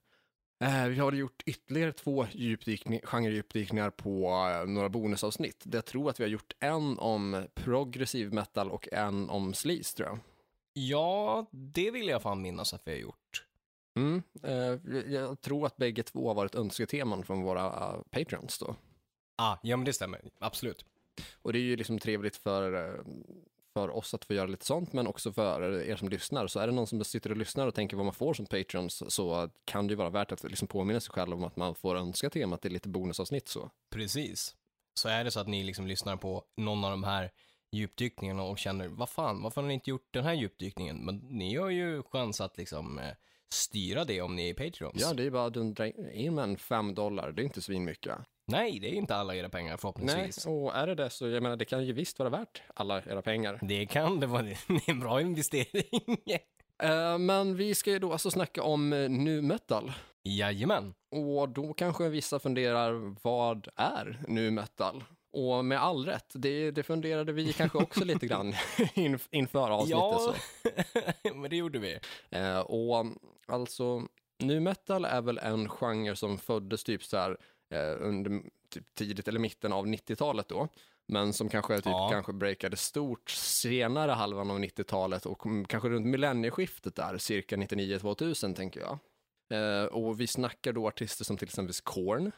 Eh, 0.64 0.86
vi 0.86 0.98
har 0.98 1.12
gjort 1.12 1.42
ytterligare 1.46 1.92
två 1.92 2.26
djupdykning, 2.32 3.00
genredjupdykningar 3.04 3.90
på 3.90 4.28
eh, 4.30 4.66
några 4.66 4.88
bonusavsnitt. 4.88 5.64
Jag 5.72 5.84
tror 5.84 6.10
att 6.10 6.20
vi 6.20 6.24
har 6.24 6.30
gjort 6.30 6.52
en 6.60 6.98
om 6.98 7.46
progressiv 7.54 8.32
metal 8.32 8.70
och 8.70 8.88
en 8.92 9.30
om 9.30 9.54
sleaze 9.54 9.96
tror 9.96 10.08
jag. 10.08 10.18
Ja, 10.72 11.46
det 11.52 11.90
vill 11.90 12.08
jag 12.08 12.22
fan 12.22 12.42
minnas 12.42 12.74
att 12.74 12.82
vi 12.84 12.90
har 12.90 12.98
gjort. 12.98 13.47
Mm. 13.96 14.22
eh, 14.42 15.12
jag- 15.14 15.40
tror 15.40 15.66
att 15.66 15.76
bägge 15.76 16.02
två 16.02 16.28
har 16.28 16.34
varit 16.34 16.54
önsketeman 16.54 17.24
från 17.24 17.42
våra 17.42 17.66
uh, 17.66 18.02
patreons 18.10 18.58
då. 18.58 18.76
Ah, 19.36 19.56
ja, 19.62 19.76
men 19.76 19.84
det 19.84 19.92
stämmer. 19.92 20.20
Absolut. 20.38 20.84
Och 21.42 21.52
det 21.52 21.58
är 21.58 21.62
ju 21.62 21.76
liksom 21.76 21.98
trevligt 21.98 22.36
för, 22.36 22.72
eh, 22.94 23.00
för 23.74 23.90
oss 23.90 24.14
att 24.14 24.24
få 24.24 24.34
göra 24.34 24.46
lite 24.46 24.66
sånt, 24.66 24.92
men 24.92 25.06
också 25.06 25.32
för 25.32 25.80
er 25.82 25.96
som 25.96 26.08
lyssnar. 26.08 26.46
Så 26.46 26.60
är 26.60 26.66
det 26.66 26.72
någon 26.72 26.86
som 26.86 27.04
sitter 27.04 27.30
och 27.30 27.36
lyssnar 27.36 27.66
och 27.66 27.74
tänker 27.74 27.96
vad 27.96 28.06
man 28.06 28.14
får 28.14 28.34
som 28.34 28.46
Patreons 28.46 29.14
så 29.14 29.50
kan 29.64 29.86
det 29.86 29.92
ju 29.92 29.96
vara 29.96 30.10
värt 30.10 30.32
att 30.32 30.44
liksom 30.44 30.68
påminna 30.68 31.00
sig 31.00 31.12
själv 31.12 31.32
om 31.34 31.44
att 31.44 31.56
man 31.56 31.74
får 31.74 31.96
önska 31.96 32.30
temat 32.30 32.64
i 32.64 32.68
lite 32.68 32.88
bonusavsnitt 32.88 33.48
så. 33.48 33.70
Precis. 33.90 34.56
Så 34.94 35.08
är 35.08 35.24
det 35.24 35.30
så 35.30 35.40
att 35.40 35.48
ni 35.48 35.64
liksom 35.64 35.86
lyssnar 35.86 36.16
på 36.16 36.44
någon 36.56 36.84
av 36.84 36.90
de 36.90 37.04
här 37.04 37.30
djupdykningarna 37.72 38.42
och 38.42 38.58
känner, 38.58 38.88
vad 38.88 39.08
fan, 39.08 39.42
varför 39.42 39.60
har 39.60 39.68
ni 39.68 39.74
inte 39.74 39.90
gjort 39.90 40.08
den 40.10 40.24
här 40.24 40.34
djupdykningen? 40.34 41.04
Men 41.04 41.16
ni 41.16 41.56
har 41.56 41.68
ju 41.70 42.02
chans 42.02 42.40
att 42.40 42.56
liksom 42.58 42.98
eh, 42.98 43.12
styra 43.54 44.04
det 44.04 44.20
om 44.20 44.36
ni 44.36 44.50
är 44.50 44.54
Patreons. 44.54 45.02
Ja, 45.02 45.12
det 45.12 45.22
är 45.24 45.30
bara 45.30 45.46
att 45.46 45.54
dundra 45.54 45.86
in 46.12 46.38
en 46.38 46.56
fem 46.56 46.94
dollar, 46.94 47.32
det 47.32 47.42
är 47.42 47.44
inte 47.44 47.62
svinmycket. 47.62 48.14
Nej, 48.46 48.78
det 48.80 48.88
är 48.88 48.92
inte 48.92 49.16
alla 49.16 49.34
era 49.36 49.48
pengar 49.48 49.70
Nej, 49.70 49.78
förhoppningsvis. 49.78 50.46
och 50.46 50.76
är 50.76 50.86
det 50.86 50.94
det 50.94 51.10
så, 51.10 51.28
jag 51.28 51.42
menar, 51.42 51.56
det 51.56 51.64
kan 51.64 51.84
ju 51.84 51.92
visst 51.92 52.18
vara 52.18 52.30
värt 52.30 52.62
alla 52.74 53.02
era 53.02 53.22
pengar. 53.22 53.58
Det 53.62 53.86
kan 53.86 54.20
det 54.20 54.26
vara, 54.26 54.42
det 54.42 54.50
är 54.50 54.90
en 54.90 55.00
bra 55.00 55.20
investering. 55.20 56.00
Eh, 56.82 57.18
men 57.18 57.56
vi 57.56 57.74
ska 57.74 57.90
ju 57.90 57.98
då 57.98 58.12
alltså 58.12 58.30
snacka 58.30 58.62
om 58.62 58.92
uh, 58.92 59.10
nu 59.10 59.42
metal. 59.42 59.92
Jajamän. 60.22 60.94
Och 61.10 61.48
då 61.48 61.72
kanske 61.74 62.08
vissa 62.08 62.38
funderar, 62.38 63.14
vad 63.22 63.68
är 63.76 64.22
nu 64.28 64.50
metal? 64.50 65.04
Och 65.32 65.64
med 65.64 65.82
all 65.82 66.06
rätt, 66.06 66.32
det, 66.34 66.70
det 66.70 66.82
funderade 66.82 67.32
vi 67.32 67.52
kanske 67.52 67.78
också 67.78 68.04
lite 68.04 68.26
grann 68.26 68.54
in, 68.94 69.18
inför 69.30 69.70
avsnittet. 69.70 69.98
Ja, 70.00 70.34
Så. 71.22 71.34
men 71.34 71.50
det 71.50 71.56
gjorde 71.56 71.78
vi. 71.78 71.98
Eh, 72.30 72.58
och 72.58 73.06
alltså, 73.48 74.06
nu 74.38 74.60
metal 74.60 75.04
är 75.04 75.22
väl 75.22 75.38
en 75.38 75.68
genre 75.68 76.16
som 76.16 76.38
föddes 76.38 76.84
typ 76.84 77.04
så 77.04 77.16
här 77.16 77.36
eh, 77.74 77.96
under 78.06 78.42
typ 78.70 78.94
tidigt 78.94 79.28
eller 79.28 79.40
mitten 79.40 79.72
av 79.72 79.86
90-talet 79.86 80.48
då. 80.48 80.68
Men 81.12 81.32
som 81.32 81.48
kanske, 81.48 81.76
typ, 81.76 81.86
Ja. 81.86 82.08
kanske 82.12 82.32
breakade 82.32 82.76
stort 82.76 83.30
senare 83.30 84.10
halvan 84.12 84.50
av 84.50 84.58
90-talet 84.58 85.26
och 85.26 85.42
kanske 85.68 85.88
runt 85.88 86.06
millennieskiftet 86.06 86.94
där, 86.94 87.18
cirka 87.18 87.56
99-2000 87.56 88.54
tänker 88.54 88.80
jag. 88.80 88.98
Eh, 89.50 89.84
och 89.84 90.20
vi 90.20 90.26
snackar 90.26 90.72
då 90.72 90.86
artister 90.88 91.24
som 91.24 91.36
till 91.36 91.48
exempel 91.48 91.74
Korn, 91.82 92.32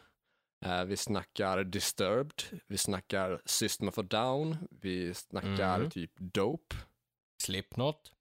eh, 0.65 0.85
vi 0.85 0.97
snackar 0.97 1.65
Disturbed, 1.65 2.43
vi 2.67 2.79
snackar 2.79 3.43
System 3.45 3.89
of 3.89 3.99
a 3.99 4.03
Down, 4.03 4.57
vi 4.71 5.15
snackar 5.15 5.77
Mm. 5.79 5.91
typ 5.91 6.13
Dope. 6.17 6.77
Slipknot. 7.43 8.13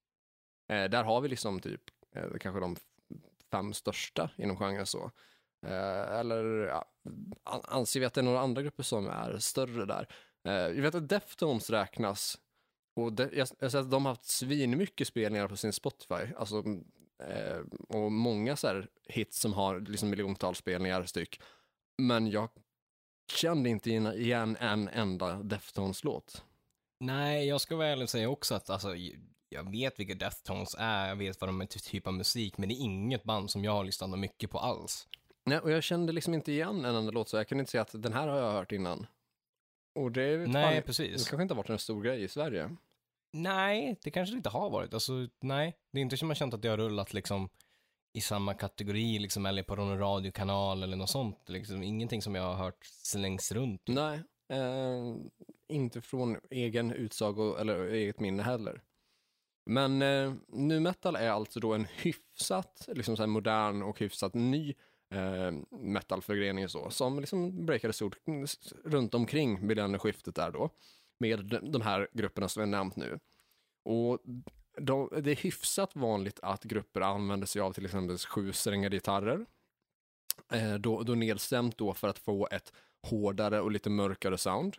Eh, 0.72 0.84
där 0.90 1.04
har 1.04 1.22
vi 1.22 1.28
liksom 1.30 1.60
typ 1.60 1.82
Eh, 2.20 2.38
kanske 2.40 2.60
de 2.60 2.76
fem 3.52 3.74
största 3.74 4.30
inom 4.38 4.58
genren 4.58 4.86
så. 4.86 5.12
Eh, 5.66 6.20
eller 6.20 6.44
ja, 6.46 6.86
anser 7.64 8.00
vi 8.00 8.06
att 8.06 8.14
det 8.14 8.22
är 8.22 8.26
några 8.26 8.40
andra 8.40 8.62
grupper 8.62 8.84
som 8.84 9.08
är 9.08 9.38
större 9.38 9.86
där? 9.86 10.08
Eh, 10.48 10.54
jag 10.54 10.82
vet 10.82 10.96
att 10.96 11.10
Deftones 11.10 11.70
räknas 11.70 12.38
och 12.96 13.14
de, 13.14 13.24
jag, 13.34 13.48
jag 13.60 13.72
ser 13.72 13.80
att 13.80 13.92
de 13.92 14.06
har 14.06 14.12
haft 14.12 14.26
svinmycket 14.26 15.08
spelningar 15.08 15.48
på 15.48 15.58
sin 15.58 15.74
Spotify. 15.74 16.34
Alltså, 16.38 16.56
mm, 16.58 16.84
eh, 17.24 17.60
och 17.90 18.12
många 18.12 18.56
så 18.56 18.68
här 18.68 18.88
hits 19.08 19.40
som 19.40 19.54
har 19.54 19.80
liksom 19.80 20.10
miljontals 20.10 20.58
spelningar 20.58 21.04
styck. 21.04 21.42
Men 21.98 22.28
jag 22.28 22.50
kände 23.32 23.70
inte 23.70 23.90
igen- 23.90 24.14
igen 24.14 24.58
en 24.60 24.88
enda 24.88 25.44
Deftones-låt. 25.44 26.44
Nej, 27.00 27.48
jag 27.48 27.62
ska 27.62 27.76
väl 27.76 28.08
säga 28.08 28.30
också 28.30 28.56
att 28.56 28.70
alltså, 28.70 28.96
jag 29.50 29.72
vet 29.72 30.00
vilka 30.00 30.16
Deftones 30.16 30.76
är, 30.80 31.08
jag 31.08 31.16
vet 31.16 31.42
vad 31.42 31.48
de 31.48 31.62
är 31.62 31.68
för 31.72 31.80
typ 31.80 32.08
av 32.08 32.14
musik, 32.14 32.58
men 32.58 32.70
det 32.70 32.76
är 32.76 32.82
inget 32.82 33.24
band 33.24 33.52
som 33.52 33.64
jag 33.64 33.72
har 33.72 33.84
lyssnat 33.84 34.20
mycket 34.20 34.50
på 34.52 34.60
alls. 34.60 35.08
Nej, 35.46 35.60
och 35.60 35.72
jag 35.72 35.84
kände 35.84 36.14
liksom 36.14 36.34
inte 36.34 36.52
igen 36.52 36.86
en 36.86 36.96
enda 36.96 37.12
låt, 37.12 37.30
så 37.30 37.38
jag 37.38 37.48
kunde 37.48 37.60
inte 37.60 37.72
säga 37.72 37.82
att 37.82 38.04
den 38.04 38.14
här 38.14 38.28
har 38.28 38.38
jag 38.38 38.52
hört 38.52 38.72
innan. 38.72 39.08
Och 40.00 40.12
det, 40.12 40.38
Nej, 40.38 40.76
fan, 40.76 40.84
precis. 40.84 41.24
det 41.24 41.30
kanske 41.30 41.42
inte 41.42 41.54
har 41.54 41.58
varit 41.58 41.70
en 41.70 41.80
stor 41.80 42.04
grej 42.04 42.24
i 42.24 42.28
Sverige. 42.28 42.76
Nej, 43.34 44.00
det 44.04 44.12
kanske 44.12 44.36
det 44.36 44.38
inte 44.38 44.50
har 44.50 44.70
varit. 44.70 44.94
Alltså, 44.94 45.28
nej, 45.42 45.76
det 45.94 46.00
är 46.00 46.02
inte 46.02 46.18
som 46.18 46.28
man 46.28 46.36
känt 46.36 46.54
att 46.54 46.62
det 46.62 46.70
har 46.70 46.78
rullat 46.78 47.14
liksom 47.14 47.50
i 48.18 48.22
samma 48.22 48.54
kategori, 48.54 49.20
liksom, 49.20 49.46
eller 49.46 49.64
på 49.64 49.76
någon 49.76 50.00
radiokanal 50.00 50.84
eller 50.84 50.98
något 50.98 51.10
sånt. 51.10 51.50
Liksom, 51.50 51.84
ingenting 51.84 52.22
som 52.22 52.36
jag 52.36 52.44
har 52.44 52.56
hört 52.56 52.86
slängs 52.86 53.52
runt. 53.52 53.82
Nej, 53.88 54.22
eh, 54.54 55.16
inte 55.68 56.02
från 56.02 56.38
egen 56.50 56.92
utsago 56.92 57.56
eller 57.56 57.88
eget 57.88 58.20
minne 58.20 58.44
heller. 58.44 58.82
Men 59.70 60.02
eh, 60.02 60.34
nu 60.48 60.80
metal 60.80 61.16
är 61.16 61.30
alltså 61.30 61.60
då 61.60 61.74
en 61.74 61.86
hyfsat 61.86 62.88
liksom 62.88 63.18
så 63.18 63.24
här 63.24 63.28
modern 63.28 63.82
och 63.82 64.00
hyfsat 64.00 64.34
ny 64.34 64.74
eh, 65.14 65.52
metalförgrening 65.70 66.70
så, 66.70 66.90
som 66.90 67.20
liksom 67.20 67.66
breakade 67.66 67.94
stort 67.94 68.18
runt 68.84 69.14
omkring 69.14 69.68
millennieskiftet 69.68 70.36
där 70.36 70.52
då, 70.52 70.70
med 71.20 71.46
de, 71.46 71.72
de 71.72 71.82
här 71.82 72.08
grupperna 72.14 72.48
som 72.48 72.60
jag 72.60 72.70
nämnt 72.70 72.96
nu. 72.96 73.20
Och 73.86 74.20
de, 74.78 75.10
det 75.22 75.32
är 75.32 75.36
hyfsat 75.36 75.96
vanligt 75.96 76.40
att 76.42 76.64
grupper 76.64 77.02
använder 77.02 77.48
sig 77.48 77.62
av 77.62 77.74
till 77.74 77.86
exempel 77.86 78.18
sjusträngade 78.18 78.96
gitarrer, 78.96 79.46
eh, 80.52 80.74
då, 80.74 81.04
då 81.04 81.16
nedstämt 81.16 81.78
då 81.78 81.94
för 81.94 82.08
att 82.08 82.20
få 82.20 82.48
ett 82.52 82.74
hårdare 83.08 83.62
och 83.62 83.72
lite 83.72 83.90
mörkare 83.90 84.38
sound. 84.38 84.78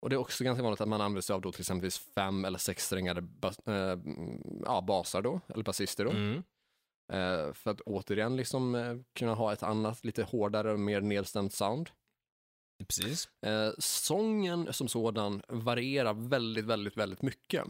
Och 0.00 0.10
det 0.10 0.16
är 0.16 0.18
också 0.18 0.44
ganska 0.44 0.62
vanligt 0.62 0.80
att 0.80 0.88
man 0.88 1.00
använder 1.00 1.20
sig 1.20 1.34
av 1.34 1.40
då 1.40 1.52
till 1.52 1.60
exempel 1.60 1.90
fem 1.90 2.44
eller 2.44 2.58
sexsträngade 2.58 3.20
bas, 3.20 3.58
eh, 3.58 3.98
ja, 4.64 4.80
basar 4.80 5.22
då, 5.22 5.40
eller 5.48 5.64
basister 5.64 6.04
då. 6.04 6.10
Mm. 6.10 6.42
Eh, 7.12 7.52
för 7.52 7.70
att 7.70 7.80
återigen 7.80 8.36
liksom 8.36 8.74
eh, 8.74 8.96
kunna 9.14 9.34
ha 9.34 9.52
ett 9.52 9.62
annat 9.62 10.04
lite 10.04 10.22
hårdare 10.22 10.72
och 10.72 10.80
mer 10.80 11.00
nedstämt 11.00 11.54
sound. 11.54 11.90
Precis. 12.88 13.28
Eh, 13.46 13.70
sången 13.78 14.72
som 14.72 14.88
sådan 14.88 15.42
varierar 15.48 16.14
väldigt, 16.14 16.64
väldigt, 16.64 16.96
väldigt 16.96 17.22
mycket. 17.22 17.64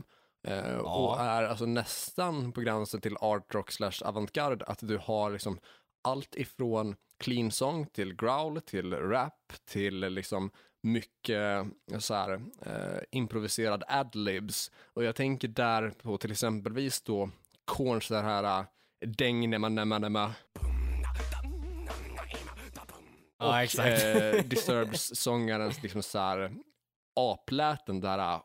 Eh, 0.48 0.76
Och 0.76 1.20
är 1.20 1.42
alltså 1.42 1.66
nästan 1.66 2.52
på 2.52 2.60
gränsen 2.60 3.00
till 3.00 3.16
art 3.20 3.54
rock 3.54 3.70
slash 3.70 4.04
avantgarde 4.04 4.64
att 4.64 4.78
du 4.82 4.98
har 4.98 5.30
liksom 5.30 5.58
allt 6.02 6.34
ifrån 6.34 6.96
clean 7.18 7.50
song 7.50 7.86
till 7.86 8.16
growl 8.16 8.60
till 8.60 8.94
rap 8.94 9.52
till 9.64 10.00
liksom 10.00 10.50
mycket 10.82 11.66
så 11.98 12.14
här, 12.14 12.40
eh, 12.66 13.00
improviserad 13.10 13.84
adlibs. 13.88 14.70
Och 14.84 15.04
jag 15.04 15.16
tänker 15.16 15.48
där 15.48 15.90
på 15.90 16.18
till 16.18 16.30
exempelvis 16.30 17.02
då 17.02 17.30
Korns 17.64 18.08
det 18.08 18.20
här 18.20 18.60
äh, 18.60 18.66
däng 19.06 19.50
nämma 19.50 19.98
nämma. 19.98 20.34
Ja, 23.38 23.48
och 23.48 23.58
exakt. 23.58 24.04
eh, 24.04 24.44
Disturbs 24.44 25.10
sångarens 25.14 25.82
liksom 25.82 26.02
så 26.02 26.18
här 26.18 26.52
apläten 27.16 28.00
där 28.00 28.40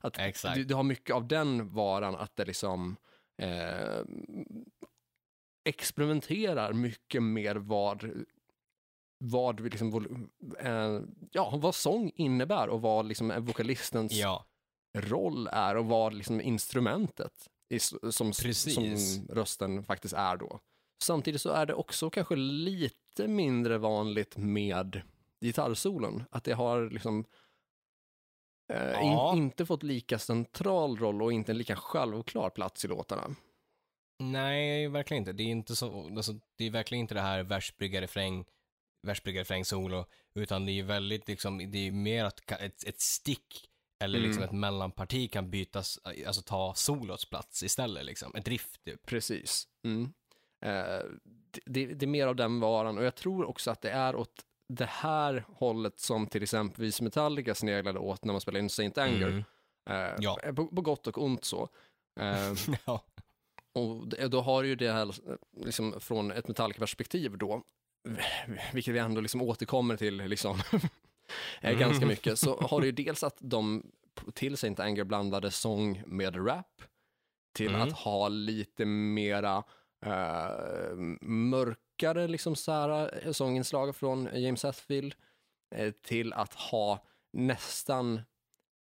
att 0.00 0.18
Exakt. 0.18 0.54
du, 0.54 0.64
du 0.64 0.74
har 0.74 0.82
mycket 0.82 1.16
av 1.16 1.28
den 1.28 1.68
varan 1.68 2.14
att 2.14 2.36
det 2.36 2.44
liksom 2.44 2.96
eh, 3.42 4.04
experimenterar 5.68 6.72
mycket 6.72 7.22
med 7.22 7.56
vad 7.56 8.24
vad 9.18 9.60
liksom, 9.60 10.28
eh, 10.58 11.00
ja, 11.32 11.56
vad 11.56 11.74
sång 11.74 12.10
innebär 12.14 12.68
och 12.68 12.80
vad 12.80 13.06
liksom 13.06 13.32
vokalistens 13.38 14.12
Ja, 14.12 14.46
roll 14.98 15.48
är 15.52 15.76
och 15.76 15.86
vad 15.86 16.14
liksom 16.14 16.40
instrumentet 16.40 17.48
som, 18.10 18.32
som 18.32 18.96
rösten 19.28 19.84
faktiskt 19.84 20.14
är 20.14 20.36
då. 20.36 20.60
Samtidigt 21.02 21.40
så 21.40 21.50
är 21.50 21.66
det 21.66 21.74
också 21.74 22.10
kanske 22.10 22.36
lite 22.36 23.28
mindre 23.28 23.78
vanligt 23.78 24.36
med 24.36 25.00
gitarrsolon, 25.40 26.24
att 26.30 26.44
det 26.44 26.52
har 26.52 26.90
liksom 26.90 27.24
eh, 28.72 28.90
Ja. 28.90 29.32
in, 29.32 29.38
inte 29.42 29.66
fått 29.66 29.82
lika 29.82 30.18
central 30.18 30.96
roll 30.98 31.22
och 31.22 31.32
inte 31.32 31.52
en 31.52 31.58
lika 31.58 31.76
självklar 31.76 32.50
plats 32.50 32.84
i 32.84 32.88
låtarna. 32.88 33.36
nej, 34.18 34.88
verkligen 34.88 35.20
inte. 35.20 35.32
Det 35.32 35.42
är 35.42 35.46
inte 35.46 35.76
så, 35.76 36.06
alltså, 36.16 36.32
det 36.56 36.64
är 36.66 36.70
verkligen 36.70 37.00
inte 37.00 37.14
det 37.14 37.20
här 37.20 37.42
vers, 37.42 37.76
brygga, 37.76 38.00
refräng, 38.00 38.44
vers, 39.06 39.22
brygga, 39.22 39.40
refräng, 39.40 39.64
solo, 39.64 40.04
utan 40.34 40.66
det 40.66 40.72
är 40.72 40.82
väldigt 40.82 41.28
liksom, 41.28 41.70
det 41.70 41.78
är 41.78 41.92
mer 41.92 42.24
att 42.24 42.52
ett, 42.52 42.84
ett 42.84 43.00
stick 43.00 43.68
eller 44.04 44.18
liksom 44.18 44.42
Mm. 44.42 44.54
ett 44.54 44.60
mellanparti 44.60 45.30
kan 45.32 45.50
bytas, 45.50 45.98
alltså 46.26 46.42
ta 46.42 46.74
solots 46.74 47.24
plats 47.30 47.62
istället 47.62 48.04
liksom. 48.04 48.34
Ett 48.34 48.48
riff 48.48 48.78
typ. 48.84 49.06
Precis. 49.06 49.68
Mm. 49.84 50.12
Eh, 50.64 51.04
det, 51.66 51.86
det, 51.86 52.04
är 52.04 52.06
mer 52.06 52.26
av 52.26 52.36
den 52.36 52.60
varan 52.60 52.98
och 52.98 53.04
jag 53.04 53.14
tror 53.14 53.44
också 53.44 53.70
att 53.70 53.82
det 53.82 53.90
är 53.90 54.16
åt 54.16 54.44
det 54.68 54.86
här 54.86 55.44
hållet 55.48 56.00
som 56.00 56.26
till 56.26 56.42
exempelvis 56.42 57.00
Metallica 57.00 57.54
sneglade 57.54 57.98
åt 57.98 58.24
när 58.24 58.32
man 58.34 58.40
spelade 58.40 58.62
in 58.62 58.70
Saint 58.70 58.98
Anger. 58.98 59.26
Mm. 59.26 59.44
Eh, 59.90 60.14
Ja. 60.18 60.38
på, 60.56 60.66
på 60.66 60.82
gott 60.82 61.06
och 61.06 61.22
ont 61.22 61.44
så. 61.44 61.68
Eh, 62.20 62.52
ja. 62.86 63.04
och 63.72 64.08
då 64.30 64.40
har 64.40 64.62
ju 64.62 64.74
det 64.74 64.92
här 64.92 65.30
eh, 65.30 65.36
liksom, 65.64 66.00
från 66.00 66.30
ett 66.30 66.48
Metallica-perspektiv 66.48 67.38
då, 67.38 67.62
vilket 68.72 68.94
vi 68.94 68.98
ändå 68.98 69.20
liksom 69.20 69.42
återkommer 69.42 69.96
till 69.96 70.16
liksom, 70.16 70.62
ganska 71.62 71.96
Mm. 71.96 72.08
mycket, 72.08 72.38
så 72.38 72.60
har 72.60 72.80
du 72.80 72.86
ju 72.86 72.92
dels 73.04 73.22
att 73.22 73.36
de 73.40 73.90
till 74.34 74.56
Saint 74.56 74.80
Anger 74.80 75.04
blandade 75.04 75.50
sång 75.50 76.02
med 76.06 76.46
rap, 76.48 76.82
till 77.54 77.74
Mm. 77.74 77.80
att 77.82 77.92
ha 77.92 78.28
lite 78.28 78.84
mera 78.84 79.62
eh, 80.06 80.94
mörkare 81.22 82.28
liksom 82.28 82.56
så 82.56 82.72
här, 82.72 83.20
eh, 83.26 83.32
sånginslag 83.32 83.96
från 83.96 84.28
James 84.34 84.64
Hetfield, 84.64 85.14
eh, 85.74 85.90
till 85.90 86.32
att 86.32 86.54
ha 86.54 87.04
nästan 87.32 88.20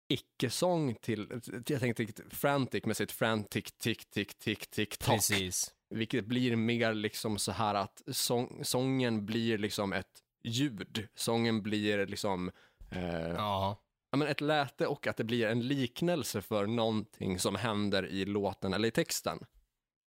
icke-sång 0.07 0.95
till, 0.95 1.41
jag 1.67 1.79
tänkte 1.79 2.05
frantic 2.29 2.85
med 2.85 2.97
sitt 2.97 3.11
frantic 3.11 3.71
tick 3.77 4.09
tick 4.09 4.39
tick 4.39 4.67
tick 4.67 4.97
tock. 4.97 5.15
Precis. 5.15 5.73
Vilket 5.89 6.25
blir 6.25 6.55
mer 6.55 6.93
liksom 6.93 7.37
så 7.37 7.51
här 7.51 7.75
att 7.75 8.01
sång, 8.07 8.65
sången 8.65 9.25
blir 9.25 9.57
liksom 9.57 9.93
ett 9.93 10.23
ljud. 10.43 11.07
Sången 11.15 11.63
blir 11.63 12.07
liksom 12.07 12.51
eh, 12.91 13.27
Ja. 13.29 13.83
ja, 14.11 14.17
men 14.17 14.27
ett 14.27 14.41
läte 14.41 14.87
och 14.87 15.07
att 15.07 15.17
det 15.17 15.23
blir 15.23 15.47
en 15.47 15.67
liknelse 15.67 16.41
för 16.41 16.65
någonting 16.67 17.39
som 17.39 17.55
händer 17.55 18.07
i 18.07 18.25
låten 18.25 18.73
eller 18.73 18.87
i 18.87 18.91
texten. 18.91 19.39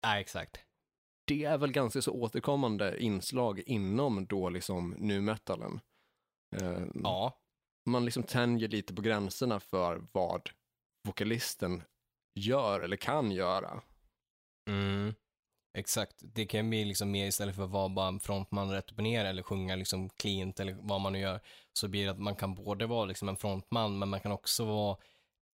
ja, 0.02 0.18
exakt. 0.20 0.58
Det 1.24 1.44
är 1.44 1.58
väl 1.58 1.72
ganska 1.72 2.02
så 2.02 2.12
återkommande 2.12 3.02
inslag 3.02 3.60
inom 3.66 4.26
då 4.26 4.48
liksom 4.48 4.94
nu 4.98 5.20
metalen. 5.20 5.80
Eh, 6.56 6.82
Ja. 6.94 7.39
Man 7.90 8.04
liksom 8.04 8.22
tänjer 8.22 8.68
lite 8.68 8.94
på 8.94 9.02
gränserna 9.02 9.60
för 9.60 10.02
vad 10.12 10.50
vokalisten 11.02 11.82
gör 12.34 12.80
eller 12.80 12.96
kan 12.96 13.30
göra. 13.32 13.82
Mm. 14.68 15.14
Exakt. 15.78 16.16
Det 16.20 16.46
kan 16.46 16.70
bli 16.70 16.84
liksom 16.84 17.10
mer 17.10 17.26
istället 17.26 17.56
för 17.56 17.64
att 17.64 17.70
vara 17.70 17.88
bara 17.88 18.08
en 18.08 18.20
frontman 18.20 18.70
rätt 18.70 18.90
upp 18.92 18.98
och 18.98 19.02
ner 19.02 19.24
eller 19.24 19.42
sjunga 19.42 19.76
liksom 19.76 20.08
cleant 20.08 20.60
eller 20.60 20.76
vad 20.80 21.00
man 21.00 21.12
nu 21.12 21.18
gör. 21.18 21.40
Så 21.72 21.88
blir 21.88 22.04
det 22.04 22.10
att 22.10 22.18
man 22.18 22.36
kan 22.36 22.54
både 22.54 22.86
vara 22.86 23.04
liksom 23.04 23.28
en 23.28 23.36
frontman 23.36 23.98
men 23.98 24.08
man 24.08 24.20
kan 24.20 24.32
också 24.32 24.64
vara 24.64 24.96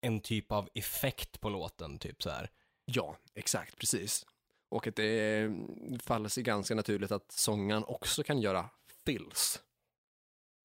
en 0.01 0.21
typ 0.21 0.53
av 0.53 0.69
effekt 0.75 1.41
på 1.41 1.49
låten, 1.49 1.99
typ 1.99 2.23
så 2.23 2.31
här. 2.31 2.51
Ja, 2.85 3.17
exakt, 3.35 3.77
precis. 3.77 4.27
Och 4.69 4.87
att 4.87 4.97
det 4.97 5.51
faller 6.03 6.29
sig 6.29 6.43
ganska 6.43 6.75
naturligt 6.75 7.13
att 7.13 7.33
sångaren 7.33 7.85
också 7.85 8.23
kan 8.23 8.41
göra 8.41 8.71
fills. 9.05 9.63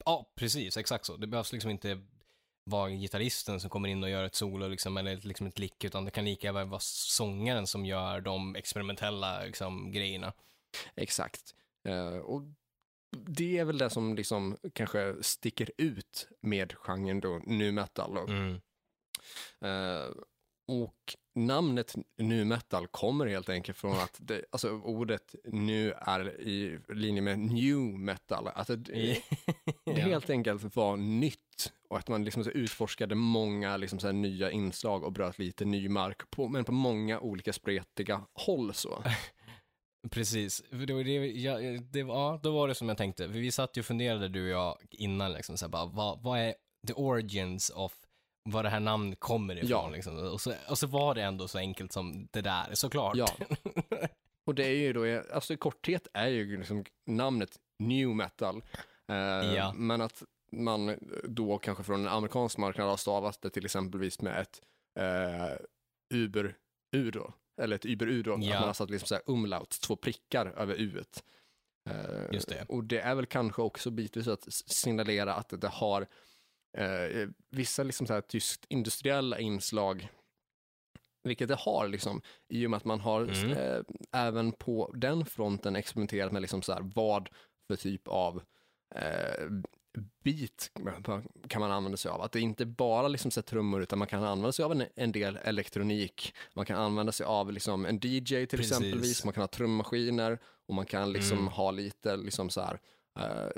Ja, 0.05 0.31
precis, 0.35 0.77
exakt 0.77 1.05
så. 1.05 1.17
Det 1.17 1.27
behövs 1.27 1.53
liksom 1.53 1.71
inte 1.71 2.01
vara 2.69 2.89
gitarristen 2.89 3.59
som 3.59 3.69
kommer 3.69 3.89
in 3.89 4.03
och 4.03 4.09
gör 4.09 4.23
ett 4.23 4.35
solo 4.35 4.67
liksom, 4.67 4.97
eller 4.97 5.17
liksom 5.17 5.47
ett 5.47 5.59
lick, 5.59 5.83
utan 5.83 6.05
det 6.05 6.11
kan 6.11 6.25
lika 6.25 6.51
väl 6.51 6.67
vara 6.67 6.79
sångaren 6.79 7.67
som 7.67 7.85
gör 7.85 8.21
de 8.21 8.55
experimentella 8.55 9.43
liksom, 9.45 9.91
grejerna. 9.91 10.33
Exakt. 10.95 11.55
Eh, 11.87 12.17
och 12.17 12.41
det 13.17 13.57
är 13.57 13.65
väl 13.65 13.77
det 13.77 13.89
som 13.89 14.15
liksom 14.15 14.57
kanske 14.73 15.15
sticker 15.21 15.71
ut 15.77 16.27
med 16.41 16.73
genren 16.73 17.19
då, 17.19 17.41
nu 17.45 17.71
metal. 17.71 18.15
Då. 18.15 18.21
Mm. 18.21 18.61
Eh, 19.61 20.09
och 20.67 21.15
namnet 21.35 21.95
nu 22.17 22.45
metal 22.45 22.87
kommer 22.87 23.25
helt 23.25 23.49
enkelt 23.49 23.77
från 23.77 23.99
att 23.99 24.17
det, 24.19 24.45
alltså 24.49 24.69
ordet 24.69 25.35
nu 25.43 25.91
är 25.91 26.41
i 26.41 26.79
linje 26.89 27.21
med 27.21 27.39
new 27.39 27.77
metal. 27.77 28.47
Att 28.47 28.67
det, 28.67 28.75
det 28.75 29.21
ja. 29.83 29.93
helt 29.93 30.29
enkelt 30.29 30.75
var 30.75 30.97
nytt 30.97 31.73
och 31.89 31.97
att 31.97 32.07
man 32.07 32.23
liksom 32.23 32.43
så 32.43 32.49
utforskade 32.49 33.15
många 33.15 33.77
liksom 33.77 33.99
så 33.99 34.11
nya 34.11 34.51
inslag 34.51 35.03
och 35.03 35.11
bröt 35.11 35.39
lite 35.39 35.65
ny 35.65 35.89
mark, 35.89 36.31
på, 36.31 36.47
men 36.47 36.65
på 36.65 36.71
många 36.71 37.19
olika 37.19 37.53
spretiga 37.53 38.21
håll 38.33 38.73
så. 38.73 39.03
Precis, 40.11 40.63
det 40.69 40.93
var 40.93 41.03
det, 41.03 41.11
ja, 41.11 41.57
det 41.81 41.99
ja, 41.99 42.39
då 42.43 42.51
var 42.51 42.67
det 42.67 42.75
som 42.75 42.89
jag 42.89 42.97
tänkte. 42.97 43.27
Vi 43.27 43.51
satt 43.51 43.77
ju 43.77 43.79
och 43.79 43.85
funderade 43.85 44.29
du 44.29 44.43
och 44.43 44.61
jag 44.61 44.77
innan 44.91 45.33
liksom, 45.33 45.57
så 45.57 45.65
här, 45.65 45.71
bara, 45.71 45.85
vad, 45.85 46.23
vad 46.23 46.39
är 46.39 46.55
the 46.87 46.93
origins 46.93 47.69
of 47.69 48.04
var 48.49 48.63
det 48.63 48.69
här 48.69 48.79
namnet 48.79 49.19
kommer 49.19 49.55
ifrån 49.55 49.69
Ja. 49.69 49.89
liksom. 49.89 50.17
och, 50.17 50.41
så, 50.41 50.53
och 50.69 50.77
så 50.77 50.87
var 50.87 51.15
det 51.15 51.21
ändå 51.21 51.47
så 51.47 51.57
enkelt 51.57 51.91
som 51.91 52.27
det 52.31 52.41
där, 52.41 52.65
såklart. 52.73 53.15
Ja. 53.15 53.27
Och 54.47 54.55
det 54.55 54.65
är 54.65 54.75
ju 54.75 54.93
då, 54.93 55.21
alltså 55.33 55.53
i 55.53 55.57
korthet 55.57 56.07
är 56.13 56.27
ju 56.27 56.57
liksom 56.57 56.85
namnet 57.05 57.59
new 57.79 58.07
metal. 58.07 58.63
Eh, 59.09 59.15
Ja. 59.55 59.73
Men 59.75 60.01
att 60.01 60.23
man 60.51 60.95
då 61.23 61.57
kanske 61.57 61.83
från 61.83 61.99
en 61.99 62.07
amerikansk 62.07 62.57
marknad 62.57 62.87
har 62.89 62.97
stavat 62.97 63.41
det 63.41 63.49
till 63.49 63.65
exempelvis 63.65 64.21
med 64.21 64.39
ett 64.41 64.61
eh, 64.99 65.57
Uber 66.13 66.55
U 66.95 67.11
då, 67.11 67.33
eller 67.61 67.75
ett 67.75 67.85
Uber 67.85 68.07
U 68.07 68.21
då, 68.23 68.31
Ja. 68.31 68.35
att 68.53 68.59
man 68.59 68.67
har 68.67 68.73
satt 68.73 68.89
liksom 68.89 69.07
så 69.07 69.15
här 69.15 69.23
umlaut, 69.27 69.69
två 69.81 69.95
prickar 69.95 70.45
över 70.45 70.75
U. 70.75 70.99
-et. 71.03 71.23
Eh, 71.89 72.33
Just 72.33 72.49
det. 72.49 72.65
Och 72.69 72.83
det 72.83 72.99
är 72.99 73.15
väl 73.15 73.25
kanske 73.25 73.61
också 73.61 73.91
bitvis 73.91 74.27
att 74.27 74.45
signalera 74.53 75.33
att 75.33 75.61
det 75.61 75.67
har 75.67 76.07
eh, 76.77 77.27
vissa 77.49 77.83
liksom 77.83 78.07
så 78.07 78.13
här 78.13 78.21
tyskt 78.21 78.65
industriella 78.69 79.39
inslag 79.39 80.09
vilket 81.23 81.47
det 81.47 81.55
har 81.59 81.87
liksom, 81.87 82.21
i 82.49 82.65
och 82.65 82.69
med 82.71 82.77
att 82.77 82.85
man 82.85 82.99
har 82.99 83.21
Mm. 83.21 83.51
eh, 83.51 83.81
även 84.11 84.51
på 84.51 84.91
den 84.95 85.25
fronten 85.25 85.75
experimenterat 85.75 86.31
med 86.31 86.41
liksom 86.41 86.61
så 86.61 86.73
här, 86.73 86.91
vad 86.95 87.29
för 87.67 87.75
typ 87.75 88.07
av 88.07 88.41
eh, 88.95 89.45
beat 90.23 90.71
kan 91.47 91.61
man 91.61 91.71
använda 91.71 91.97
sig 91.97 92.11
av. 92.11 92.21
Att 92.21 92.31
det 92.31 92.39
inte 92.39 92.65
bara 92.65 93.07
liksom 93.07 93.31
så 93.31 93.41
trummor 93.41 93.81
utan 93.81 93.99
man 93.99 94.07
kan 94.07 94.23
använda 94.23 94.51
sig 94.51 94.65
av 94.65 94.71
en, 94.71 94.83
en 94.95 95.11
del 95.11 95.35
elektronik. 95.43 96.35
Man 96.53 96.65
kan 96.65 96.77
använda 96.77 97.11
sig 97.11 97.25
av 97.25 97.51
liksom, 97.51 97.85
en 97.85 97.95
DJ 97.95 98.25
till 98.25 98.47
Precis. 98.47 98.71
exempelvis. 98.71 99.25
Man 99.25 99.33
kan 99.33 99.41
ha 99.41 99.47
trummaskiner 99.47 100.39
och 100.67 100.73
man 100.73 100.85
kan 100.85 101.11
liksom 101.11 101.37
Mm. 101.37 101.47
ha 101.47 101.71
lite 101.71 102.15
liksom 102.15 102.49
så 102.49 102.61
här, 102.61 102.79
eh, 103.19 103.49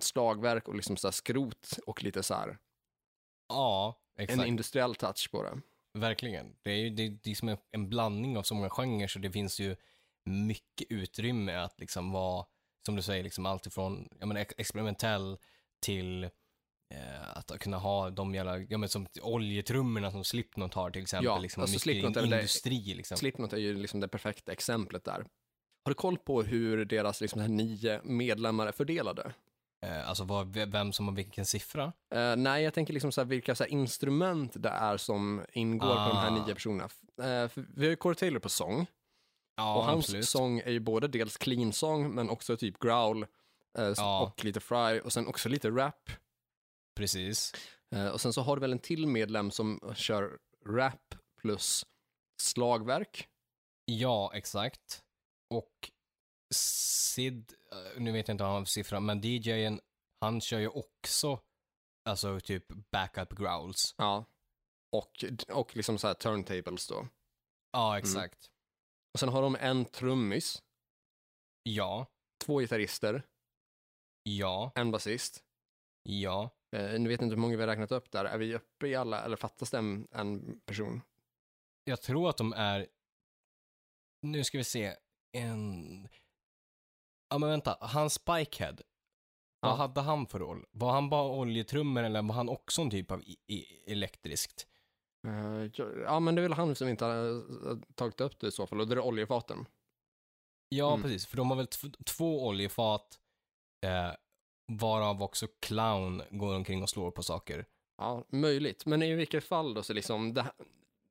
slagverk 0.00 0.68
och 0.68 0.74
liksom 0.74 0.96
så 0.96 1.12
skrot 1.12 1.78
och 1.86 2.02
lite 2.02 2.22
så 2.22 2.34
här, 2.34 2.58
Ja, 3.48 4.00
en 4.16 4.24
exakt. 4.24 4.48
industriell 4.48 4.94
touch 4.94 5.30
på 5.30 5.42
det. 5.42 5.60
Verkligen. 5.98 6.56
Det 6.62 6.70
är 6.70 6.76
ju 6.76 6.90
det, 6.90 7.08
det 7.08 7.30
är 7.30 7.34
som 7.34 7.48
en, 7.48 7.56
en 7.70 7.88
blandning 7.88 8.36
av 8.38 8.42
så 8.42 8.54
många 8.54 8.70
genrer 8.70 9.06
så 9.06 9.18
det 9.18 9.30
finns 9.30 9.60
ju 9.60 9.76
mycket 10.24 10.86
utrymme 10.90 11.54
att 11.54 11.80
liksom 11.80 12.12
vara, 12.12 12.46
som 12.86 12.96
du 12.96 13.02
säger, 13.02 13.22
liksom 13.24 13.46
allt 13.46 13.66
ifrån 13.66 14.08
ja, 14.20 14.26
men 14.26 14.36
ex- 14.36 14.54
experimentell 14.58 15.38
till 15.80 16.24
eh, 16.94 17.28
att 17.36 17.58
kunna 17.58 17.78
ha 17.78 18.10
de 18.10 18.34
jävla, 18.34 18.58
ja 18.58 18.78
men 18.78 18.88
som 18.88 19.06
oljetrummorna 19.22 20.10
som 20.10 20.24
Slipknot 20.24 20.74
har 20.74 20.90
till 20.90 21.02
exempel, 21.02 21.24
Ja, 21.24 21.38
liksom, 21.38 21.60
alltså 21.60 21.72
mycket 21.74 21.82
Slipknot 21.82 22.16
är 22.16 22.20
väl 22.20 22.30
det- 22.30 22.36
industri 22.36 22.94
liksom. 22.94 23.16
Slipknot 23.16 23.52
är 23.52 23.56
ju 23.58 23.78
liksom 23.78 24.00
det 24.00 24.08
perfekta 24.08 24.52
exemplet 24.52 25.04
där. 25.04 25.26
Har 25.88 25.90
du 25.90 25.94
koll 25.94 26.18
på 26.18 26.42
hur 26.42 26.84
deras 26.84 27.20
liksom, 27.20 27.40
här 27.40 27.48
nio 27.48 28.00
medlemmar 28.04 28.66
är 28.66 28.72
fördelade? 28.72 29.32
Eh, 29.86 30.08
alltså 30.08 30.24
vad, 30.24 30.48
vem 30.56 30.92
som 30.92 31.08
har 31.08 31.14
vilken 31.14 31.46
siffra. 31.46 31.92
Eh, 32.14 32.36
nej, 32.36 32.62
jag 32.64 32.74
tänker 32.74 32.92
liksom 32.92 33.12
så 33.12 33.20
här, 33.20 33.26
vilka 33.28 33.54
så 33.54 33.64
här, 33.64 33.70
instrument 33.70 34.52
det 34.56 34.68
är 34.68 34.96
som 34.96 35.44
ingår 35.52 35.86
på 35.94 36.08
de 36.08 36.16
här 36.16 36.30
Ah. 36.30 36.44
nio 36.46 36.54
personerna. 36.54 36.84
Eh, 37.22 37.50
vi 37.54 37.84
har 37.84 37.90
ju 37.90 37.96
Corey 37.96 38.14
Taylor 38.14 38.38
på 38.40 38.48
sång 38.48 38.86
Ja, 39.56 39.76
och 39.76 39.84
hans 39.84 40.04
absolut. 40.04 40.28
sång 40.28 40.58
är 40.60 40.70
ju 40.70 40.80
både 40.80 41.08
dels 41.08 41.36
clean 41.36 41.72
sång 41.72 42.14
men 42.14 42.30
också 42.30 42.56
typ 42.56 42.78
growl 42.78 43.22
eh, 43.78 43.92
Ja. 43.96 44.20
och 44.22 44.44
lite 44.44 44.60
fry 44.60 45.00
och 45.00 45.12
sen 45.12 45.26
också 45.26 45.48
lite 45.48 45.70
rap. 45.70 46.10
Precis. 46.96 47.52
Eh, 47.94 48.08
och 48.08 48.20
sen 48.20 48.32
så 48.32 48.40
har 48.42 48.56
du 48.56 48.60
väl 48.60 48.72
en 48.72 48.78
till 48.78 49.06
medlem 49.06 49.50
som 49.50 49.92
kör 49.94 50.38
rap 50.66 51.14
plus 51.42 51.86
slagverk. 52.42 53.28
Ja, 53.84 54.30
exakt. 54.34 55.02
Och 55.50 55.90
Sid, 56.54 57.54
eh, 57.72 58.00
nu 58.00 58.12
vet 58.12 58.28
jag 58.28 58.34
inte 58.34 58.44
för 58.44 58.64
siffra, 58.64 59.00
men 59.00 59.20
DJen, 59.20 59.80
han 60.20 60.40
kör 60.40 60.58
ju 60.58 60.68
också, 60.68 61.40
alltså 62.04 62.40
typ 62.40 62.66
backup 62.90 63.36
growls. 63.38 63.94
Ja. 63.98 64.24
Och, 64.92 65.24
och 65.48 65.76
liksom 65.76 65.98
så 65.98 66.06
här 66.06 66.14
turntables 66.14 66.86
då. 66.86 67.08
Ja, 67.72 67.98
exakt. 67.98 68.50
Och 69.14 69.20
sen 69.20 69.28
har 69.28 69.42
de 69.42 69.56
en 69.56 69.84
trummis, 69.84 70.62
Ja, 71.62 72.06
två 72.44 72.58
gitarrister, 72.60 73.26
ja, 74.22 74.72
en 74.74 74.90
basist. 74.90 75.44
ja. 76.02 76.50
Eh, 76.76 77.00
nu 77.00 77.08
vet 77.08 77.22
inte 77.22 77.34
hur 77.34 77.40
många 77.40 77.56
vi 77.56 77.62
har 77.62 77.68
räknat 77.68 77.92
upp 77.92 78.10
där. 78.10 78.24
Är 78.24 78.38
vi 78.38 78.54
uppe 78.54 78.86
i 78.88 78.94
alla, 78.94 79.24
eller 79.24 79.36
fattas 79.36 79.70
det 79.70 79.78
en, 79.78 80.08
en 80.10 80.60
person? 80.60 81.00
Jag 81.84 82.02
tror 82.02 82.30
att 82.30 82.36
de 82.36 82.52
är, 82.52 82.86
nu 84.22 84.44
ska 84.44 84.58
vi 84.58 84.64
se, 84.64 84.96
en, 85.32 86.08
ja 87.30 87.38
men 87.38 87.48
vänta, 87.48 87.76
han 87.80 88.10
Spikehead, 88.10 88.76
vad 89.60 89.70
Ja. 89.72 89.76
hade 89.76 90.00
han 90.00 90.26
för 90.26 90.38
roll? 90.38 90.66
Var 90.70 90.92
han 90.92 91.10
bara 91.10 91.32
oljetrummor 91.32 92.02
eller 92.02 92.22
var 92.22 92.34
han 92.34 92.48
också 92.48 92.82
en 92.82 92.90
typ 92.90 93.10
av 93.10 93.22
elektriskt? 93.86 94.66
Eh, 95.26 95.82
ja, 96.04 96.20
men 96.20 96.34
det 96.34 96.40
är 96.40 96.42
väl 96.42 96.52
han 96.52 96.74
som 96.74 96.88
inte 96.88 97.04
har 97.04 97.28
eh, 97.70 97.78
tagit 97.94 98.20
upp 98.20 98.40
det 98.40 98.46
i 98.46 98.52
så 98.52 98.66
fall, 98.66 98.80
och 98.80 98.88
det 98.88 98.94
är 98.94 99.00
oljefaten. 99.00 99.66
Ja, 100.68 100.88
Mm. 100.94 101.02
precis, 101.02 101.26
för 101.26 101.36
de 101.36 101.50
har 101.50 101.56
väl 101.56 101.66
tv- 101.66 101.94
två 102.06 102.46
oljefat, 102.46 103.18
eh, 103.86 104.12
varav 104.72 105.22
också 105.22 105.46
Clown 105.60 106.22
går 106.30 106.54
omkring 106.54 106.82
och 106.82 106.90
slår 106.90 107.10
på 107.10 107.22
saker. 107.22 107.66
Ja, 107.98 108.24
möjligt. 108.28 108.86
Men 108.86 109.02
i 109.02 109.14
vilket 109.14 109.44
fall 109.44 109.74
då, 109.74 109.82
så 109.82 109.92
liksom, 109.92 110.34
det 110.34 110.52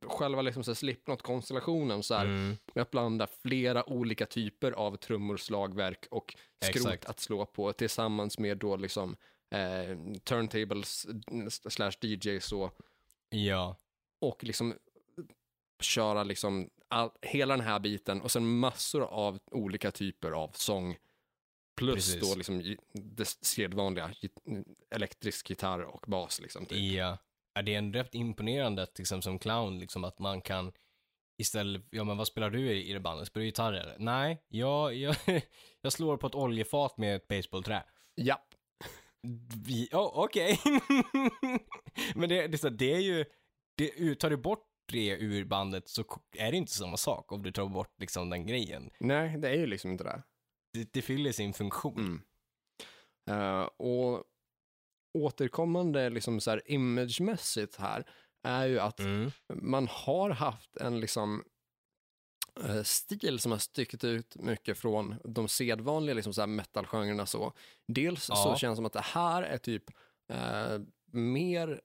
själva 0.06 0.42
liksom 0.42 0.64
så 0.64 0.72
här 0.72 0.76
Slipknot-konstellationen 0.76 2.04
så 2.04 2.16
här, 2.16 2.26
Mm. 2.26 2.58
med 2.74 2.82
att 2.82 2.92
blanda 2.92 3.28
flera 3.28 3.90
olika 3.90 4.26
typer 4.26 4.72
av 4.72 4.96
trummor, 4.98 5.38
slagverk 5.38 6.06
och 6.12 6.36
skrot 6.64 6.76
Exakt. 6.76 7.06
att 7.06 7.20
slå 7.20 7.46
på 7.46 7.74
tillsammans 7.74 8.40
med 8.40 8.58
då 8.58 8.76
liksom 8.76 9.16
eh, 9.50 10.20
turntables 10.24 11.08
slash 11.70 11.92
DJs 12.02 12.52
och, 12.52 12.78
Ja, 13.30 13.76
och 14.20 14.44
liksom 14.44 14.74
köra 15.80 16.24
liksom 16.24 16.70
all, 16.88 17.10
hela 17.22 17.58
den 17.58 17.66
här 17.66 17.80
biten 17.80 18.22
och 18.22 18.32
sen 18.32 18.60
massor 18.60 19.04
av 19.04 19.40
olika 19.52 19.92
typer 19.92 20.32
av 20.32 20.52
sång 20.54 20.98
plus 21.76 21.96
Precis. 21.96 22.30
då 22.30 22.36
liksom 22.36 22.76
det 22.94 23.26
sedvanliga 23.28 24.12
elektrisk 24.90 25.50
gitarr 25.50 25.80
och 25.82 26.06
bas 26.08 26.42
liksom. 26.42 26.66
Typ. 26.66 26.94
ja. 26.94 27.18
Är 27.58 27.64
det 27.64 27.76
en 27.76 27.94
rätt 27.94 28.16
imponerande, 28.16 28.88
liksom 28.98 29.22
som 29.22 29.40
Clown, 29.40 29.80
liksom 29.80 30.04
att 30.04 30.20
man 30.20 30.42
kan 30.42 30.72
istället, 31.42 31.82
ja 31.92 32.04
men 32.04 32.18
vad 32.18 32.28
spelar 32.28 32.50
du 32.50 32.72
i, 32.72 32.90
i 32.90 32.94
det 32.94 33.00
bandet? 33.00 33.28
Spelar 33.28 33.42
du 33.42 33.46
gitarr 33.46 33.74
eller? 33.74 33.96
Nej, 34.00 34.44
jag, 34.48 34.96
jag, 34.96 35.16
jag 35.82 35.94
slår 35.94 36.18
på 36.18 36.28
ett 36.28 36.36
oljefat 36.36 36.98
med 36.98 37.16
ett 37.16 37.28
baseballträ. 37.28 37.84
Ja, 38.16 38.44
Vi- 39.66 39.90
Ja, 39.92 40.12
okej. 40.16 40.60
Men 42.16 42.30
det, 42.30 42.48
det, 42.48 42.70
det 42.70 42.94
är 42.94 43.00
ju, 43.00 43.26
det, 43.78 44.16
tar 44.16 44.30
du 44.30 44.38
bort 44.38 44.64
det 44.92 45.10
ur 45.10 45.46
bandet 45.46 45.90
så 45.90 46.04
är 46.38 46.52
det 46.52 46.58
inte 46.58 46.72
samma 46.72 46.98
sak 46.98 47.32
om 47.32 47.44
du 47.44 47.52
tar 47.52 47.66
bort 47.66 47.94
liksom 48.00 48.30
den 48.30 48.46
grejen. 48.48 48.90
nej 49.00 49.38
det 49.38 49.50
är 49.50 49.54
ju 49.58 49.66
liksom 49.68 49.92
inte 49.92 50.04
det. 50.04 50.24
Det, 50.74 50.94
det 50.94 51.02
fyller 51.02 51.32
sin 51.32 51.54
funktion. 51.54 52.22
Mm. 53.28 53.40
Eh, 53.42 53.62
och 53.78 54.24
återkommande 55.24 56.10
liksom 56.10 56.40
så 56.40 56.52
här 56.52 56.62
imagemässigt 56.66 57.76
här 57.76 58.04
är 58.44 58.66
ju 58.66 58.80
att 58.80 59.00
Mm. 59.00 59.32
man 59.54 59.88
har 59.92 60.30
haft 60.30 60.78
en 60.78 61.00
liksom 61.00 61.44
eh, 62.64 62.84
stil 62.84 63.40
som 63.40 63.52
har 63.52 63.60
stuckit 63.60 64.04
ut 64.04 64.36
mycket 64.36 64.78
från 64.78 65.16
de 65.24 65.48
sedvanliga 65.48 66.16
liksom 66.16 66.34
så 66.34 66.42
här 66.42 66.48
metalgenrerna 66.48 67.26
så. 67.26 67.54
Dels 67.88 68.24
så 68.24 68.34
Ja. 68.34 68.58
känns 68.58 68.72
det 68.74 68.76
som 68.76 68.86
att 68.86 68.94
det 68.94 69.02
här 69.02 69.44
är 69.44 69.58
typ 69.58 69.84
eh, 70.34 70.80
mer 71.12 71.82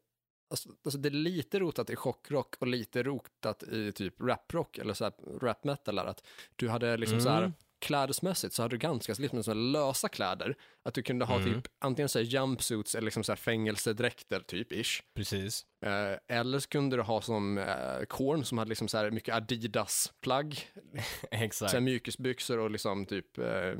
Alltså, 0.50 0.68
alltså 0.84 0.98
det 0.98 1.08
är 1.08 1.10
lite 1.10 1.58
rotat 1.60 1.90
i 1.90 1.96
chockrock 1.96 2.54
och 2.60 2.66
lite 2.66 3.02
rotat 3.02 3.62
i 3.62 3.92
typ 3.92 4.20
raprock 4.20 4.78
eller 4.78 4.94
så 4.94 5.04
här 5.04 5.38
rap 5.40 5.64
metal. 5.64 5.98
Att 5.98 6.26
du 6.56 6.68
hade 6.68 6.96
liksom 6.96 7.20
så 7.20 7.28
här 7.28 7.38
Mm. 7.38 7.52
Klädesmässigt 7.82 8.54
så 8.54 8.62
hade 8.62 8.74
du 8.74 8.78
ganska 8.78 9.14
liksom 9.18 9.42
så 9.44 9.54
lösa 9.54 10.08
kläder. 10.08 10.56
Att 10.84 10.94
du 10.94 11.02
kunde 11.02 11.24
ha 11.24 11.36
Mm. 11.40 11.54
typ 11.54 11.72
antingen 11.80 12.08
så 12.08 12.20
jumpsuits 12.20 12.94
eller 12.94 13.04
liksom 13.04 13.24
så 13.24 13.36
fängelsedräkter 13.36 14.40
typ 14.40 14.72
ish. 14.72 15.02
Precis. 15.14 15.66
Eh, 15.84 16.36
eller 16.38 16.58
så 16.58 16.68
kunde 16.68 16.96
du 16.96 17.02
ha 17.02 17.20
som 17.20 17.58
eh, 17.58 18.04
Korn 18.08 18.44
som 18.44 18.58
hade 18.58 18.68
liksom 18.68 18.88
så 18.88 19.10
mycket 19.10 19.34
Adidas-plagg. 19.34 20.66
Exakt. 21.30 21.70
Så 21.70 21.76
här 21.76 21.80
mjukisbyxor 21.84 22.58
och 22.58 22.70
liksom 22.70 23.06
typ, 23.06 23.38
eh, 23.38 23.74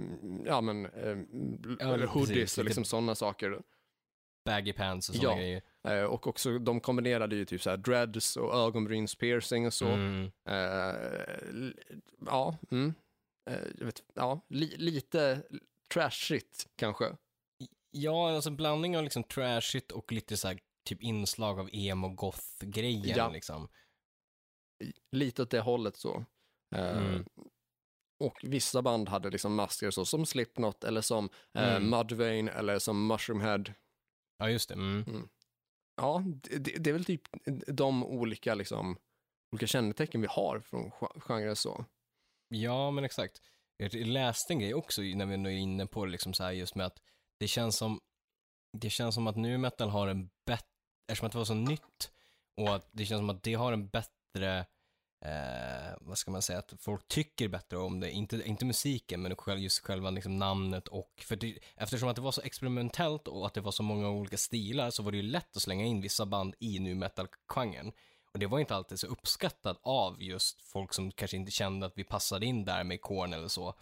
ja 0.47 0.61
men, 0.61 0.87
eh, 0.87 1.19
Ja, 1.81 1.95
eller 1.95 2.07
hoodies 2.07 2.29
precis. 2.35 2.59
och 2.59 2.65
liksom 2.65 2.85
sådana 2.85 3.15
saker. 3.15 3.61
Baggy 4.45 4.73
pants 4.73 5.09
och 5.09 5.15
sådana 5.15 5.35
Ja. 5.35 5.39
grejer. 5.39 5.63
Eh, 5.89 6.05
och 6.05 6.27
också, 6.27 6.59
de 6.59 6.81
kombinerade 6.81 7.37
ju 7.37 7.45
typ 7.45 7.63
så 7.63 7.71
här 7.71 7.77
dreads 7.77 8.37
och 8.37 8.55
ögonbrynspiercing 8.55 9.67
och 9.67 9.75
så. 9.75 9.87
Mm. 9.89 10.31
Eh, 10.49 10.95
ja, 12.27 12.59
mm. 12.71 12.95
Eh, 13.51 13.59
jag 13.79 13.87
vet, 13.87 14.03
ja, 14.15 14.41
li, 14.49 14.77
lite 14.77 15.43
trashigt 15.95 16.69
kanske. 16.77 17.17
Ja, 17.91 18.35
alltså 18.35 18.51
en 18.51 18.57
blandning 18.57 18.97
av 18.97 19.03
liksom 19.05 19.25
trashigt 19.25 19.93
och 19.93 20.13
lite 20.13 20.37
så 20.37 20.49
här 20.49 20.59
typ 20.89 21.03
inslag 21.03 21.61
av 21.61 21.69
emo 21.73 22.09
goth-grejen 22.09 23.17
Ja. 23.19 23.31
liksom. 23.31 23.69
Lite 25.13 25.43
åt 25.43 25.51
det 25.51 25.61
hållet 25.61 25.97
så. 25.97 26.25
Eh, 26.75 26.99
Mm. 26.99 27.25
Och 28.21 28.39
vissa 28.43 28.83
band 28.83 29.09
hade 29.09 29.31
liksom 29.31 29.55
masker 29.55 29.91
så, 29.91 30.05
som 30.05 30.27
Slipknot 30.27 30.85
eller 30.85 31.01
som 31.01 31.29
eh, 31.55 31.75
Mm. 31.77 31.91
Mudvayne 31.91 32.51
eller 32.51 32.79
som 32.79 33.07
Mushroomhead. 33.07 33.65
Ja, 34.39 34.51
just 34.51 34.69
det. 34.69 34.75
Mm. 34.75 35.29
Ja, 35.97 36.23
det, 36.43 36.59
det 36.59 36.91
är 36.91 36.93
väl 36.93 37.05
typ 37.05 37.23
de 37.67 38.05
olika 38.05 38.55
liksom, 38.55 38.99
olika 39.53 39.67
kännetecken 39.67 40.21
vi 40.21 40.27
har 40.31 40.61
från 40.61 40.83
gen- 40.83 41.21
genrer 41.21 41.55
så. 41.55 41.85
Ja, 42.55 42.91
men 42.91 43.05
exakt. 43.05 43.41
Jag 43.77 43.95
läste 43.95 44.53
en 44.53 44.59
grej 44.59 44.75
också 44.75 45.03
när 45.03 45.27
vi 45.27 45.37
nu 45.37 45.49
är 45.49 45.57
inne 45.57 45.87
på 45.87 46.05
det, 46.05 46.11
liksom 46.11 46.35
så 46.35 46.45
här 46.45 46.53
just 46.53 46.75
med 46.75 46.87
att 46.87 46.99
det 47.39 47.49
känns 47.49 47.77
som, 47.77 48.01
det 48.79 48.91
känns 48.91 49.15
som 49.15 49.27
att 49.27 49.37
nu 49.37 49.59
metal 49.59 49.91
har 49.91 50.09
en 50.09 50.31
bättre, 50.47 50.67
eftersom 51.09 51.27
att 51.27 51.33
det 51.33 51.39
var 51.39 51.45
så 51.45 51.55
nytt 51.55 52.13
och 52.57 52.75
att 52.75 52.89
det 52.93 53.05
känns 53.05 53.19
som 53.19 53.31
att 53.31 53.43
det 53.43 53.55
har 53.55 53.73
en 53.73 53.89
bättre, 53.89 54.59
eh, 55.25 55.97
vad 56.01 56.19
ska 56.19 56.31
man 56.31 56.43
säga, 56.43 56.59
att 56.59 56.73
folk 56.79 57.09
tycker 57.09 57.49
bättre 57.49 57.79
om 57.79 58.01
det, 58.01 58.11
inte, 58.11 58.43
inte 58.45 58.65
musiken 58.65 59.23
men 59.23 59.37
just 59.59 59.87
själva 59.87 60.11
liksom 60.11 60.39
namnet 60.39 60.89
och, 60.89 61.13
för 61.27 61.37
det, 61.37 61.59
eftersom 61.77 62.09
att 62.09 62.17
det 62.17 62.23
var 62.23 62.33
så 62.33 62.43
experimentellt 62.43 63.29
och 63.29 63.47
att 63.47 63.55
det 63.55 63.61
var 63.61 63.73
så 63.73 63.83
många 63.83 64.09
olika 64.09 64.37
stilar 64.37 64.91
så 64.91 65.03
var 65.03 65.11
det 65.11 65.17
ju 65.17 65.23
lätt 65.23 65.57
att 65.57 65.63
slänga 65.63 65.85
in 65.85 66.01
vissa 66.01 66.27
band 66.27 66.55
i 66.59 66.79
nu 66.79 66.95
metal-genren. 66.95 67.93
Och 68.33 68.39
det 68.39 68.47
var 68.47 68.59
inte 68.59 68.75
alltid 68.75 69.01
så 69.01 69.07
uppskattat 69.07 69.81
av 69.83 70.23
just 70.23 70.63
folk 70.63 70.95
som 70.95 71.13
kanske 71.13 71.37
inte 71.37 71.51
kände 71.51 71.87
att 71.87 71.99
vi 71.99 72.05
passade 72.05 72.47
in 72.47 72.65
där 72.65 72.85
med 72.85 73.01
Korn 73.01 73.33
eller 73.33 73.49
så. 73.49 73.75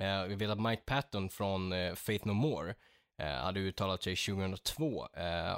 Eh, 0.00 0.22
vi 0.22 0.34
vet 0.34 0.50
att 0.50 0.60
Mike 0.60 0.82
Patton 0.86 1.28
från 1.28 1.72
eh, 1.72 1.94
Faith 1.94 2.26
No 2.26 2.32
More 2.32 2.74
eh, 3.18 3.26
hade 3.26 3.60
uttalat 3.60 4.02
sig 4.02 4.16
2002 4.16 5.08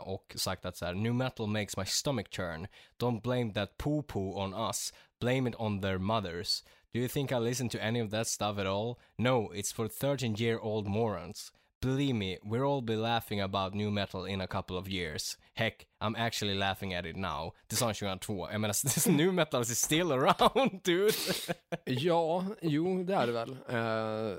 och 0.01 0.35
sagt 0.37 0.65
att 0.65 0.77
så 0.77 0.87
här, 0.87 0.95
New 0.95 1.15
metal 1.15 1.47
makes 1.47 1.77
my 1.77 1.85
stomach 1.85 2.29
turn. 2.31 2.67
Don't 2.99 3.21
blame 3.21 3.53
that 3.53 3.79
poo-poo 3.79 4.35
on 4.35 4.55
us. 4.69 4.93
Blame 5.21 5.51
it 5.51 5.57
on 5.59 5.81
their 5.81 5.99
mothers. 5.99 6.65
Do 6.93 7.01
you 7.01 7.09
think 7.09 7.33
I 7.33 7.35
listen 7.39 7.69
to 7.69 7.79
any 7.79 8.01
of 8.01 8.11
that 8.11 8.27
stuff 8.27 8.59
at 8.59 8.67
all? 8.67 8.99
No, 9.17 9.53
it's 9.55 9.75
for 9.75 9.89
13 9.89 10.37
year 10.39 10.59
old 10.59 10.87
morons. 10.87 11.53
Believe 11.81 12.15
me, 12.15 12.39
we'll 12.43 12.63
all 12.65 12.81
be 12.83 12.97
laughing 12.97 13.41
about 13.41 13.75
new 13.75 13.91
metal 13.91 14.29
in 14.29 14.41
a 14.41 14.47
couple 14.47 14.77
of 14.77 14.89
years. 14.89 15.39
Heck, 15.55 15.87
I'm 16.01 16.17
actually 16.17 16.55
laughing 16.55 16.95
at 16.95 17.07
it 17.07 17.17
now. 17.17 17.53
Det 17.67 17.77
sa 17.77 17.87
han 17.87 17.95
2002. 17.95 18.51
Jag 18.51 18.61
menar, 18.61 19.11
new 19.17 19.33
metal 19.33 19.63
is 19.63 19.79
still 19.79 20.13
around, 20.13 20.81
dude. 20.85 21.13
Ja, 21.85 22.45
jo, 22.63 23.05
det 23.05 23.15
är 23.15 23.27
det 23.27 23.33
väl. 23.33 23.51
Eh, 23.51 24.39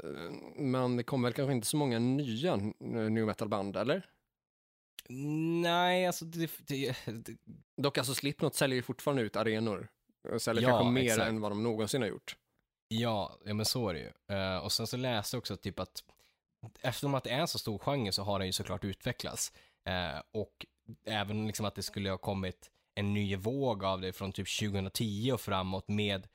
men 0.55 0.97
det 0.97 1.03
kommer 1.03 1.27
väl 1.27 1.33
kanske 1.33 1.51
inte 1.53 1.67
så 1.67 1.77
många 1.77 1.99
nya 1.99 2.55
new 2.79 3.25
metal-band, 3.25 3.77
eller? 3.77 4.05
Nej, 5.61 6.07
alltså 6.07 6.25
det, 6.25 6.51
det, 6.67 6.95
det 7.05 7.37
Dock 7.81 7.97
alltså 7.97 8.13
Slipknot 8.15 8.55
säljer 8.55 8.75
ju 8.75 8.81
fortfarande 8.81 9.21
ut 9.21 9.35
arenor. 9.35 9.87
Och 10.33 10.41
säljer 10.41 10.63
Ja, 10.63 10.69
kanske 10.69 10.91
mer 10.91 11.03
exakt. 11.03 11.29
än 11.29 11.41
vad 11.41 11.51
de 11.51 11.63
någonsin 11.63 12.01
har 12.01 12.09
gjort. 12.09 12.35
Ja, 12.87 13.37
ja 13.45 13.53
men 13.53 13.65
så 13.65 13.89
är 13.89 13.93
det 13.93 13.99
ju. 13.99 14.35
Eh, 14.37 14.57
och 14.57 14.71
sen 14.71 14.87
så 14.87 14.97
läste 14.97 15.35
jag 15.35 15.39
också 15.39 15.57
typ 15.57 15.79
att 15.79 16.03
eftersom 16.81 17.15
att 17.15 17.23
det 17.23 17.29
är 17.29 17.39
en 17.39 17.47
så 17.47 17.59
stor 17.59 17.77
genre 17.77 18.11
så 18.11 18.23
har 18.23 18.39
den 18.39 18.47
ju 18.47 18.51
såklart 18.53 18.83
utvecklats. 18.83 19.53
Eh, 19.85 20.21
och 20.31 20.65
även 21.05 21.47
liksom 21.47 21.65
att 21.65 21.75
det 21.75 21.83
skulle 21.83 22.09
ha 22.09 22.17
kommit 22.17 22.71
en 22.95 23.13
ny 23.13 23.35
våg 23.35 23.83
av 23.83 24.01
det 24.01 24.13
från 24.13 24.31
typ 24.31 24.47
2010 24.59 25.31
och 25.33 25.41
framåt 25.41 25.87
med 25.87 26.27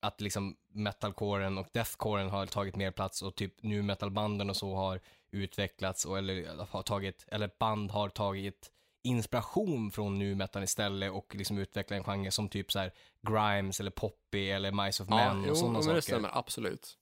att 0.00 0.20
liksom 0.20 0.56
metalcoren 0.68 1.58
och 1.58 1.66
deathcoren 1.72 2.30
har 2.30 2.46
tagit 2.46 2.76
mer 2.76 2.90
plats 2.90 3.22
och 3.22 3.34
typ 3.34 3.62
nu 3.62 3.82
metalbanden 3.82 4.50
och 4.50 4.56
så 4.56 4.74
har 4.74 5.00
utvecklats 5.30 6.04
och 6.04 6.18
eller 6.18 6.66
har 6.70 6.82
tagit, 6.82 7.26
eller 7.28 7.50
band 7.58 7.90
har 7.90 8.08
tagit 8.08 8.70
inspiration 9.04 9.90
från 9.90 10.18
nu 10.18 10.34
metal 10.34 10.62
istället 10.62 11.12
och 11.12 11.34
liksom 11.34 11.58
utvecklat 11.58 11.98
en 11.98 12.04
genre 12.04 12.30
som 12.30 12.48
typ 12.48 12.72
så 12.72 12.78
här 12.78 12.92
Grimes 13.22 13.80
eller 13.80 13.90
Poppy 13.90 14.50
eller 14.50 14.84
Mice 14.84 15.02
of 15.02 15.08
Men 15.08 15.44
jo, 15.44 15.50
och 15.50 15.56
sådana 15.56 15.72
men 15.72 15.82
saker. 15.82 15.96
det 15.96 16.02
stämmer 16.02 16.38
absolut. 16.38 16.98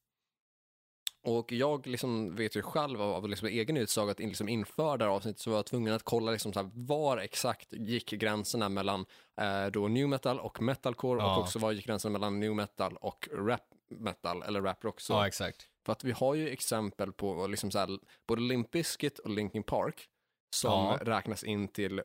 Och 1.23 1.53
jag 1.53 1.87
liksom 1.87 2.35
vet 2.37 2.57
ju 2.57 2.63
själv 2.63 3.03
av, 3.03 3.29
liksom 3.29 3.49
egen 3.49 3.77
utsaga 3.77 4.13
att 4.13 4.19
liksom 4.19 4.49
inför 4.49 4.97
det 4.99 5.05
här 5.05 5.13
avsnittet 5.13 5.41
så 5.41 5.51
var 5.51 5.59
jag 5.59 5.67
tvungen 5.67 5.95
att 5.95 6.03
kolla 6.03 6.33
liksom 6.33 6.53
så 6.53 6.61
här, 6.63 6.71
var 6.75 7.19
exakt 7.19 7.73
gick 7.73 8.11
gränserna 8.11 8.69
mellan 8.69 9.07
eh, 9.41 9.67
då 9.67 9.89
new 9.89 10.09
metal 10.09 10.41
och 10.41 10.63
metalcore 10.63 11.21
Ja. 11.23 11.37
och 11.37 11.43
också 11.43 11.59
var 11.59 11.73
gick 11.73 11.87
gränserna 11.87 12.13
mellan 12.13 12.41
new 12.41 12.55
metal 12.55 12.97
och 12.97 13.29
rap 13.33 13.61
metal 13.91 14.43
eller 14.43 14.63
rap 14.63 14.85
rock. 14.85 15.01
Så. 15.01 15.13
Ja, 15.13 15.27
exakt. 15.27 15.67
För 15.87 15.93
att 15.93 16.05
vi 16.05 16.13
har 16.13 16.35
ju 16.35 16.49
exempel 16.49 17.13
på 17.13 17.47
liksom 17.47 17.71
så 17.71 17.79
här, 17.79 17.99
både 18.29 18.43
Limp 18.43 18.71
Bizkit 18.71 19.19
och 19.19 19.31
Linkin 19.31 19.63
Park 19.63 20.09
som 20.57 20.73
Ja. 20.73 20.99
räknas 21.03 21.45
in 21.45 21.69
till 21.69 22.03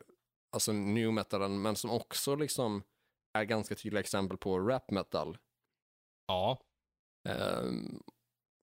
alltså 0.52 0.72
new 0.72 1.12
metalen 1.12 1.62
men 1.62 1.76
som 1.76 1.90
också 1.90 2.34
liksom 2.34 2.82
är 3.38 3.44
ganska 3.44 3.74
tydliga 3.74 4.00
exempel 4.00 4.38
på 4.38 4.58
rap 4.60 4.90
metal. 4.90 5.38
Ja, 6.28 6.58
Ehm, 7.28 8.02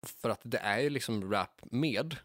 för 0.04 0.30
att 0.30 0.42
det 0.44 0.58
är 0.58 0.80
ju 0.80 0.90
liksom 0.90 1.32
rap 1.32 1.62
med. 1.72 2.16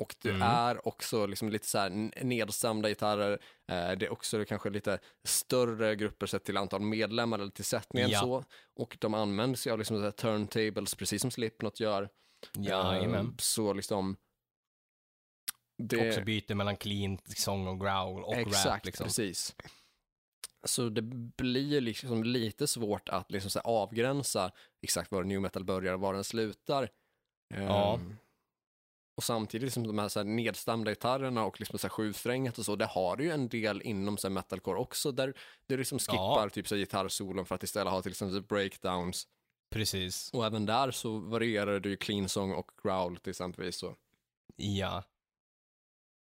Och 0.00 0.14
det 0.22 0.28
Mm. 0.30 0.42
är 0.42 0.88
också 0.88 1.26
liksom 1.26 1.48
lite 1.50 1.66
så 1.66 1.78
här 1.78 1.90
nedstämda 2.24 2.88
gitarrer. 2.88 3.32
Eh, 3.68 3.90
det 3.92 4.06
är 4.06 4.12
också 4.12 4.44
kanske 4.44 4.70
lite 4.70 4.98
större 5.24 5.96
grupper 5.96 6.26
sett 6.26 6.44
till 6.44 6.56
antal 6.56 6.80
medlemmar 6.80 7.38
eller 7.38 7.50
till 7.50 7.64
sättningen 7.64 8.10
Ja. 8.10 8.20
så. 8.20 8.44
Och 8.74 8.96
de 9.00 9.14
använder 9.14 9.56
sig 9.56 9.72
av 9.72 9.78
liksom 9.78 10.12
turntables 10.16 10.94
precis 10.94 11.22
som 11.22 11.30
Slipknot 11.30 11.80
gör. 11.80 12.08
jajamän. 12.58 13.14
Ehm, 13.26 13.34
så 13.38 13.72
liksom 13.72 14.16
det, 15.78 16.08
Också 16.08 16.20
byter 16.24 16.54
mellan 16.54 16.76
clean, 16.76 17.18
sång 17.36 17.66
och 17.68 17.80
growl 17.80 18.24
och 18.24 18.34
exakt, 18.34 18.66
rap 18.66 18.84
liksom. 18.86 19.04
precis. 19.04 19.56
Så 20.64 20.88
det 20.88 21.02
blir 21.36 21.80
liksom 21.80 22.24
lite 22.24 22.66
svårt 22.66 23.08
att 23.08 23.30
liksom 23.32 23.60
avgränsa 23.64 24.52
exakt 24.82 25.10
var 25.12 25.24
new 25.24 25.40
metal 25.40 25.64
börjar 25.64 25.94
och 25.94 26.00
var 26.00 26.14
den 26.14 26.24
slutar. 26.24 26.88
Ja. 27.48 27.94
Ehm, 27.94 28.16
och 29.16 29.24
samtidigt 29.24 29.64
liksom 29.64 29.86
de 29.86 29.98
här, 29.98 30.08
så 30.08 30.20
här 30.20 30.24
nedstämda 30.24 30.90
gitarrerna 30.90 31.44
och 31.44 31.60
liksom 31.60 31.78
så 31.78 31.88
här 31.88 32.58
och 32.58 32.64
så, 32.64 32.76
det 32.76 32.86
har 32.86 33.16
du 33.16 33.24
ju 33.24 33.30
en 33.30 33.48
del 33.48 33.82
inom 33.82 34.16
så 34.18 34.28
här 34.28 34.34
metalcore 34.34 34.78
också, 34.78 35.12
där 35.12 35.34
du 35.66 35.76
liksom 35.76 35.98
skippar 35.98 36.44
Ja. 36.44 36.50
typ 36.50 36.68
så 36.68 36.74
här 36.74 36.80
gitarrsolon 36.80 37.46
för 37.46 37.54
att 37.54 37.62
istället 37.62 37.92
ha 37.92 38.02
till 38.02 38.10
exempel 38.10 38.42
breakdowns. 38.42 39.26
Precis. 39.70 40.30
Och 40.32 40.46
även 40.46 40.66
där 40.66 40.90
så 40.90 41.18
varierar 41.18 41.80
du 41.80 41.90
ju 41.90 41.96
clean 41.96 42.28
song 42.28 42.52
och 42.52 42.70
growl 42.82 43.16
till 43.16 43.30
exempel. 43.30 43.72
Så. 43.72 43.96
Ja. 44.56 45.04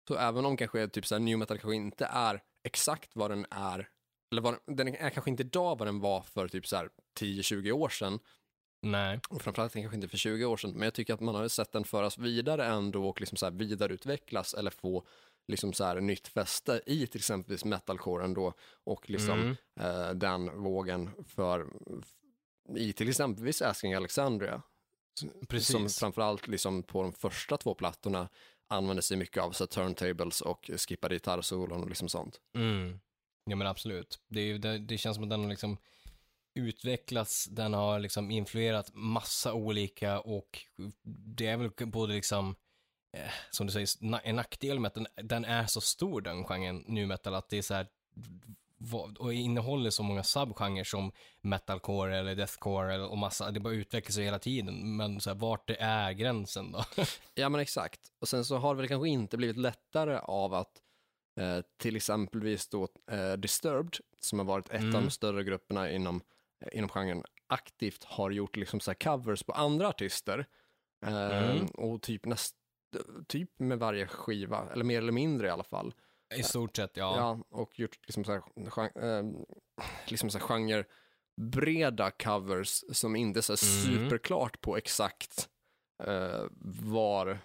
Så 0.07 0.15
även 0.15 0.45
om 0.45 0.57
kanske 0.57 0.88
typ 0.88 1.05
så 1.05 1.15
här, 1.15 1.19
new 1.19 1.38
metal 1.38 1.57
kanske 1.57 1.76
inte 1.76 2.05
är 2.05 2.41
exakt 2.63 3.15
vad 3.15 3.32
den 3.32 3.45
är, 3.49 3.89
eller 4.32 4.41
vad, 4.41 4.59
den 4.65 4.88
är 4.88 5.09
kanske 5.09 5.32
inte 5.32 5.43
idag 5.43 5.78
vad 5.78 5.88
den 5.88 5.99
var 5.99 6.21
för 6.21 6.47
typ 6.47 6.67
så 6.67 6.76
här 6.76 6.89
10-20 7.19 7.71
år 7.71 7.89
sedan, 7.89 8.19
Nej. 8.84 9.19
och 9.29 9.41
framförallt 9.41 9.73
kanske 9.73 9.95
inte 9.95 10.07
för 10.07 10.17
20 10.17 10.45
år 10.45 10.57
sedan, 10.57 10.71
men 10.71 10.81
jag 10.81 10.93
tycker 10.93 11.13
att 11.13 11.19
man 11.19 11.36
har 11.36 11.47
sett 11.47 11.71
den 11.71 11.84
föras 11.84 12.17
vidare 12.17 12.65
ändå 12.65 13.09
och 13.09 13.19
liksom 13.21 13.38
så 13.38 13.49
vidareutvecklas 13.49 14.53
eller 14.53 14.71
få 14.71 15.05
liksom 15.47 15.73
så 15.73 15.84
här 15.84 16.01
nytt 16.01 16.27
fäste 16.27 16.81
i 16.86 17.07
till 17.07 17.19
exempelvis 17.19 17.65
metalcoren 17.65 18.34
då 18.34 18.53
och 18.84 19.09
liksom 19.09 19.39
Mm. 19.39 19.55
eh, 19.79 20.09
den 20.13 20.63
vågen 20.63 21.09
för 21.27 21.67
i 22.75 22.93
till 22.93 23.09
exempelvis 23.09 23.61
Asking 23.61 23.93
Alexandria 23.93 24.61
Precis. 25.47 25.71
som 25.71 25.89
framförallt 25.89 26.47
liksom 26.47 26.84
på 26.84 27.01
de 27.01 27.13
första 27.13 27.57
två 27.57 27.73
plattorna 27.75 28.29
använder 28.67 29.01
sig 29.01 29.17
mycket 29.17 29.43
av 29.43 29.51
så 29.51 29.67
turntables 29.67 30.41
och 30.41 30.69
skippade 30.77 31.15
gitarrsolon 31.15 31.84
och 31.84 31.89
liksom 31.89 32.09
sånt. 32.09 32.41
Mm. 32.55 32.99
Ja 33.45 33.55
men 33.55 33.67
absolut. 33.67 34.19
Det, 34.27 34.39
är 34.41 34.57
det, 34.57 34.77
det 34.77 34.97
känns 34.97 35.15
som 35.15 35.23
att 35.23 35.29
den 35.29 35.41
har 35.41 35.49
liksom 35.49 35.77
utvecklats, 36.53 37.45
den 37.45 37.73
har 37.73 37.99
liksom 37.99 38.31
influerat 38.31 38.91
massa 38.93 39.53
olika 39.53 40.19
och 40.19 40.59
det 41.35 41.47
är 41.47 41.57
väl 41.57 41.69
både 41.87 42.13
liksom, 42.13 42.55
eh, 43.17 43.31
som 43.51 43.65
du 43.67 43.73
säger, 43.73 43.85
na- 43.87 44.21
en 44.23 44.35
nackdel 44.35 44.79
med 44.79 44.87
att 44.89 44.93
den, 44.93 45.07
den 45.15 45.45
är 45.45 45.65
så 45.65 45.81
stor 45.81 46.21
den 46.21 46.43
genren 46.43 46.83
nu 46.87 47.05
metal 47.05 47.33
att 47.35 47.49
det 47.49 47.57
är 47.57 47.61
så 47.61 47.73
här 47.73 47.87
och 49.19 49.33
innehåller 49.33 49.89
så 49.89 50.03
många 50.03 50.23
subgenrer 50.23 50.83
som 50.83 51.11
metalcore 51.41 52.17
eller 52.17 52.35
deathcore 52.35 52.93
eller, 52.93 53.07
och 53.07 53.17
massa, 53.17 53.51
det 53.51 53.59
bara 53.59 53.73
utvecklas 53.73 54.17
hela 54.17 54.39
tiden, 54.39 54.95
men 54.95 55.21
så 55.21 55.29
här, 55.29 55.37
vart 55.37 55.67
det 55.67 55.75
är 55.79 56.11
gränsen 56.11 56.71
då? 56.71 56.83
Ja 57.35 57.49
men 57.49 57.61
exakt. 57.61 57.99
Och 58.19 58.27
sen 58.29 58.45
så 58.45 58.57
har 58.57 58.75
det 58.75 58.81
väl 58.81 58.87
kanske 58.87 59.09
inte 59.09 59.37
blivit 59.37 59.57
lättare 59.57 60.17
av 60.23 60.53
att 60.53 60.81
eh, 61.39 61.59
till 61.77 61.95
exempelvis 61.95 62.67
då 62.69 62.87
eh, 63.11 63.33
Disturbed, 63.33 63.97
som 64.19 64.39
har 64.39 64.45
varit 64.45 64.69
ett 64.69 64.73
av 64.75 64.81
Mm. 64.81 65.03
de 65.03 65.09
större 65.09 65.43
grupperna 65.43 65.91
inom, 65.91 66.21
inom 66.72 66.89
genren, 66.89 67.24
aktivt 67.47 68.03
har 68.03 68.32
gjort 68.32 68.55
liksom 68.55 68.80
så 68.80 68.93
covers 68.93 69.43
på 69.43 69.51
andra 69.53 69.88
artister. 69.88 70.45
Mm. 71.05 71.66
Och 71.66 72.01
typ 72.01 72.26
näst, 72.26 72.55
typ 73.28 73.59
med 73.59 73.80
varje 73.80 74.07
skiva, 74.07 74.70
eller 74.72 74.84
mer 74.84 74.97
eller 74.97 75.11
mindre 75.11 75.47
i 75.47 75.49
alla 75.49 75.64
fall. 75.64 75.93
I 76.36 76.43
stort 76.43 76.76
sett, 76.76 76.97
ja. 76.97 77.18
Ja, 77.18 77.43
och 77.49 77.80
gjort 77.80 77.99
liksom 78.07 78.24
så 78.24 78.32
här, 78.32 78.41
gen- 78.55 79.03
eh, 79.03 79.41
liksom 80.07 80.30
så 80.30 80.38
här 80.38 80.45
genre 80.47 80.84
breda 81.41 82.11
covers 82.11 82.84
som 82.91 83.16
inte 83.16 83.39
är 83.39 83.55
så 83.55 83.66
Mm. 83.88 84.01
superklart 84.03 84.61
på 84.61 84.78
exakt 84.78 85.49
eh, 86.03 86.43
var, 86.82 87.39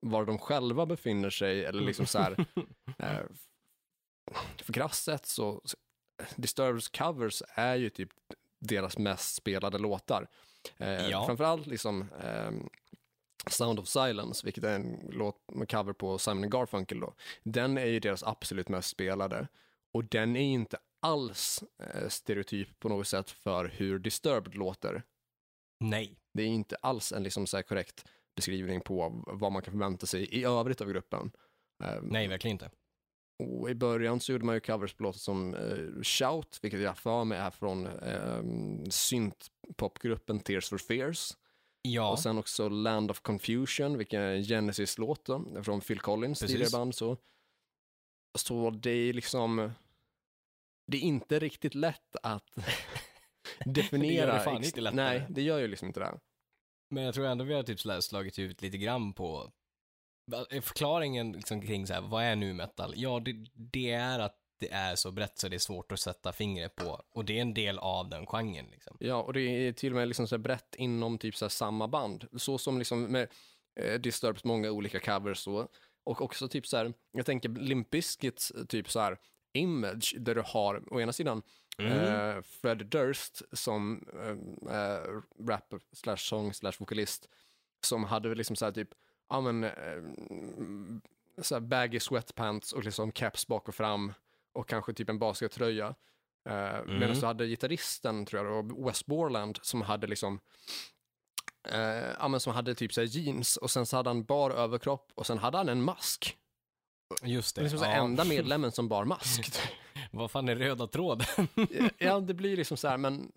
var 0.00 0.24
de 0.24 0.38
själva 0.38 0.86
befinner 0.86 1.30
sig 1.30 1.64
eller 1.64 1.82
liksom 1.82 2.06
så 2.06 2.18
här 2.18 2.36
eh, 2.98 3.26
för 4.62 4.72
krasst 4.72 5.04
sett 5.04 5.26
så 5.26 5.62
Disturbeds 6.36 6.88
covers 6.88 7.42
är 7.48 7.76
ju 7.76 7.90
typ 7.90 8.10
deras 8.62 8.98
mest 8.98 9.34
spelade 9.34 9.78
låtar. 9.78 10.28
Eh, 10.78 11.08
Ja. 11.08 11.26
Framförallt 11.26 11.66
liksom 11.66 12.08
ehm, 12.24 12.68
Sound 13.50 13.78
of 13.78 13.88
Silence, 13.88 14.44
vilket 14.44 14.64
är 14.64 14.74
en 14.74 15.08
låt 15.12 15.36
med 15.52 15.70
cover 15.70 15.92
på 15.92 16.18
Simon 16.18 16.50
Garfunkel 16.50 17.00
då. 17.00 17.14
Den 17.42 17.78
är 17.78 17.86
ju 17.86 18.00
deras 18.00 18.22
absolut 18.22 18.68
mest 18.68 18.88
spelade. 18.88 19.48
Och 19.92 20.04
den 20.04 20.36
är 20.36 20.40
inte 20.40 20.78
alls 21.00 21.64
eh, 21.78 22.08
stereotyp 22.08 22.78
på 22.78 22.88
något 22.88 23.06
sätt 23.08 23.30
för 23.30 23.64
hur 23.64 23.98
Disturbed 23.98 24.54
låter. 24.54 25.02
Nej. 25.80 26.18
Det 26.34 26.42
är 26.42 26.46
inte 26.46 26.76
alls 26.76 27.12
en 27.12 27.22
liksom 27.22 27.46
så 27.46 27.62
korrekt 27.62 28.04
beskrivning 28.36 28.80
på 28.80 29.22
vad 29.26 29.52
man 29.52 29.62
kan 29.62 29.72
förvänta 29.72 30.06
sig 30.06 30.24
i 30.24 30.44
övrigt 30.44 30.80
av 30.80 30.88
gruppen. 30.88 31.30
Eh, 31.84 31.94
Nej, 32.02 32.28
verkligen 32.28 32.54
inte. 32.54 32.70
Och 33.42 33.70
i 33.70 33.74
början 33.74 34.20
så 34.20 34.32
gjorde 34.32 34.44
man 34.44 34.54
ju 34.54 34.60
covers 34.60 34.94
på 34.94 35.02
låtar 35.02 35.18
som 35.18 35.54
eh, 35.54 36.02
Shout, 36.02 36.58
vilket 36.62 36.80
jag 36.80 36.98
för 36.98 37.24
mig 37.24 37.38
är 37.38 37.50
från 37.50 37.86
eh, 37.86 38.42
synt-popgruppen 38.90 40.40
Tears 40.40 40.68
for 40.68 40.78
Fears. 40.78 41.36
Ja. 41.82 42.10
Och 42.12 42.18
sen 42.18 42.38
också 42.38 42.68
Land 42.68 43.10
of 43.10 43.20
Confusion, 43.20 43.98
vilken 43.98 44.22
är 44.22 44.34
en 44.34 44.42
Genesis-låt 44.42 45.28
från 45.62 45.80
Phil 45.80 46.00
Collins 46.00 46.40
Precis. 46.40 46.54
tidigare 46.54 46.78
band. 46.78 46.94
Så. 46.94 47.16
så 48.38 48.70
det 48.70 48.90
är 48.90 49.12
liksom, 49.12 49.72
det 50.86 50.96
är 50.96 51.00
inte 51.00 51.38
riktigt 51.38 51.74
lätt 51.74 52.16
att 52.22 52.50
definiera. 53.64 54.26
Det 54.26 54.32
gör 54.32 54.38
det 54.38 54.44
fan 54.44 54.64
inte 54.64 54.80
lättare. 54.80 55.04
Nej, 55.04 55.26
det 55.30 55.42
gör 55.42 55.58
ju 55.58 55.68
liksom 55.68 55.88
inte 55.88 56.00
det. 56.00 56.18
Men 56.90 57.04
jag 57.04 57.14
tror 57.14 57.26
ändå 57.26 57.44
vi 57.44 57.54
har 57.54 57.62
typ 57.62 58.02
slagit 58.02 58.38
ut 58.38 58.62
lite 58.62 58.78
grann 58.78 59.12
på 59.12 59.52
förklaringen 60.62 61.32
liksom 61.32 61.62
kring 61.62 61.86
så 61.86 61.94
här, 61.94 62.00
vad 62.00 62.24
är 62.24 62.36
nu 62.36 62.52
metal? 62.52 62.92
Ja, 62.96 63.20
det, 63.20 63.32
det 63.54 63.90
är 63.90 64.18
att 64.18 64.38
det 64.60 64.72
är 64.72 64.96
så 64.96 65.10
brett 65.10 65.38
så 65.38 65.48
det 65.48 65.56
är 65.56 65.58
svårt 65.58 65.92
att 65.92 66.00
sätta 66.00 66.32
fingret 66.32 66.76
på. 66.76 67.02
Och 67.10 67.24
det 67.24 67.38
är 67.38 67.42
en 67.42 67.54
del 67.54 67.78
av 67.78 68.08
den 68.08 68.26
genren 68.26 68.66
liksom. 68.70 68.96
Ja, 69.00 69.22
och 69.22 69.32
det 69.32 69.40
är 69.40 69.72
till 69.72 69.92
och 69.92 69.96
med 69.96 70.08
liksom 70.08 70.28
så 70.28 70.38
brett 70.38 70.74
inom 70.74 71.18
typ 71.18 71.36
så 71.36 71.48
samma 71.48 71.88
band. 71.88 72.24
Så 72.36 72.58
som 72.58 72.78
liksom 72.78 73.02
med 73.02 73.28
eh, 73.80 74.00
Disturbs 74.00 74.44
många 74.44 74.70
olika 74.70 75.00
covers 75.00 75.38
så. 75.38 75.68
Och 76.04 76.22
också 76.22 76.48
typ 76.48 76.66
så 76.66 76.76
här, 76.76 76.92
jag 77.12 77.26
tänker 77.26 77.48
Limp 77.48 77.90
Bizkits 77.90 78.52
typ 78.68 78.90
så 78.90 79.00
här 79.00 79.18
image 79.52 80.14
där 80.18 80.34
du 80.34 80.42
har 80.46 80.94
å 80.94 81.00
ena 81.00 81.12
sidan 81.12 81.42
Mm. 81.78 81.92
eh, 82.36 82.42
Fred 82.42 82.86
Durst 82.86 83.42
som 83.52 84.04
eh, 84.14 84.76
eh, 84.76 85.00
rapper 85.48 85.80
slash 85.92 86.16
sång 86.16 86.54
slash 86.54 86.72
vokalist 86.78 87.28
som 87.86 88.04
hade 88.04 88.34
liksom 88.34 88.56
så 88.56 88.64
här 88.64 88.72
typ, 88.72 88.88
ja 89.32 89.40
men, 89.40 89.64
eh, 89.64 89.72
så 91.42 91.54
här 91.54 91.60
baggy 91.60 92.00
sweatpants 92.00 92.72
och 92.72 92.84
liksom 92.84 93.12
caps 93.12 93.46
bak 93.46 93.68
och 93.68 93.74
fram 93.74 94.12
och 94.52 94.68
kanske 94.68 94.92
typ 94.92 95.08
en 95.08 95.18
baskettröja. 95.18 95.94
Uh, 96.48 96.84
Medan 96.86 97.20
du 97.20 97.26
hade 97.26 97.46
gitarristen, 97.46 98.26
tror 98.26 98.46
jag, 98.46 98.56
och 98.56 98.88
Wes 98.88 99.06
Borland 99.06 99.58
som 99.62 99.82
hade 99.82 100.06
liksom 100.06 100.40
uh, 101.72 102.10
ja, 102.18 102.28
men 102.28 102.40
som 102.40 102.52
hade 102.52 102.74
typ 102.74 102.92
så 102.92 103.00
här 103.00 103.08
jeans 103.08 103.56
och 103.56 103.70
sen 103.70 103.86
så 103.86 103.96
hade 103.96 104.10
han 104.10 104.24
bar 104.24 104.50
överkropp 104.50 105.12
och 105.14 105.26
sen 105.26 105.38
hade 105.38 105.58
han 105.58 105.68
en 105.68 105.82
mask. 105.82 106.36
Just 107.22 107.56
Det 107.56 107.62
liksom 107.62 107.78
så 107.78 107.84
ja. 107.84 107.90
enda 107.90 108.24
medlemmen 108.34 108.72
som 108.72 108.88
bar 108.88 109.04
mask. 109.04 109.60
Vad 110.10 110.30
fan 110.30 110.48
är 110.48 110.56
röda 110.56 110.86
tråden? 110.86 111.48
ja, 111.98 112.20
det 112.20 112.34
blir 112.34 112.56
liksom 112.56 112.76
så 112.76 112.88
här, 112.88 112.96
men 112.96 113.32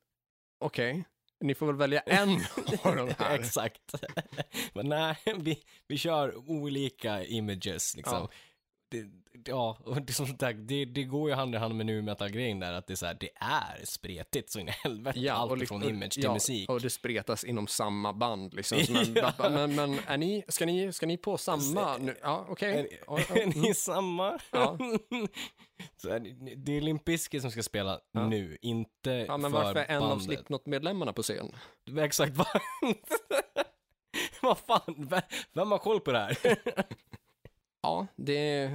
okej, 0.60 1.06
ni 1.46 1.56
får 1.56 1.66
väl 1.66 1.76
välja 1.76 2.00
en 2.00 2.30
av 2.82 2.96
de 2.96 3.14
här. 3.18 3.36
Exakt. 3.40 3.96
Men 4.74 4.90
nej, 4.90 5.18
vi, 5.38 5.64
vi 5.88 5.98
kör 5.98 6.36
olika 6.50 7.24
images 7.24 7.96
liksom. 7.96 8.18
Ja. 8.18 8.30
Det, 8.92 9.06
ja, 9.46 9.78
och 9.86 10.02
det, 10.02 10.14
som 10.14 10.26
sagt, 10.28 10.60
det, 10.62 10.86
det 10.86 11.04
går 11.04 11.30
ju 11.30 11.36
hand 11.36 11.56
i 11.56 11.58
hand 11.58 11.76
med 11.76 11.86
nu 11.86 12.02
metal-grejen 12.02 12.60
där, 12.60 12.74
att 12.74 12.88
det 12.88 12.94
är 12.94 12.96
så 12.96 13.06
här, 13.06 13.18
det 13.20 13.30
är 13.36 13.86
spretigt 13.86 14.52
så 14.52 14.60
in 14.60 14.68
i 14.68 14.72
helvete. 14.72 15.20
Ja, 15.20 15.34
Allt 15.34 15.60
liksom- 15.60 15.82
från 15.82 15.90
image 15.90 16.12
till 16.14 16.24
ja, 16.24 16.34
musik. 16.34 16.70
Och 16.70 16.82
det 16.82 16.90
spretas 16.90 17.44
inom 17.44 17.68
samma 17.68 18.14
band. 18.14 18.54
Liksom. 18.54 18.78
Man, 18.94 19.06
Ja. 19.16 19.50
men, 19.50 19.76
men 19.76 20.00
är 20.08 20.18
ni, 20.18 20.44
ska, 20.48 20.66
ni, 20.66 20.94
ska 20.94 21.06
ni 21.06 21.18
på 21.18 21.38
samma? 21.38 21.98
Nu? 21.98 22.16
Ja, 22.22 22.46
okej. 22.50 22.74
Är, 22.80 22.88
Ja, 23.08 23.20
ja, 23.30 23.36
är 23.42 23.46
ni 23.62 23.74
samma? 23.74 24.40
Ja. 24.52 24.78
så 25.98 26.10
är 26.10 26.20
det, 26.56 26.78
är 26.78 26.82
Limp 26.82 27.06
Bizkit 27.06 27.42
som 27.42 27.52
ska 27.52 27.64
spela 27.64 28.00
Ja. 28.12 28.28
nu, 28.28 28.58
inte 28.62 29.12
Ja, 29.12 29.38
men 29.38 29.52
för 29.52 29.64
varför 29.64 29.80
är 29.80 29.86
en 29.86 30.02
av 30.04 30.10
bandet. 30.10 30.26
Slipknot-medlemmarna 30.26 31.14
på 31.14 31.24
scen? 31.24 31.52
Exakt, 32.00 32.36
vad... 32.38 32.48
vad 34.42 34.58
fan, 34.58 34.96
vem, 35.10 35.22
vem 35.54 35.72
har 35.72 35.78
koll 35.78 36.00
på 36.00 36.12
det 36.12 36.20
här? 36.20 36.38
Ja, 37.82 38.08
det, 38.16 38.72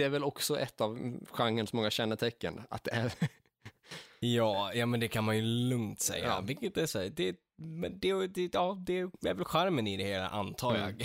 det 0.00 0.06
är 0.06 0.10
väl 0.10 0.24
också 0.24 0.58
ett 0.60 0.80
av 0.80 1.18
genrens 1.32 1.72
många 1.72 1.90
kännetecken. 1.90 2.60
Att 2.70 2.84
det 2.84 2.90
är, 2.90 3.12
Ja, 4.20 4.74
ja 4.74 4.86
men 4.86 5.00
det 5.00 5.08
kan 5.08 5.24
man 5.24 5.36
ju 5.36 5.42
lugnt 5.42 6.00
säga. 6.00 6.24
Ja. 6.26 6.40
Vilket 6.40 6.76
är 6.76 6.86
så 6.86 6.98
här, 6.98 7.08
det, 7.08 7.36
men 7.56 7.98
det, 7.98 8.26
det, 8.26 8.54
ja, 8.54 8.76
det 8.86 8.98
är 8.98 9.34
väl 9.34 9.44
charmen 9.44 9.86
i 9.86 9.96
det 9.96 10.04
hela, 10.04 10.28
antar 10.28 10.74
Mm. 10.74 10.96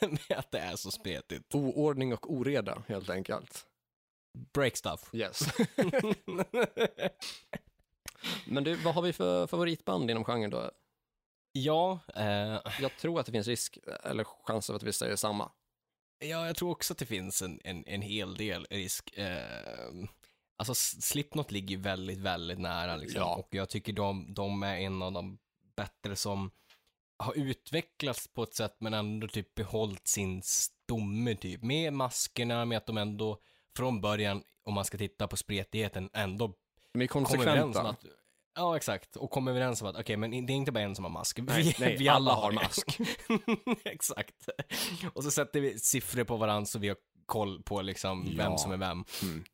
jag. 0.00 0.10
med 0.28 0.38
att 0.38 0.50
det 0.50 0.58
är 0.58 0.76
så 0.76 0.90
spretigt. 0.90 1.54
oordning 1.54 2.12
och 2.12 2.32
oreda, 2.32 2.82
helt 2.88 3.10
enkelt. 3.10 3.66
Break 4.54 4.76
stuff. 4.76 5.10
Yes. 5.14 5.40
Men 8.46 8.64
du, 8.64 8.74
vad 8.74 8.94
har 8.94 9.02
vi 9.02 9.12
för 9.12 9.46
favoritband 9.46 10.10
inom 10.10 10.24
genren 10.24 10.50
då? 10.50 10.70
ja, 11.52 11.98
eh, 12.16 12.58
Jag 12.80 12.96
tror 13.00 13.20
att 13.20 13.26
det 13.26 13.32
finns 13.32 13.46
risk, 13.46 13.78
eller 14.02 14.24
chans 14.24 14.70
att 14.70 14.82
vi 14.82 14.92
säger 14.92 15.16
samma. 15.16 15.50
Ja, 16.20 16.46
jag 16.46 16.56
tror 16.56 16.70
också 16.70 16.92
att 16.92 16.98
det 16.98 17.06
finns 17.06 17.42
en, 17.42 17.60
en, 17.64 17.84
en 17.86 18.02
hel 18.02 18.34
del 18.34 18.66
risk. 18.70 19.18
Eh, 19.18 20.04
alltså 20.56 20.74
Slipknot 20.74 21.50
ligger 21.50 21.76
ju 21.76 21.82
väldigt, 21.82 22.18
väldigt 22.18 22.58
nära 22.58 22.96
liksom. 22.96 23.20
Ja. 23.20 23.34
Och 23.34 23.48
jag 23.50 23.68
tycker 23.68 23.92
de, 23.92 24.34
de 24.34 24.62
är 24.62 24.76
en 24.76 25.02
av 25.02 25.12
de 25.12 25.38
bättre 25.76 26.16
som 26.16 26.50
har 27.18 27.38
utvecklats 27.38 28.28
på 28.28 28.42
ett 28.42 28.54
sätt 28.54 28.76
men 28.78 28.94
ändå 28.94 29.28
typ 29.28 29.54
behållit 29.54 30.08
sin 30.08 30.42
stomme 30.42 31.36
typ. 31.36 31.62
Med 31.62 31.92
maskerna, 31.92 32.64
med 32.64 32.78
att 32.78 32.86
de 32.86 32.98
ändå 32.98 33.40
från 33.76 34.00
början, 34.00 34.42
om 34.64 34.74
man 34.74 34.84
ska 34.84 34.98
titta 34.98 35.28
på 35.28 35.36
spretigheten, 35.36 36.10
ändå 36.12 36.52
De 36.92 37.02
är 37.02 37.06
konsekventa. 37.06 37.82
att 37.82 38.04
Ja, 38.54 38.76
exakt. 38.76 39.16
Och 39.16 39.30
kommer 39.30 39.50
överens 39.50 39.82
om 39.82 39.88
att, 39.88 39.96
okej, 39.96 40.16
men 40.16 40.30
det 40.46 40.52
är 40.52 40.54
inte 40.54 40.72
bara 40.72 40.84
en 40.84 40.94
som 40.96 41.04
har 41.04 41.12
mask. 41.12 41.38
Nej, 41.42 41.76
nej, 41.78 42.08
alla 42.08 42.34
har 42.34 42.52
mask. 42.52 42.98
exakt. 43.84 44.48
Och 45.12 45.24
så 45.24 45.30
sätter 45.30 45.60
vi 45.60 45.78
siffror 45.78 46.24
på 46.24 46.36
varandra 46.36 46.66
så 46.66 46.78
vi 46.78 46.88
har 46.88 46.96
koll 47.26 47.62
på 47.62 47.82
liksom 47.82 48.26
Ja. 48.26 48.44
vem 48.44 48.58
som 48.58 48.72
är 48.72 48.76
vem. 48.76 49.04
Mm. 49.22 49.44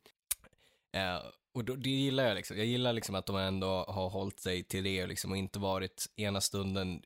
Eh, 0.93 1.23
och 1.53 1.65
då, 1.65 1.75
det 1.75 1.89
gillar 1.89 2.23
jag 2.27 2.35
liksom. 2.35 2.57
Jag 2.57 2.65
gillar 2.65 2.93
liksom 2.93 3.15
att 3.15 3.25
de 3.25 3.35
ändå 3.35 3.85
har 3.87 4.09
hållit 4.09 4.39
sig 4.39 4.63
till 4.63 4.83
det 4.83 5.07
liksom, 5.07 5.31
och 5.31 5.37
inte 5.37 5.59
varit 5.59 6.05
ena 6.15 6.41
stunden 6.41 7.01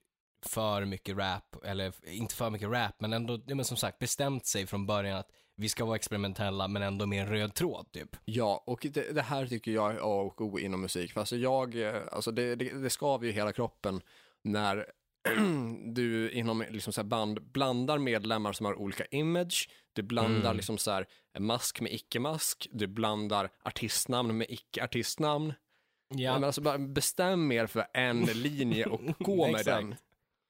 för 0.46 0.86
mycket 0.86 1.18
rap, 1.18 1.56
eller 1.66 1.94
inte 2.08 2.36
för 2.36 2.50
mycket 2.50 2.70
rap, 2.70 2.96
men 3.00 3.14
ändå, 3.14 3.40
men 3.46 3.66
som 3.66 3.78
sagt, 3.78 4.00
bestämt 4.00 4.46
sig 4.46 4.68
från 4.68 4.86
början 4.86 5.18
att 5.18 5.32
vi 5.62 5.70
ska 5.70 5.86
vara 5.86 5.96
experimentella, 5.96 6.68
men 6.68 6.82
ändå 6.82 7.06
med 7.06 7.22
en 7.22 7.28
röd 7.30 7.54
tråd, 7.54 7.92
typ. 7.92 8.16
Ja, 8.26 8.64
och 8.68 8.88
det, 8.94 9.16
det 9.16 9.22
här 9.22 9.48
tycker 9.48 9.72
jag 9.72 9.92
är 9.92 9.98
A 9.98 10.22
och 10.22 10.42
O 10.42 10.60
inom 10.60 10.82
musik. 10.82 11.14
För 11.14 11.20
alltså 11.20 11.36
jag, 11.36 11.76
eh, 11.76 12.02
alltså 12.12 12.32
det, 12.32 12.56
det, 12.56 12.70
det 12.84 12.90
skaver 12.90 13.26
ju 13.26 13.32
hela 13.32 13.52
kroppen 13.54 14.02
när 14.44 14.86
du 15.94 16.32
inom 16.32 16.64
liksom 16.70 16.94
så 16.94 17.04
band 17.04 17.42
blandar 17.52 17.98
medlemmar 17.98 18.54
som 18.54 18.66
har 18.66 18.80
olika 18.80 19.06
image, 19.06 19.70
du 19.94 20.02
blandar 20.02 20.42
Mm. 20.42 20.56
liksom 20.58 20.78
så 20.78 21.04
mask 21.40 21.82
med 21.82 21.92
icke-mask, 21.94 22.68
du 22.72 22.88
blandar 22.88 23.50
artistnamn 23.64 24.38
med 24.38 24.48
icke-artistnamn. 24.50 25.54
Ja. 26.16 26.34
Men 26.34 26.44
alltså 26.44 26.62
bara 26.62 26.78
bestäm 26.78 27.52
er 27.52 27.68
för 27.68 27.88
en 27.94 28.20
linje 28.34 28.86
och 28.86 29.02
gå 29.20 29.52
med 29.52 29.66
den. 29.66 29.96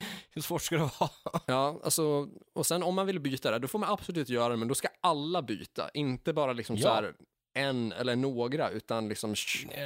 Hur 0.30 0.41
svårt 0.41 0.62
ska 0.62 0.76
det 0.76 0.89
vara? 0.99 1.12
Ja, 1.47 1.80
alltså, 1.84 2.30
och 2.54 2.66
sen 2.66 2.84
om 2.84 2.95
man 2.95 3.08
vill 3.08 3.20
byta 3.20 3.52
det, 3.52 3.60
då 3.60 3.68
får 3.68 3.80
man 3.80 3.89
absolut 3.89 4.30
göra 4.30 4.49
det, 4.49 4.58
men 4.58 4.68
då 4.68 4.76
ska 4.76 4.88
alla 5.02 5.41
byta. 5.41 5.89
Inte 5.93 6.34
bara 6.34 6.54
liksom 6.54 6.78
så 6.78 6.88
Ja. 6.88 6.93
här 6.93 7.14
en 7.54 7.91
eller 7.91 8.16
några, 8.16 8.70
utan 8.70 9.10
liksom 9.10 9.36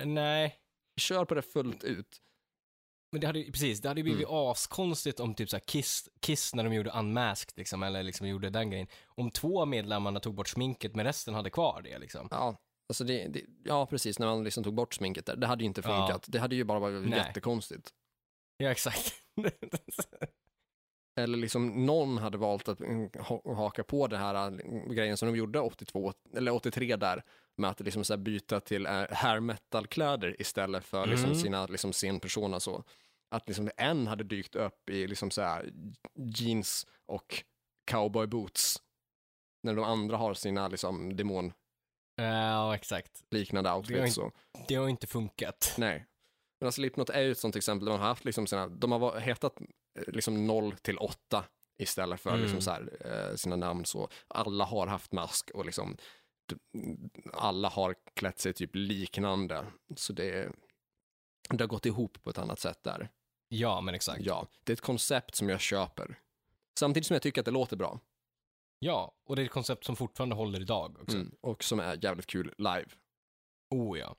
Nej, 0.05 0.55
kör 1.01 1.25
på 1.25 1.35
det 1.35 1.41
fullt 1.41 1.83
ut. 1.83 2.21
men 3.11 3.21
det 3.21 3.27
hade 3.27 3.39
ju, 3.39 3.51
precis, 3.51 3.81
det 3.81 3.87
hade 3.87 3.99
ju 3.99 4.03
blivit 4.03 4.27
Mm. 4.27 4.35
askonstigt 4.39 5.19
om 5.19 5.35
typ 5.35 5.49
så 5.49 5.55
här 5.55 5.63
Kiss, 5.63 6.09
Kiss 6.21 6.55
när 6.55 6.63
de 6.63 6.73
gjorde 6.73 6.89
Unmasked 6.91 7.53
liksom, 7.57 7.83
eller 7.83 8.03
liksom 8.03 8.27
gjorde 8.27 8.49
den 8.49 8.69
grejen. 8.69 8.87
Om 9.07 9.31
två 9.31 9.61
av 9.61 9.67
medlemmarna 9.67 10.19
tog 10.19 10.33
bort 10.35 10.47
sminket 10.47 10.95
men 10.95 11.05
resten 11.05 11.33
hade 11.33 11.49
kvar 11.49 11.81
det 11.81 11.99
liksom. 11.99 12.27
Ja, 12.31 12.57
alltså 12.89 13.03
det, 13.03 13.27
det, 13.27 13.41
ja 13.63 13.85
precis, 13.85 14.19
när 14.19 14.27
man 14.27 14.43
liksom 14.43 14.63
tog 14.63 14.73
bort 14.73 14.93
sminket 14.93 15.25
där. 15.25 15.35
Det 15.35 15.47
hade 15.47 15.63
ju 15.63 15.67
inte 15.67 15.81
Ja. 15.85 15.97
funkat. 16.07 16.25
Det 16.27 16.39
hade 16.39 16.55
ju 16.55 16.63
bara 16.63 16.79
varit 16.79 17.09
Nej. 17.09 17.19
jättekonstigt. 17.19 17.89
Ja, 18.57 18.69
exakt. 18.71 19.13
Eller 21.19 21.37
liksom 21.37 21.85
någon 21.85 22.17
hade 22.17 22.37
valt 22.37 22.67
att 22.67 22.79
mm, 22.79 23.09
ha- 23.19 23.55
haka 23.55 23.83
på 23.83 24.07
den 24.07 24.19
här 24.19 24.47
mm, 24.47 24.95
grejen 24.95 25.17
som 25.17 25.27
de 25.27 25.35
gjorde 25.35 25.59
82, 25.59 26.13
eller 26.35 26.51
83 26.51 26.95
där, 26.95 27.23
med 27.57 27.69
att 27.69 27.79
liksom 27.79 28.03
så 28.03 28.17
byta 28.17 28.59
till 28.59 28.85
äh, 28.85 29.03
hair 29.11 29.39
metal-kläder 29.39 30.41
istället 30.41 30.85
för 30.85 31.05
liksom 31.05 31.29
Mm. 31.29 31.39
sina 31.39 31.65
liksom 31.65 31.93
så. 32.59 32.83
Att 33.29 33.47
liksom 33.47 33.69
en 33.77 34.07
hade 34.07 34.23
dykt 34.23 34.55
upp 34.55 34.89
i 34.89 35.07
liksom 35.07 35.31
så 35.31 35.61
jeans 36.15 36.87
och 37.05 37.43
cowboy 37.91 38.27
boots. 38.27 38.81
När 39.63 39.73
de 39.75 39.83
andra 39.85 40.17
har 40.17 40.33
sina 40.33 40.67
liksom 40.67 41.15
demonliknande 41.15 41.53
ja, 42.15 42.75
exakt. 42.75 43.23
outfits. 43.75 44.15
Så. 44.15 44.31
Det 44.67 44.75
har 44.75 44.89
inte 44.89 45.07
funkat. 45.07 45.75
Nej. 45.77 46.05
Men 46.65 46.67
alltså 46.67 46.79
Slipknot 46.81 47.09
är 47.09 47.21
ju 47.21 47.31
ett 47.31 47.37
sånt 47.37 47.55
exempel, 47.55 47.85
de 47.85 47.91
har 47.99 48.07
haft 48.07 48.25
liksom 48.25 48.47
sina, 48.47 48.67
de 48.67 48.91
har 48.91 49.19
hetat 49.19 49.61
eh, 49.99 50.13
liksom 50.13 50.47
0 50.47 50.75
till 50.81 50.97
8 50.97 51.45
istället 51.77 52.21
för 52.21 52.29
Mm. 52.29 52.41
liksom 52.41 52.61
så 52.61 52.71
här, 52.71 52.97
eh, 53.05 53.35
sina 53.35 53.55
namn 53.55 53.85
så. 53.85 54.09
Alla 54.27 54.65
har 54.65 54.87
haft 54.87 55.11
mask 55.11 55.51
och 55.53 55.65
liksom 55.65 55.97
alla 57.33 57.69
har 57.69 57.95
klätt 58.15 58.39
sig 58.39 58.53
typ 58.53 58.69
liknande. 58.73 59.65
Så 59.95 60.13
det, 60.13 60.51
det 61.49 61.63
har 61.63 61.67
gått 61.67 61.85
ihop 61.85 62.23
på 62.23 62.29
ett 62.29 62.37
annat 62.37 62.59
sätt 62.59 62.83
där. 62.83 63.09
Ja, 63.47 63.81
men 63.81 63.95
exakt. 63.95 64.21
Ja, 64.21 64.47
det 64.63 64.71
är 64.71 64.73
ett 64.73 64.81
koncept 64.81 65.35
som 65.35 65.49
jag 65.49 65.59
köper. 65.61 66.19
Samtidigt 66.79 67.07
som 67.07 67.13
jag 67.13 67.21
tycker 67.21 67.41
att 67.41 67.45
det 67.45 67.51
låter 67.51 67.77
bra. 67.77 67.99
Ja, 68.79 69.15
och 69.25 69.35
det 69.35 69.41
är 69.41 69.45
ett 69.45 69.51
koncept 69.51 69.83
som 69.83 69.95
fortfarande 69.95 70.35
håller 70.35 70.61
idag 70.61 70.97
också. 71.01 71.17
Mm. 71.17 71.35
Och 71.41 71.63
som 71.63 71.79
är 71.79 72.03
jävligt 72.05 72.27
kul 72.27 72.53
live. 72.57 72.87
Oh 73.69 73.99
ja. 73.99 74.15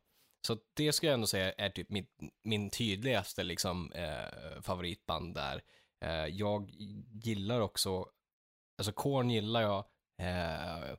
Så 0.47 0.59
det 0.75 0.93
ska 0.93 1.07
jag 1.07 1.15
ändå 1.15 1.27
säga 1.27 1.53
är 1.53 1.71
typ 1.71 1.91
min, 1.91 2.07
min 2.45 2.71
tydligaste 2.71 3.43
liksom, 3.45 3.93
eh, 3.93 4.61
favoritband 4.63 5.35
där. 5.35 5.63
Eh, 6.05 6.27
jag 6.27 6.71
gillar 7.13 7.61
också, 7.61 8.07
alltså 8.79 8.93
Korn 8.93 9.31
gillar 9.31 9.63
jag 9.63 9.79
eh, 10.23 10.97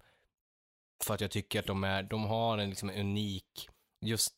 för 1.04 1.14
att 1.14 1.22
jag 1.22 1.32
tycker 1.32 1.60
att 1.60 1.66
de, 1.66 1.84
är, 1.84 2.04
de 2.04 2.24
har 2.26 2.58
en 2.58 2.70
liksom, 2.70 2.90
unik, 2.90 3.70
just, 4.06 4.38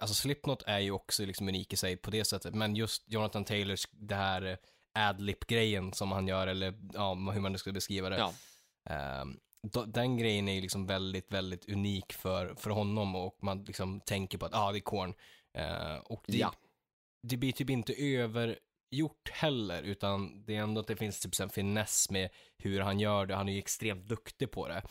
alltså 0.00 0.14
Slipknot 0.14 0.62
är 0.66 0.78
ju 0.78 0.90
också 0.90 1.24
liksom 1.26 1.48
unik 1.48 1.72
i 1.72 1.76
sig 1.76 1.96
på 1.96 2.10
det 2.10 2.24
sättet, 2.24 2.54
men 2.54 2.76
just 2.76 3.02
Jonathan 3.06 3.44
Taylors, 3.44 3.86
det 3.90 4.14
här 4.14 4.42
eh, 4.42 4.56
adlib-grejen 4.92 5.92
som 5.92 6.12
han 6.12 6.28
gör, 6.28 6.46
eller 6.46 6.74
ja, 6.92 7.14
hur 7.14 7.40
man 7.40 7.52
nu 7.52 7.58
ska 7.58 7.72
beskriva 7.72 8.08
det. 8.08 8.18
Ja. 8.18 8.32
Då- 8.84 9.34
den 9.86 10.16
grejen 10.16 10.48
är 10.48 10.52
ju 10.52 10.60
liksom 10.60 10.86
väldigt, 10.86 11.32
väldigt 11.32 11.68
unik 11.68 12.12
för, 12.12 12.54
för 12.54 12.70
honom 12.70 13.16
och 13.16 13.38
man 13.42 13.64
liksom 13.64 14.00
tänker 14.00 14.38
på 14.38 14.46
att 14.46 14.54
ah, 14.54 14.72
det 14.72 14.78
är 14.78 14.80
Korn. 14.80 15.14
Ehm, 15.54 16.00
och 16.00 16.24
det, 16.26 16.38
Ja. 16.38 16.52
det 17.22 17.36
blir 17.36 17.52
typ 17.52 17.70
inte 17.70 17.94
övergjort 17.94 19.30
heller, 19.32 19.82
utan 19.82 20.44
det 20.44 20.56
är 20.56 20.60
ändå 20.62 20.80
att 20.80 20.86
det 20.86 20.96
finns 20.96 21.20
typ 21.20 21.40
en 21.40 21.50
finess 21.50 22.10
med 22.10 22.30
hur 22.58 22.80
han 22.80 23.00
gör 23.00 23.26
det. 23.26 23.34
Han 23.34 23.48
är 23.48 23.52
ju 23.52 23.58
extremt 23.58 24.08
duktig 24.08 24.50
på 24.50 24.68
det. 24.68 24.82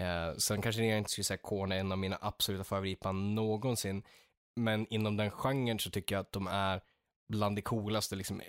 Uh, 0.00 0.36
sen 0.36 0.62
kanske 0.62 0.84
jag 0.84 0.98
inte 0.98 1.10
skulle 1.10 1.24
säga 1.24 1.38
Korn 1.38 1.72
är 1.72 1.76
en 1.76 1.92
av 1.92 1.98
mina 1.98 2.18
absoluta 2.20 2.64
favoritband 2.64 3.34
någonsin, 3.34 4.02
men 4.56 4.86
inom 4.90 5.16
den 5.16 5.30
genren 5.30 5.78
så 5.78 5.90
tycker 5.90 6.14
jag 6.14 6.20
att 6.20 6.32
de 6.32 6.46
är 6.46 6.80
bland 7.28 7.56
det 7.56 7.62
coolaste 7.62 8.16
liksom, 8.16 8.42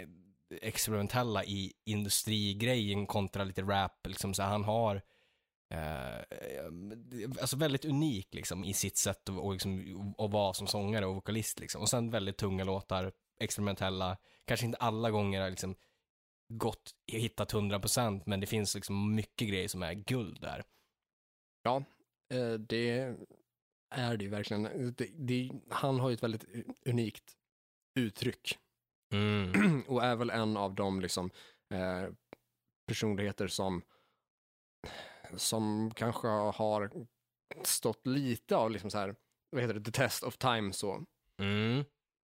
experimentella 0.62 1.44
i 1.44 1.74
industrigrejen 1.86 3.08
kontra 3.08 3.44
lite 3.44 3.62
rap. 3.62 4.08
Liksom, 4.08 4.34
så 4.34 4.44
han 4.44 4.64
har 4.64 4.96
eh, 4.96 5.02
alltså 7.42 7.58
väldigt 7.58 7.86
unik 7.86 8.34
liksom 8.34 8.64
i 8.64 8.74
sitt 8.74 8.98
sätt 8.98 9.30
att 9.30 9.38
och 9.38 9.54
liksom, 9.54 10.14
och 10.18 10.32
vara 10.32 10.54
som 10.54 10.68
sångare 10.68 11.06
och 11.06 11.16
vokalist 11.16 11.60
liksom. 11.60 11.82
Och 11.82 11.90
sen 11.90 12.10
väldigt 12.10 12.38
tunga 12.38 12.64
låtar, 12.64 13.12
experimentella, 13.40 14.18
kanske 14.46 14.66
inte 14.66 14.78
alla 14.78 15.12
gånger 15.12 15.42
har 15.42 15.50
liksom 15.50 15.76
gått, 16.54 16.92
hittat 17.08 17.54
100% 17.54 18.24
men 18.26 18.40
det 18.40 18.48
finns 18.48 18.76
liksom 18.76 19.16
mycket 19.16 19.50
grejer 19.50 19.68
som 19.68 19.84
är 19.84 19.94
guld 19.94 20.42
där. 20.42 20.64
Eh, 22.34 22.54
det 22.54 23.16
är 23.96 24.18
det 24.18 24.24
ju 24.24 24.30
verkligen. 24.30 24.94
Det, 24.98 25.08
det, 25.14 25.52
han 25.70 26.00
har 26.00 26.10
ju 26.10 26.14
ett 26.14 26.24
väldigt 26.24 26.46
unikt 26.86 27.34
uttryck 28.00 28.58
Mm. 29.12 29.84
och 29.88 30.04
är 30.04 30.16
väl 30.16 30.30
en 30.30 30.58
av 30.58 30.76
de 30.76 31.02
liksom, 31.02 31.32
eh, 31.74 32.14
personligheter 32.88 33.48
som, 33.48 33.82
som 35.36 35.92
kanske 35.96 36.28
har 36.28 36.92
stått 37.64 38.08
lite 38.08 38.56
av 38.56 38.72
liksom 38.72 38.92
så 38.92 38.98
här, 38.98 39.16
vad 39.52 39.62
heter 39.62 39.74
det, 39.74 39.84
the 39.84 39.92
test 39.92 40.24
of 40.24 40.38
time 40.38 40.74
så. 40.74 41.06
Mm. 41.42 41.86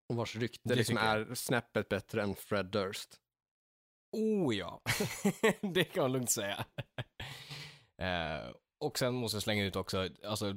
Och 0.09 0.15
vars 0.15 0.35
rykte 0.35 0.69
Det 0.69 0.75
liksom 0.75 0.97
är 0.97 1.35
snäppet 1.35 1.89
bättre 1.89 2.23
än 2.23 2.35
Fred 2.35 2.65
Durst. 2.65 3.19
Oh 4.11 4.55
ja, 4.55 4.81
det 5.73 5.83
kan 5.83 6.03
man 6.03 6.11
lugnt 6.11 6.31
säga. 6.31 6.65
eh, 8.01 8.51
och 8.79 8.99
sen 8.99 9.13
måste 9.13 9.35
jag 9.35 9.43
slänga 9.43 9.65
ut 9.65 9.75
också, 9.75 10.09
alltså, 10.25 10.53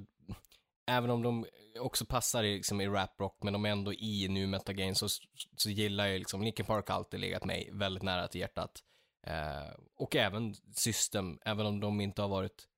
även 0.91 1.11
om 1.11 1.23
de 1.23 1.47
också 1.81 2.07
passar 2.07 2.45
i, 2.45 2.57
liksom, 2.57 2.81
i 2.81 2.89
rap 2.89 3.21
rock, 3.21 3.39
men 3.43 3.53
de 3.53 3.65
är 3.65 3.71
ändå 3.71 3.93
i 3.93 4.29
nu 4.29 4.47
metagame, 4.47 4.95
så, 4.95 5.09
så 5.57 5.71
gillar 5.71 6.07
jag 6.07 6.19
liksom, 6.19 6.43
Linkin 6.43 6.67
Park 6.67 6.89
har 6.89 6.97
alltid 6.97 7.21
legat 7.21 7.45
mig 7.45 7.71
väldigt 7.73 8.03
nära 8.03 8.29
till 8.29 8.41
hjärtat. 8.41 8.83
Eh, 9.27 9.75
och 9.97 10.17
även 10.17 10.55
System, 10.75 11.39
även 11.45 11.67
om 11.67 11.81
de 11.81 12.01
inte 12.01 12.23
har 12.23 12.29
varit 12.29 12.69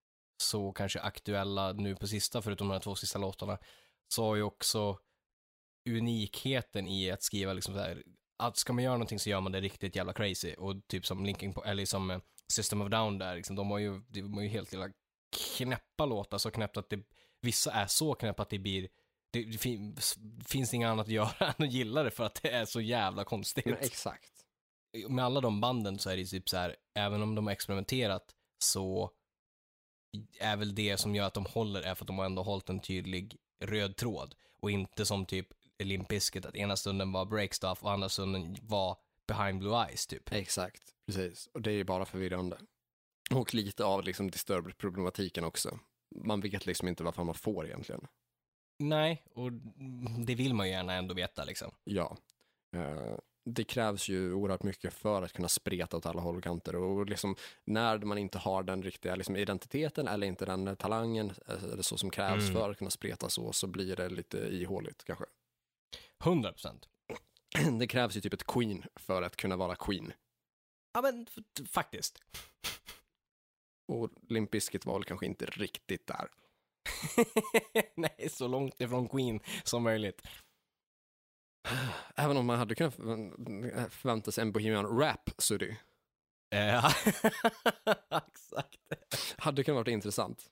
så 0.43 0.72
kanske 0.72 1.01
aktuella 1.01 1.72
nu 1.72 1.97
på 1.97 2.07
sista, 2.07 2.43
förutom 2.43 2.68
de 2.68 2.72
här 2.72 2.80
två 2.80 2.95
sista 2.95 3.18
låtarna, 3.18 3.59
så 4.14 4.24
har 4.24 4.36
ju 4.36 4.43
också 4.43 4.99
unikheten 5.88 6.86
i 6.86 7.11
att 7.11 7.22
skriva 7.22 7.53
liksom 7.53 7.74
så 7.74 7.80
här, 7.80 8.03
att 8.38 8.57
ska 8.57 8.72
man 8.72 8.84
göra 8.84 8.95
någonting 8.95 9.18
så 9.18 9.30
gör 9.30 9.41
man 9.41 9.53
det 9.53 9.61
riktigt 9.61 9.97
jävla 9.97 10.12
crazy 10.12 10.55
och 10.55 10.86
typ 10.86 11.07
som 11.07 11.24
Linking 11.24 11.55
på, 11.55 11.64
eller 11.64 11.84
som 11.84 12.11
eh, 12.11 12.18
System 12.53 12.82
of 12.82 12.91
Down 12.91 13.18
där, 13.18 13.36
liksom, 13.36 13.57
de 13.57 13.70
har 13.70 13.78
ju, 13.78 14.01
de 14.09 14.34
har 14.34 14.43
ju 14.43 14.49
helt 14.49 14.72
jävla 14.72 14.88
knäppa 15.57 16.07
låtar, 16.07 16.38
så 16.38 16.51
knäppt 16.51 16.76
att 16.76 16.91
det, 16.91 17.01
vissa 17.41 17.72
är 17.72 17.86
så 17.86 18.14
knäppa 18.14 18.43
att 18.43 18.51
det 18.51 18.59
blir, 18.59 18.88
det, 19.32 19.45
det 19.45 19.59
fin, 19.59 19.97
finns 20.49 20.74
inget 20.74 20.88
annat 20.88 21.07
att 21.07 21.12
göra 21.12 21.30
än 21.59 21.66
att 21.66 21.72
gilla 21.72 22.03
det 22.03 22.11
för 22.11 22.24
att 22.24 22.43
det 22.43 22.51
är 22.51 22.64
så 22.64 22.80
jävla 22.80 23.24
konstigt. 23.24 23.64
Men 23.64 23.74
exakt. 23.74 24.39
Med 25.09 25.24
alla 25.24 25.41
de 25.41 25.61
banden 25.61 25.99
så 25.99 26.11
är 26.11 26.16
det 26.16 26.24
typ 26.24 26.49
så 26.49 26.57
här, 26.57 26.76
även 26.95 27.22
om 27.22 27.34
de 27.34 27.47
har 27.47 27.53
experimenterat 27.53 28.34
så 28.59 29.11
är 30.41 30.57
väl 30.57 30.74
det 30.74 30.97
som 30.97 31.14
gör 31.14 31.26
att 31.26 31.34
de 31.34 31.47
håller 31.47 31.82
är 31.82 31.95
för 31.95 32.05
att 32.05 32.07
de 32.07 32.18
har 32.18 32.24
ändå 32.24 32.43
hållit 32.43 32.68
en 32.68 32.80
tydlig 32.80 33.36
röd 33.64 33.97
tråd 33.97 34.34
och 34.61 34.70
inte 34.70 35.07
som 35.07 35.26
typ 35.26 35.49
Limp 35.78 36.09
Bizkit 36.09 36.47
att 36.47 36.57
ena 36.57 36.76
stunden 36.76 37.12
var 37.12 37.24
breakstuff 37.24 37.82
och 37.82 37.93
andra 37.93 38.09
stunden 38.09 38.57
var 38.62 38.97
behind 39.26 39.59
blue 39.59 39.86
eyes 39.86 40.07
typ. 40.07 40.32
Exakt, 40.32 40.82
precis. 41.07 41.49
Och 41.53 41.62
det 41.62 41.70
är 41.70 41.74
ju 41.74 41.84
bara 41.84 42.05
förvirrande. 42.05 42.59
Och 43.34 43.55
lite 43.55 43.84
av 43.84 44.05
liksom 44.05 44.30
Disturbed-problematiken 44.30 45.45
också. 45.45 45.78
Man 46.16 46.41
vet 46.41 46.66
liksom 46.66 46.88
inte 46.88 47.05
varför 47.05 47.24
man 47.24 47.34
får 47.34 47.66
egentligen. 47.66 48.07
Nej, 48.78 49.24
och 49.34 49.53
det 50.26 50.34
vill 50.34 50.55
man 50.55 50.66
ju 50.66 50.72
gärna 50.72 50.95
ändå 50.95 51.14
veta 51.14 51.45
liksom. 51.45 51.70
Ja. 51.84 52.16
Eh, 52.76 53.16
det 53.45 53.64
krävs 53.64 54.09
ju 54.09 54.32
oerhört 54.32 54.62
mycket 54.62 54.95
för 54.95 55.22
att 55.22 55.32
kunna 55.32 55.49
spreta 55.49 55.97
åt 55.97 56.07
alla 56.07 56.20
håll 56.20 56.36
och 56.36 56.43
kanter. 56.43 56.76
Och 56.76 57.07
liksom, 57.07 57.36
när 57.64 57.99
man 57.99 58.18
inte 58.18 58.38
har 58.38 58.62
den 58.62 58.82
riktiga 58.82 59.14
liksom, 59.16 59.36
identiteten 59.36 60.09
eller 60.09 60.26
inte 60.26 60.45
den 60.45 60.76
talangen 60.76 61.32
eh, 61.49 61.64
eller 61.64 61.82
så 61.82 61.97
som 61.97 62.11
krävs 62.11 62.43
Mm. 62.43 62.55
för 62.55 62.70
att 62.70 62.78
kunna 62.78 62.91
spreta 62.91 63.28
så, 63.28 63.53
så 63.53 63.66
blir 63.66 63.97
det 63.97 64.09
lite 64.09 64.38
ihåligt 64.38 65.05
kanske. 65.05 65.24
100 66.24 66.53
procent. 66.53 66.88
Det 67.78 67.86
krävs 67.86 68.16
ju 68.16 68.20
typ 68.20 68.32
ett 68.34 68.47
queen 68.47 68.84
för 68.97 69.22
att 69.22 69.36
kunna 69.36 69.57
vara 69.57 69.76
queen. 69.76 70.12
Ja 70.95 71.03
men 71.03 71.26
faktiskt. 71.68 72.22
Och 73.88 74.11
Limp 74.28 74.51
Bizkit 74.51 74.86
var 74.86 74.95
väl 74.95 75.05
kanske 75.05 75.26
inte 75.26 75.47
riktigt 75.47 76.07
där. 76.07 76.28
Nej, 77.95 78.28
så 78.30 78.49
långt 78.49 78.80
ifrån 78.80 79.09
Queen 79.09 79.41
som 79.64 79.82
möjligt. 79.82 80.22
Även 82.17 82.37
om 82.37 82.47
man 82.47 82.59
hade 82.59 82.75
kunnat 82.75 82.95
förvä- 82.97 83.91
förvänta 83.91 84.33
sig 84.33 84.43
en 84.43 84.53
Bohemian 84.53 84.99
Rhapsody. 85.01 85.75
Ja, 86.51 86.89
exakt. 88.29 88.81
Hade 89.39 89.65
kunnat 89.65 89.77
vara 89.87 89.91
intressant. 89.91 90.47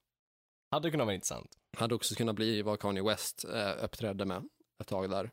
Hade 0.70 0.90
kunnat 0.90 1.06
vara 1.06 1.14
intressant. 1.14 1.58
Hade 1.76 1.94
också 1.94 2.14
kunnat 2.14 2.34
bli 2.36 2.62
vad 2.62 2.80
Kanye 2.80 3.02
West 3.02 3.44
eh, 3.44 3.84
uppträdde 3.84 4.24
med 4.24 4.48
ett 4.80 4.88
tag 4.88 5.10
där. 5.10 5.30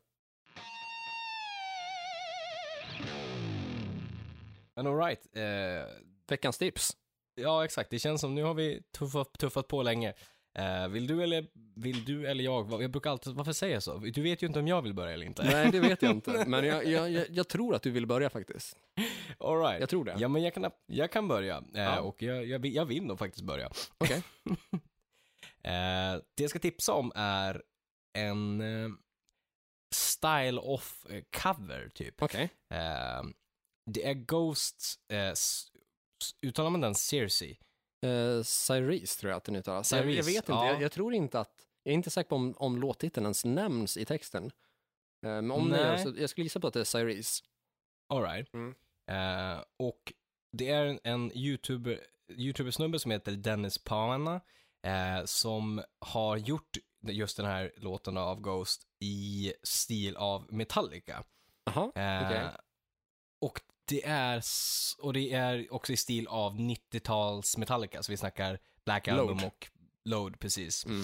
Men 4.76 4.88
alright. 4.88 5.36
Eh, 5.36 5.86
Veckans 6.28 6.58
tips. 6.58 6.98
ja, 7.36 7.66
exakt. 7.66 7.90
Det 7.90 8.00
känns 8.00 8.22
som 8.22 8.36
nu 8.36 8.44
har 8.44 8.54
vi 8.54 8.82
tuffat, 8.98 9.34
tuffat 9.34 9.68
på 9.68 9.84
länge. 9.84 10.14
Eh, 10.56 10.88
vill 10.88 11.08
du 11.08 11.24
eller 11.24 11.47
vill 11.76 12.06
du 12.06 12.28
eller 12.28 12.43
jag? 12.43 12.82
Jag 12.84 12.91
brukar 12.91 13.10
alltid, 13.12 13.34
varför 13.34 13.53
säger 13.53 13.74
jag 13.74 13.84
så? 13.84 13.97
Du 13.97 14.22
vet 14.22 14.41
ju 14.43 14.47
inte 14.47 14.60
om 14.60 14.68
jag 14.68 14.82
vill 14.82 14.93
börja 14.93 15.14
eller 15.14 15.26
inte. 15.26 15.43
Nej, 15.43 15.72
det 15.72 15.80
vet 15.80 16.01
jag 16.01 16.12
inte. 16.12 16.45
Men 16.47 16.66
jag, 16.66 16.86
jag, 16.86 17.12
jag, 17.12 17.30
jag 17.30 17.47
tror 17.47 17.76
att 17.76 17.82
du 17.84 17.91
vill 17.91 18.06
börja 18.08 18.30
faktiskt. 18.30 18.78
Alright. 19.39 19.80
Jag 19.80 19.89
tror 19.89 20.06
det. 20.06 20.16
Ja, 20.20 20.28
men 20.28 20.43
jag 20.43 20.53
kan, 20.53 20.72
jag 20.86 21.12
kan 21.12 21.28
börja. 21.28 21.58
Eh, 21.58 21.64
Ja. 21.82 21.99
Och 22.01 22.22
jag, 22.22 22.45
jag, 22.45 22.60
vill- 22.60 22.76
jag 22.76 22.86
vill 22.86 23.03
nog 23.06 23.20
faktiskt 23.20 23.43
börja. 23.45 23.70
Okej. 23.97 24.22
eh, 25.64 26.22
det 26.36 26.41
jag 26.43 26.49
ska 26.49 26.60
tipsa 26.60 26.93
om 26.93 27.12
är 27.16 27.64
en 28.18 28.64
style 29.95 30.60
of 30.60 31.06
eh, 31.10 31.24
cover, 31.41 31.89
typ. 31.93 32.22
Okej. 32.22 32.49
Eh, 32.74 33.24
det 33.91 34.08
är 34.08 34.14
Ghosts, 34.14 34.99
uttalar 36.41 36.70
man 36.70 36.82
den 36.82 36.95
Cersei? 36.95 37.58
Eh, 38.06 38.43
Cyrese 38.43 39.20
tror 39.20 39.30
jag 39.30 39.38
att 39.38 39.43
den 39.43 39.56
uttalas. 39.56 39.91
Jag, 39.91 40.12
jag 40.12 40.24
vet 40.24 40.36
inte. 40.36 40.51
ja. 40.51 40.68
Jag, 40.68 40.82
jag 40.82 40.91
tror 40.91 41.14
inte 41.14 41.39
att... 41.39 41.68
Jag 41.84 41.91
är 41.91 41.95
inte 41.95 42.10
säker 42.10 42.30
på 42.30 42.36
om, 42.36 42.53
om 42.58 42.78
låttiteln 42.78 43.26
ens 43.26 43.45
nämns 43.45 43.97
i 43.97 44.06
texten. 44.06 44.45
Eh, 44.45 44.49
men 45.22 45.51
om 45.51 45.70
den 45.70 45.80
gör 45.80 45.95
Nej. 45.95 46.03
så, 46.03 46.14
jag 46.18 46.30
skulle 46.30 46.45
gissa 46.45 46.60
på 46.60 46.68
att 46.68 46.74
det 46.74 46.80
är 46.80 46.84
Cyrese. 46.84 47.43
Alright. 48.10 48.53
Mm. 48.53 48.76
Eh, 49.12 49.64
och 49.78 50.14
det 50.51 50.70
är 50.70 50.86
en, 50.86 50.99
en 51.03 51.38
YouTuber, 51.38 51.99
YouTuber-snubbe 52.32 52.99
som 52.99 53.12
heter 53.12 53.32
Dennis 53.32 53.78
Pana 53.78 54.41
eh, 54.84 55.26
som 55.26 55.84
har 55.99 56.38
gjort 56.38 56.78
just 57.08 57.38
den 57.38 57.45
här 57.45 57.72
låten 57.78 58.18
av 58.18 58.41
Ghost 58.41 58.88
i 58.99 59.53
stil 59.64 60.16
av 60.18 60.53
Metallica. 60.53 61.24
Jaha, 61.64 61.91
Eh, 61.95 62.26
okej. 62.28 62.49
Och 63.41 63.62
det 63.88 64.06
är 64.06 64.44
och 65.00 65.14
det 65.14 65.32
är 65.34 65.74
också 65.74 65.94
i 65.94 65.98
stil 65.98 66.28
av 66.28 66.58
90-tals 66.60 67.58
Metallica, 67.58 68.04
så 68.04 68.12
vi 68.12 68.18
snackar 68.18 68.60
Black 68.86 69.08
Load. 69.08 69.20
Album 69.20 69.44
och 69.48 69.68
Load 70.06 70.40
precis. 70.40 70.86
Mm. 70.86 71.02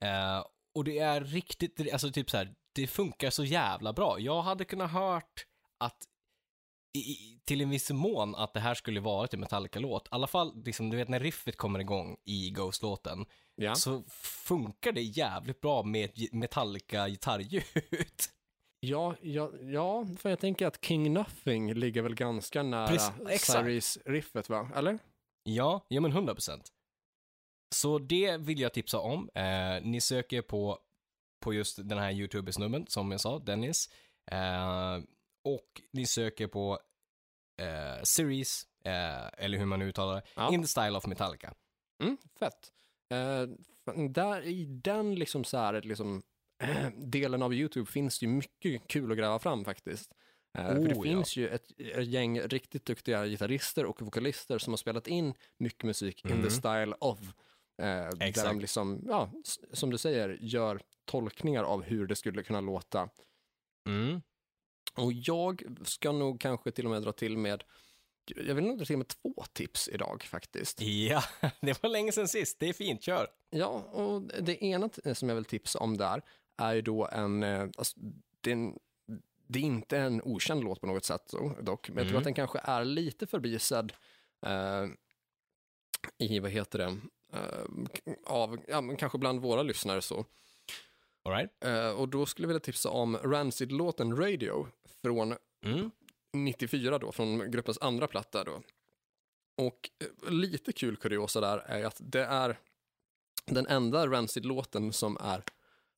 Eh, 0.00 0.44
och 0.74 0.84
det 0.84 0.98
är 0.98 1.20
riktigt, 1.20 1.92
alltså 1.92 2.12
typ 2.12 2.30
så 2.30 2.36
här, 2.36 2.54
det 2.72 2.86
funkar 2.86 3.30
så 3.30 3.44
jävla 3.44 3.92
bra. 3.92 4.20
Jag 4.20 4.42
hade 4.42 4.64
kunnat 4.64 4.90
hört 4.90 5.46
att 5.78 6.06
i, 6.98 7.40
till 7.44 7.60
en 7.60 7.70
viss 7.70 7.90
mån 7.90 8.34
att 8.34 8.54
det 8.54 8.60
här 8.60 8.74
skulle 8.74 9.00
vara 9.00 9.28
en 9.32 9.40
Metallica-låt. 9.40 10.04
I 10.04 10.08
alla 10.10 10.26
fall, 10.26 10.62
liksom, 10.64 10.90
du 10.90 10.96
vet 10.96 11.08
när 11.08 11.20
riffet 11.20 11.56
kommer 11.56 11.78
igång 11.78 12.16
i 12.24 12.50
Ghost-låten, 12.50 13.26
Ja. 13.54 13.74
så 13.74 14.02
funkar 14.44 14.92
det 14.92 15.02
jävligt 15.02 15.60
bra 15.60 15.82
med 15.82 16.10
Metallica-gitarrljud. 16.32 17.62
Ja, 18.80 19.14
ja, 19.20 19.50
ja, 19.60 20.06
för 20.18 20.30
jag 20.30 20.38
tänker 20.38 20.66
att 20.66 20.84
King 20.84 21.12
Nothing 21.12 21.74
ligger 21.74 22.02
väl 22.02 22.14
ganska 22.14 22.62
nära. 22.62 22.98
Cyrese-riffet, 23.38 24.48
va? 24.48 24.70
Eller? 24.74 24.98
Ja, 25.42 25.86
ja 25.88 26.00
men 26.00 26.12
100%. 26.12 26.60
Så 27.74 27.98
det 27.98 28.36
vill 28.36 28.60
jag 28.60 28.72
tipsa 28.72 28.98
om. 28.98 29.30
Eh, 29.34 29.82
ni 29.82 30.00
söker 30.00 30.42
på, 30.42 30.78
på 31.40 31.54
just 31.54 31.88
den 31.88 31.98
här 31.98 32.12
YouTube-snubben, 32.12 32.86
som 32.88 33.10
jag 33.10 33.20
sa, 33.20 33.38
Dennis. 33.38 33.90
Eh, 34.30 34.96
och 35.44 35.82
ni 35.92 36.06
söker 36.06 36.46
på 36.46 36.78
eh, 37.62 38.02
Series, 38.02 38.66
eh, 38.84 39.44
eller 39.44 39.58
hur 39.58 39.66
man 39.66 39.78
nu 39.78 39.88
uttalar 39.88 40.14
det, 40.14 40.22
Ja. 40.34 40.54
In 40.54 40.62
the 40.62 40.68
Style 40.68 40.96
of 40.96 41.06
Metallica. 41.06 41.54
Mm, 42.02 42.16
fett. 42.38 42.72
Eh, 43.12 43.42
där 44.10 44.42
i 44.42 44.64
den 44.64 45.14
liksom 45.14 45.44
så 45.44 45.58
här, 45.58 45.82
liksom, 45.82 46.22
delen 46.96 47.42
av 47.42 47.54
YouTube 47.54 47.86
finns 47.90 48.22
ju 48.22 48.26
mycket 48.26 48.88
kul 48.88 49.12
att 49.12 49.18
gräva 49.18 49.38
fram 49.38 49.64
faktiskt. 49.64 50.12
Eh, 50.58 50.66
för 50.66 50.74
det 50.74 50.80
Oh, 50.80 50.96
ja. 50.96 51.02
finns 51.02 51.36
ju 51.36 51.48
ett, 51.48 51.80
ett 51.80 52.06
gäng 52.06 52.40
riktigt 52.40 52.84
duktiga 52.84 53.26
gitarrister 53.26 53.84
och 53.84 54.02
vokalister 54.02 54.58
som 54.58 54.72
har 54.72 54.76
spelat 54.78 55.06
in 55.06 55.34
mycket 55.58 55.82
musik 55.82 56.24
in 56.24 56.30
Mm. 56.30 56.44
the 56.44 56.50
style 56.50 56.94
of. 57.00 57.18
Eh, 57.82 58.08
där 58.10 58.44
de 58.48 58.60
liksom, 58.60 59.04
ja, 59.08 59.30
som 59.72 59.90
du 59.90 59.98
säger, 59.98 60.38
gör 60.40 60.80
tolkningar 61.04 61.64
av 61.64 61.82
hur 61.82 62.06
det 62.06 62.16
skulle 62.16 62.42
kunna 62.42 62.60
låta. 62.60 63.08
Mm. 63.88 64.22
Och 64.94 65.12
jag 65.12 65.62
ska 65.84 66.12
nog 66.12 66.40
kanske 66.40 66.70
till 66.70 66.84
och 66.84 66.90
med 66.90 67.02
dra 67.02 67.12
till 67.12 67.38
med 67.38 67.64
jag 68.36 68.54
vill 68.54 68.64
nog 68.64 68.86
till 68.86 68.96
med 68.96 69.08
två 69.08 69.44
tips 69.52 69.88
idag 69.88 70.22
faktiskt. 70.22 70.80
Ja, 70.80 71.22
det 71.60 71.82
var 71.82 71.90
länge 71.90 72.12
sedan 72.12 72.28
sist. 72.28 72.60
Det 72.60 72.68
är 72.68 72.72
fint, 72.72 73.02
kör. 73.02 73.28
Ja, 73.50 73.68
och 73.92 74.22
det 74.22 74.64
ena 74.64 74.90
som 75.14 75.28
jag 75.28 75.36
vill 75.36 75.44
tipsa 75.44 75.78
om 75.78 75.96
där 75.96 76.22
är 76.56 76.74
ju 76.74 76.82
då 76.82 77.06
en, 77.06 77.42
eh, 77.42 77.62
alltså, 77.78 77.98
det 78.40 78.50
är, 78.50 78.54
en, 78.54 78.78
det 79.46 79.58
är 79.58 79.62
inte 79.62 79.98
en 79.98 80.22
okänd 80.22 80.64
låt 80.64 80.80
på 80.80 80.86
något 80.86 81.04
sätt 81.04 81.34
dock, 81.60 81.88
men 81.88 81.96
jag 81.98 82.04
tror 82.04 82.10
Mm. 82.10 82.16
att 82.18 82.24
den 82.24 82.34
kanske 82.34 82.58
är 82.62 82.84
lite 82.84 83.26
förbisedd 83.26 83.92
eh, 84.46 84.86
i, 86.18 86.38
vad 86.38 86.50
heter 86.50 86.78
det, 86.78 86.96
eh, 87.32 88.12
av, 88.24 88.58
ja, 88.68 88.80
men 88.80 88.96
kanske 88.96 89.18
bland 89.18 89.40
våra 89.40 89.62
lyssnare 89.62 90.02
så. 90.02 90.24
All 91.22 91.32
right. 91.32 91.64
Eh, 91.64 91.90
och 91.90 92.08
då 92.08 92.26
skulle 92.26 92.44
jag 92.44 92.48
vilja 92.48 92.60
tipsa 92.60 92.90
om 92.90 93.16
Rancid-låten 93.16 94.16
Radio 94.16 94.68
från 95.02 95.34
Mm. 95.64 95.90
94 96.32 96.98
då, 96.98 97.12
från 97.12 97.50
gruppens 97.50 97.78
andra 97.80 98.06
platta 98.06 98.44
då. 98.44 98.62
Och 99.56 99.90
eh, 100.24 100.30
lite 100.30 100.72
kul 100.72 100.96
kuriosa 100.96 101.40
där 101.40 101.58
är 101.58 101.84
att 101.84 101.96
det 102.04 102.24
är 102.24 102.58
den 103.46 103.66
enda 103.66 104.06
Rancid-låten 104.06 104.92
som 104.92 105.16
är 105.20 105.42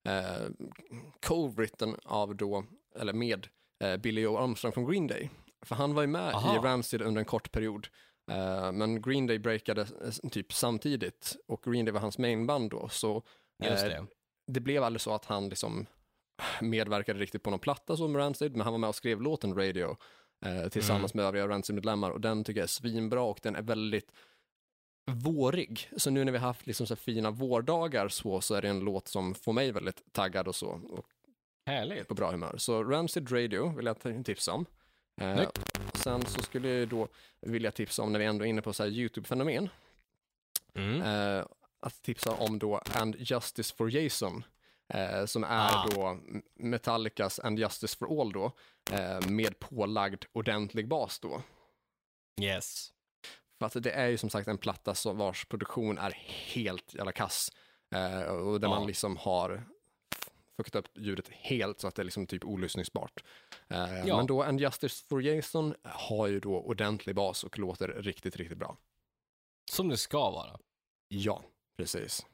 eh, 0.05 0.49
co-written 1.27 1.97
av 2.05 2.37
då, 2.37 2.65
eller 2.99 3.13
med 3.13 3.49
eh, 3.85 3.97
Billy 3.97 4.21
Joe 4.21 4.37
Armstrong 4.37 4.73
från 4.73 4.91
Green 4.91 5.07
Day. 5.07 5.31
För 5.63 5.75
han 5.75 5.95
var 5.95 6.03
ju 6.03 6.09
med 6.09 6.35
Aha. 6.35 6.57
i 6.57 6.59
Rancid 6.59 7.03
under 7.03 7.19
en 7.19 7.25
kort 7.25 7.53
period. 7.53 7.89
Eh, 8.31 8.73
men 8.73 9.03
Green 9.03 9.27
Day 9.27 9.39
breakade 9.39 9.81
eh, 9.83 10.31
typ 10.31 10.53
samtidigt 10.53 11.37
och 11.47 11.63
Green 11.63 11.85
Day 11.85 11.93
var 11.93 12.01
hans 12.01 12.19
mainband 12.19 12.71
då. 12.71 12.89
Så 12.89 13.17
eh, 13.63 13.75
det. 13.75 14.07
det 14.47 14.61
blev 14.61 14.83
aldrig 14.83 15.01
så 15.01 15.15
att 15.15 15.25
han 15.25 15.49
liksom 15.49 15.87
medverkade 16.61 17.19
riktigt 17.19 17.43
på 17.43 17.51
någon 17.51 17.59
platta 17.59 17.97
som 17.97 18.17
Rancid, 18.17 18.53
men 18.53 18.61
han 18.61 18.73
var 18.73 18.79
med 18.79 18.89
och 18.89 18.95
skrev 18.95 19.23
låten 19.23 19.55
Radio 19.55 19.97
eh, 20.47 20.69
tillsammans 20.69 21.15
med 21.15 21.25
övriga 21.25 21.49
Rancid-medlemmar 21.49 22.11
och 22.11 22.21
den 22.21 22.45
tycker 22.45 22.61
jag 22.61 22.65
är 22.65 22.69
svinbra 22.69 23.23
och 23.23 23.41
den 23.43 23.57
är 23.57 23.63
väldigt 23.63 24.13
vårig. 25.15 25.91
Så 25.97 26.11
nu 26.11 26.25
när 26.25 26.33
vi 26.33 26.39
har 26.39 26.47
haft 26.47 26.67
liksom 26.67 26.87
så 26.87 26.97
fina 26.97 27.31
vårdagar 27.31 28.09
så, 28.09 28.41
så 28.41 28.55
är 28.55 28.63
det 28.63 28.69
en 28.69 28.81
låt 28.81 29.09
som 29.09 29.35
får 29.35 29.53
mig 29.53 29.73
väldigt 29.73 30.13
taggad 30.13 30.49
och 30.49 30.57
så 30.57 30.67
och 30.91 31.07
Härligt. 31.67 32.09
på 32.09 32.15
bra 32.15 32.31
humör. 32.31 32.55
Så 32.59 32.85
Rancid 32.85 33.33
Radio 33.33 33.77
vill 33.77 33.87
jag 33.87 34.25
tipsa 34.25 34.53
om. 34.53 34.67
Eh, 35.21 35.49
sen 35.95 36.27
så 36.27 36.43
skulle 36.43 36.69
jag 36.69 36.89
då 36.89 37.09
vilja 37.41 37.71
tipsa 37.71 38.03
om, 38.03 38.13
när 38.13 38.19
vi 38.19 38.25
ändå 38.25 38.45
är 38.45 38.49
inne 38.49 38.63
på 38.63 38.73
så 38.73 38.87
YouTube-fenomen, 38.87 39.69
Mm. 40.75 41.03
eh, 41.03 41.47
att 41.81 42.03
tipsa 42.03 42.33
om 42.33 42.59
då 42.59 42.77
And 42.95 43.17
Justice 43.19 43.75
for 43.77 43.91
Jason, 43.91 44.45
eh, 44.95 45.25
som 45.27 45.45
är 45.45 45.69
Ah. 45.71 45.87
då 45.95 46.19
Metallicas 46.55 47.39
And 47.41 47.59
Justice 47.59 47.97
for 47.99 48.21
All 48.21 48.33
då, 48.33 48.53
eh, 48.93 49.29
med 49.29 49.59
pålagd 49.59 50.25
ordentlig 50.33 50.89
bas 50.89 51.19
då. 51.21 51.43
Yes. 52.41 52.93
För 53.59 53.67
att 53.67 53.83
det 53.83 53.91
är 53.91 54.07
ju 54.09 54.17
som 54.19 54.31
sagt 54.31 54.49
en 54.49 54.59
platta 54.59 54.95
som 54.95 55.19
vars 55.19 55.45
produktion 55.45 55.99
är 55.99 56.11
helt 56.55 56.95
jävla 56.95 57.13
kass. 57.13 57.53
Eh, 57.95 58.23
och 58.23 58.61
där 58.61 58.69
Ja. 58.69 58.75
man 58.79 58.87
liksom 58.87 59.17
har 59.17 59.65
fuckat 60.57 60.75
upp 60.77 60.89
ljudet 60.95 61.29
helt 61.29 61.81
så 61.81 61.89
att 61.89 61.95
det 61.95 62.03
är 62.03 62.05
liksom 62.05 62.27
typ 62.27 62.45
olyssningsbart. 62.45 63.25
Eh, 63.69 64.07
Ja. 64.07 64.17
Men 64.17 64.27
då 64.27 64.43
And 64.43 64.61
Justice 64.61 65.05
for 65.09 65.23
Jason 65.23 65.75
har 65.83 66.27
ju 66.27 66.41
då 66.41 66.55
ordentlig 66.61 67.15
bas 67.17 67.45
och 67.45 67.59
låter 67.59 67.89
riktigt, 67.89 68.37
riktigt 68.37 68.59
bra. 68.59 68.77
Som 69.71 69.89
det 69.89 69.97
ska 69.97 70.31
vara. 70.31 70.59
Ja, 71.09 71.43
precis. 71.77 72.27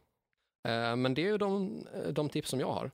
Eh, 0.68 0.96
men 0.96 1.14
det 1.14 1.22
är 1.22 1.26
ju 1.26 1.38
de, 1.38 1.86
de 2.12 2.28
tips 2.28 2.50
som 2.50 2.60
jag 2.60 2.72
har. 2.72 2.90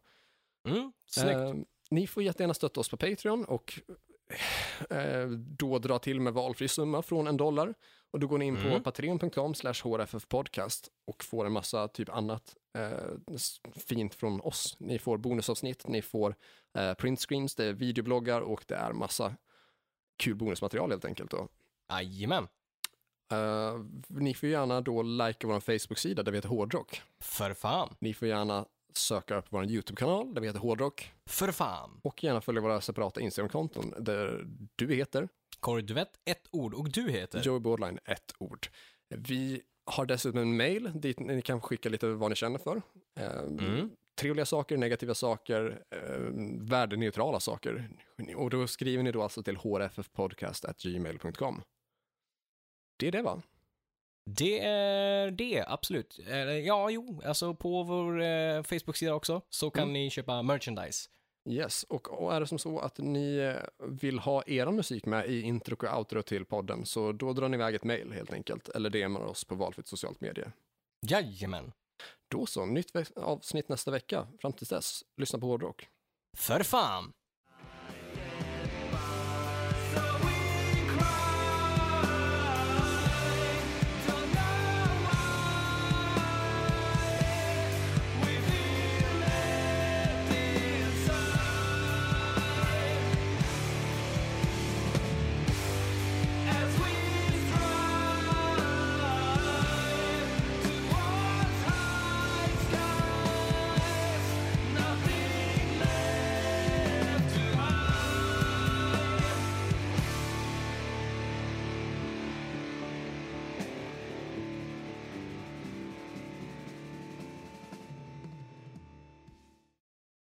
Mm. 0.68 0.92
Eh, 1.24 1.54
ni 1.90 2.06
får 2.06 2.22
jättegärna 2.22 2.54
stötta 2.54 2.80
oss 2.80 2.88
på 2.88 2.96
Patreon 2.96 3.44
och 3.44 3.80
eh, 4.90 5.28
då 5.30 5.78
dra 5.78 5.98
till 5.98 6.20
med 6.20 6.32
valfri 6.32 6.68
summa 6.68 7.02
från 7.02 7.26
en 7.26 7.36
dollar. 7.36 7.74
Och 8.12 8.20
då 8.20 8.26
går 8.26 8.38
ni 8.38 8.44
in 8.46 8.56
på 8.56 8.68
Mm. 8.68 8.82
patreon.com 8.82 9.54
slash 9.54 9.72
hrffpodcast 9.84 10.88
och 11.06 11.24
får 11.24 11.46
en 11.46 11.52
massa 11.52 11.88
typ 11.88 12.08
annat 12.08 12.56
eh, 12.78 13.36
fint 13.86 14.14
från 14.14 14.40
oss. 14.40 14.76
Ni 14.80 14.98
får 14.98 15.18
bonusavsnitt, 15.18 15.86
ni 15.88 16.02
får 16.02 16.34
eh, 16.78 16.94
printscreens, 16.94 17.54
det 17.54 17.64
är 17.64 17.72
videobloggar 17.72 18.40
och 18.40 18.64
det 18.66 18.74
är 18.74 18.92
massa 18.92 19.34
kul 20.16 20.34
bonusmaterial 20.34 20.90
helt 20.90 21.04
enkelt. 21.04 21.30
Då. 21.30 21.48
Jajamän. 21.92 22.48
Eh, 23.32 23.74
ni 24.08 24.34
får 24.34 24.48
gärna 24.48 24.80
då 24.80 25.02
likea 25.02 25.48
vår 25.50 25.60
Facebook-sida 25.60 26.22
där 26.22 26.32
vi 26.32 26.38
heter 26.38 26.48
Hårdrock. 26.48 27.02
För 27.20 27.54
fan. 27.54 27.94
Ni 27.98 28.14
får 28.14 28.28
gärna 28.28 28.66
söka 28.92 29.36
upp 29.36 29.46
vår 29.48 29.64
YouTube-kanal 29.64 30.34
där 30.34 30.40
vi 30.40 30.46
heter 30.46 30.60
Hårdrock 30.60 31.12
För 31.26 31.52
fan. 31.52 32.00
och 32.02 32.24
gärna 32.24 32.40
följa 32.40 32.60
våra 32.60 32.80
separata 32.80 33.20
Instagram-konton 33.20 33.94
där 33.98 34.46
du 34.76 34.94
heter 34.94 35.28
Corey 35.60 35.82
Duvett, 35.82 36.10
ett 36.24 36.48
ord 36.50 36.74
och 36.74 36.90
du 36.90 37.10
heter? 37.10 37.42
Joey 37.42 37.60
Bordline, 37.60 37.98
ett 38.04 38.34
ord. 38.38 38.68
Vi 39.16 39.62
har 39.84 40.06
dessutom 40.06 40.40
en 40.40 40.56
mail 40.56 40.90
dit 40.94 41.20
ni 41.20 41.42
kan 41.42 41.60
skicka 41.60 41.88
lite 41.88 42.06
vad 42.08 42.30
ni 42.30 42.36
känner 42.36 42.58
för. 42.58 42.82
Eh, 43.18 43.30
Mm. 43.40 43.90
Trevliga 44.20 44.46
saker, 44.46 44.76
negativa 44.76 45.14
saker, 45.14 45.82
eh, 45.90 46.18
värdeneutrala 46.70 47.40
saker. 47.40 47.90
Och 48.36 48.50
då 48.50 48.66
skriver 48.66 49.02
ni 49.02 49.12
då 49.12 49.22
alltså 49.22 49.42
till 49.42 49.56
hrffpodcast.gmail.com. 49.56 51.62
Det 52.98 53.08
är 53.08 53.12
det 53.12 53.22
va? 53.22 53.42
Det 54.26 54.60
är 54.60 55.30
det, 55.30 55.64
absolut. 55.68 56.18
Ja, 56.64 56.90
jo, 56.90 57.20
alltså 57.24 57.54
på 57.54 57.82
vår 57.82 58.20
eh, 58.22 58.62
Facebook-sida 58.62 59.14
också 59.14 59.42
så 59.50 59.70
kan 59.70 59.82
Mm. 59.82 59.92
ni 59.92 60.10
köpa 60.10 60.42
merchandise. 60.42 61.08
Yes, 61.48 61.82
och, 61.84 62.34
är 62.34 62.40
det 62.40 62.46
som 62.46 62.58
så 62.58 62.78
att 62.78 62.98
ni 62.98 63.36
eh, 63.36 63.86
vill 63.88 64.18
ha 64.18 64.42
era 64.46 64.70
musik 64.70 65.06
med 65.06 65.26
i 65.26 65.40
intro 65.40 65.76
och 65.86 65.98
outro 65.98 66.22
till 66.22 66.44
podden 66.44 66.86
så 66.86 67.12
då 67.12 67.32
drar 67.32 67.48
ni 67.48 67.54
iväg 67.56 67.74
ett 67.74 67.84
mail 67.84 68.12
helt 68.12 68.32
enkelt 68.32 68.68
eller 68.68 68.90
DMar 68.90 69.20
oss 69.20 69.44
på 69.44 69.54
valfritt 69.54 69.86
socialt 69.88 70.20
medie. 70.20 70.52
Jajamän. 71.06 71.72
Då 72.30 72.46
så, 72.46 72.66
nytt 72.66 72.90
avsnitt 73.16 73.68
nästa 73.68 73.90
vecka. 73.90 74.26
Fram 74.40 74.52
tills 74.52 74.68
dess, 74.68 75.04
lyssna 75.16 75.38
på 75.38 75.46
hårdrock. 75.46 75.88
För 76.36 76.62
fan. 76.62 77.12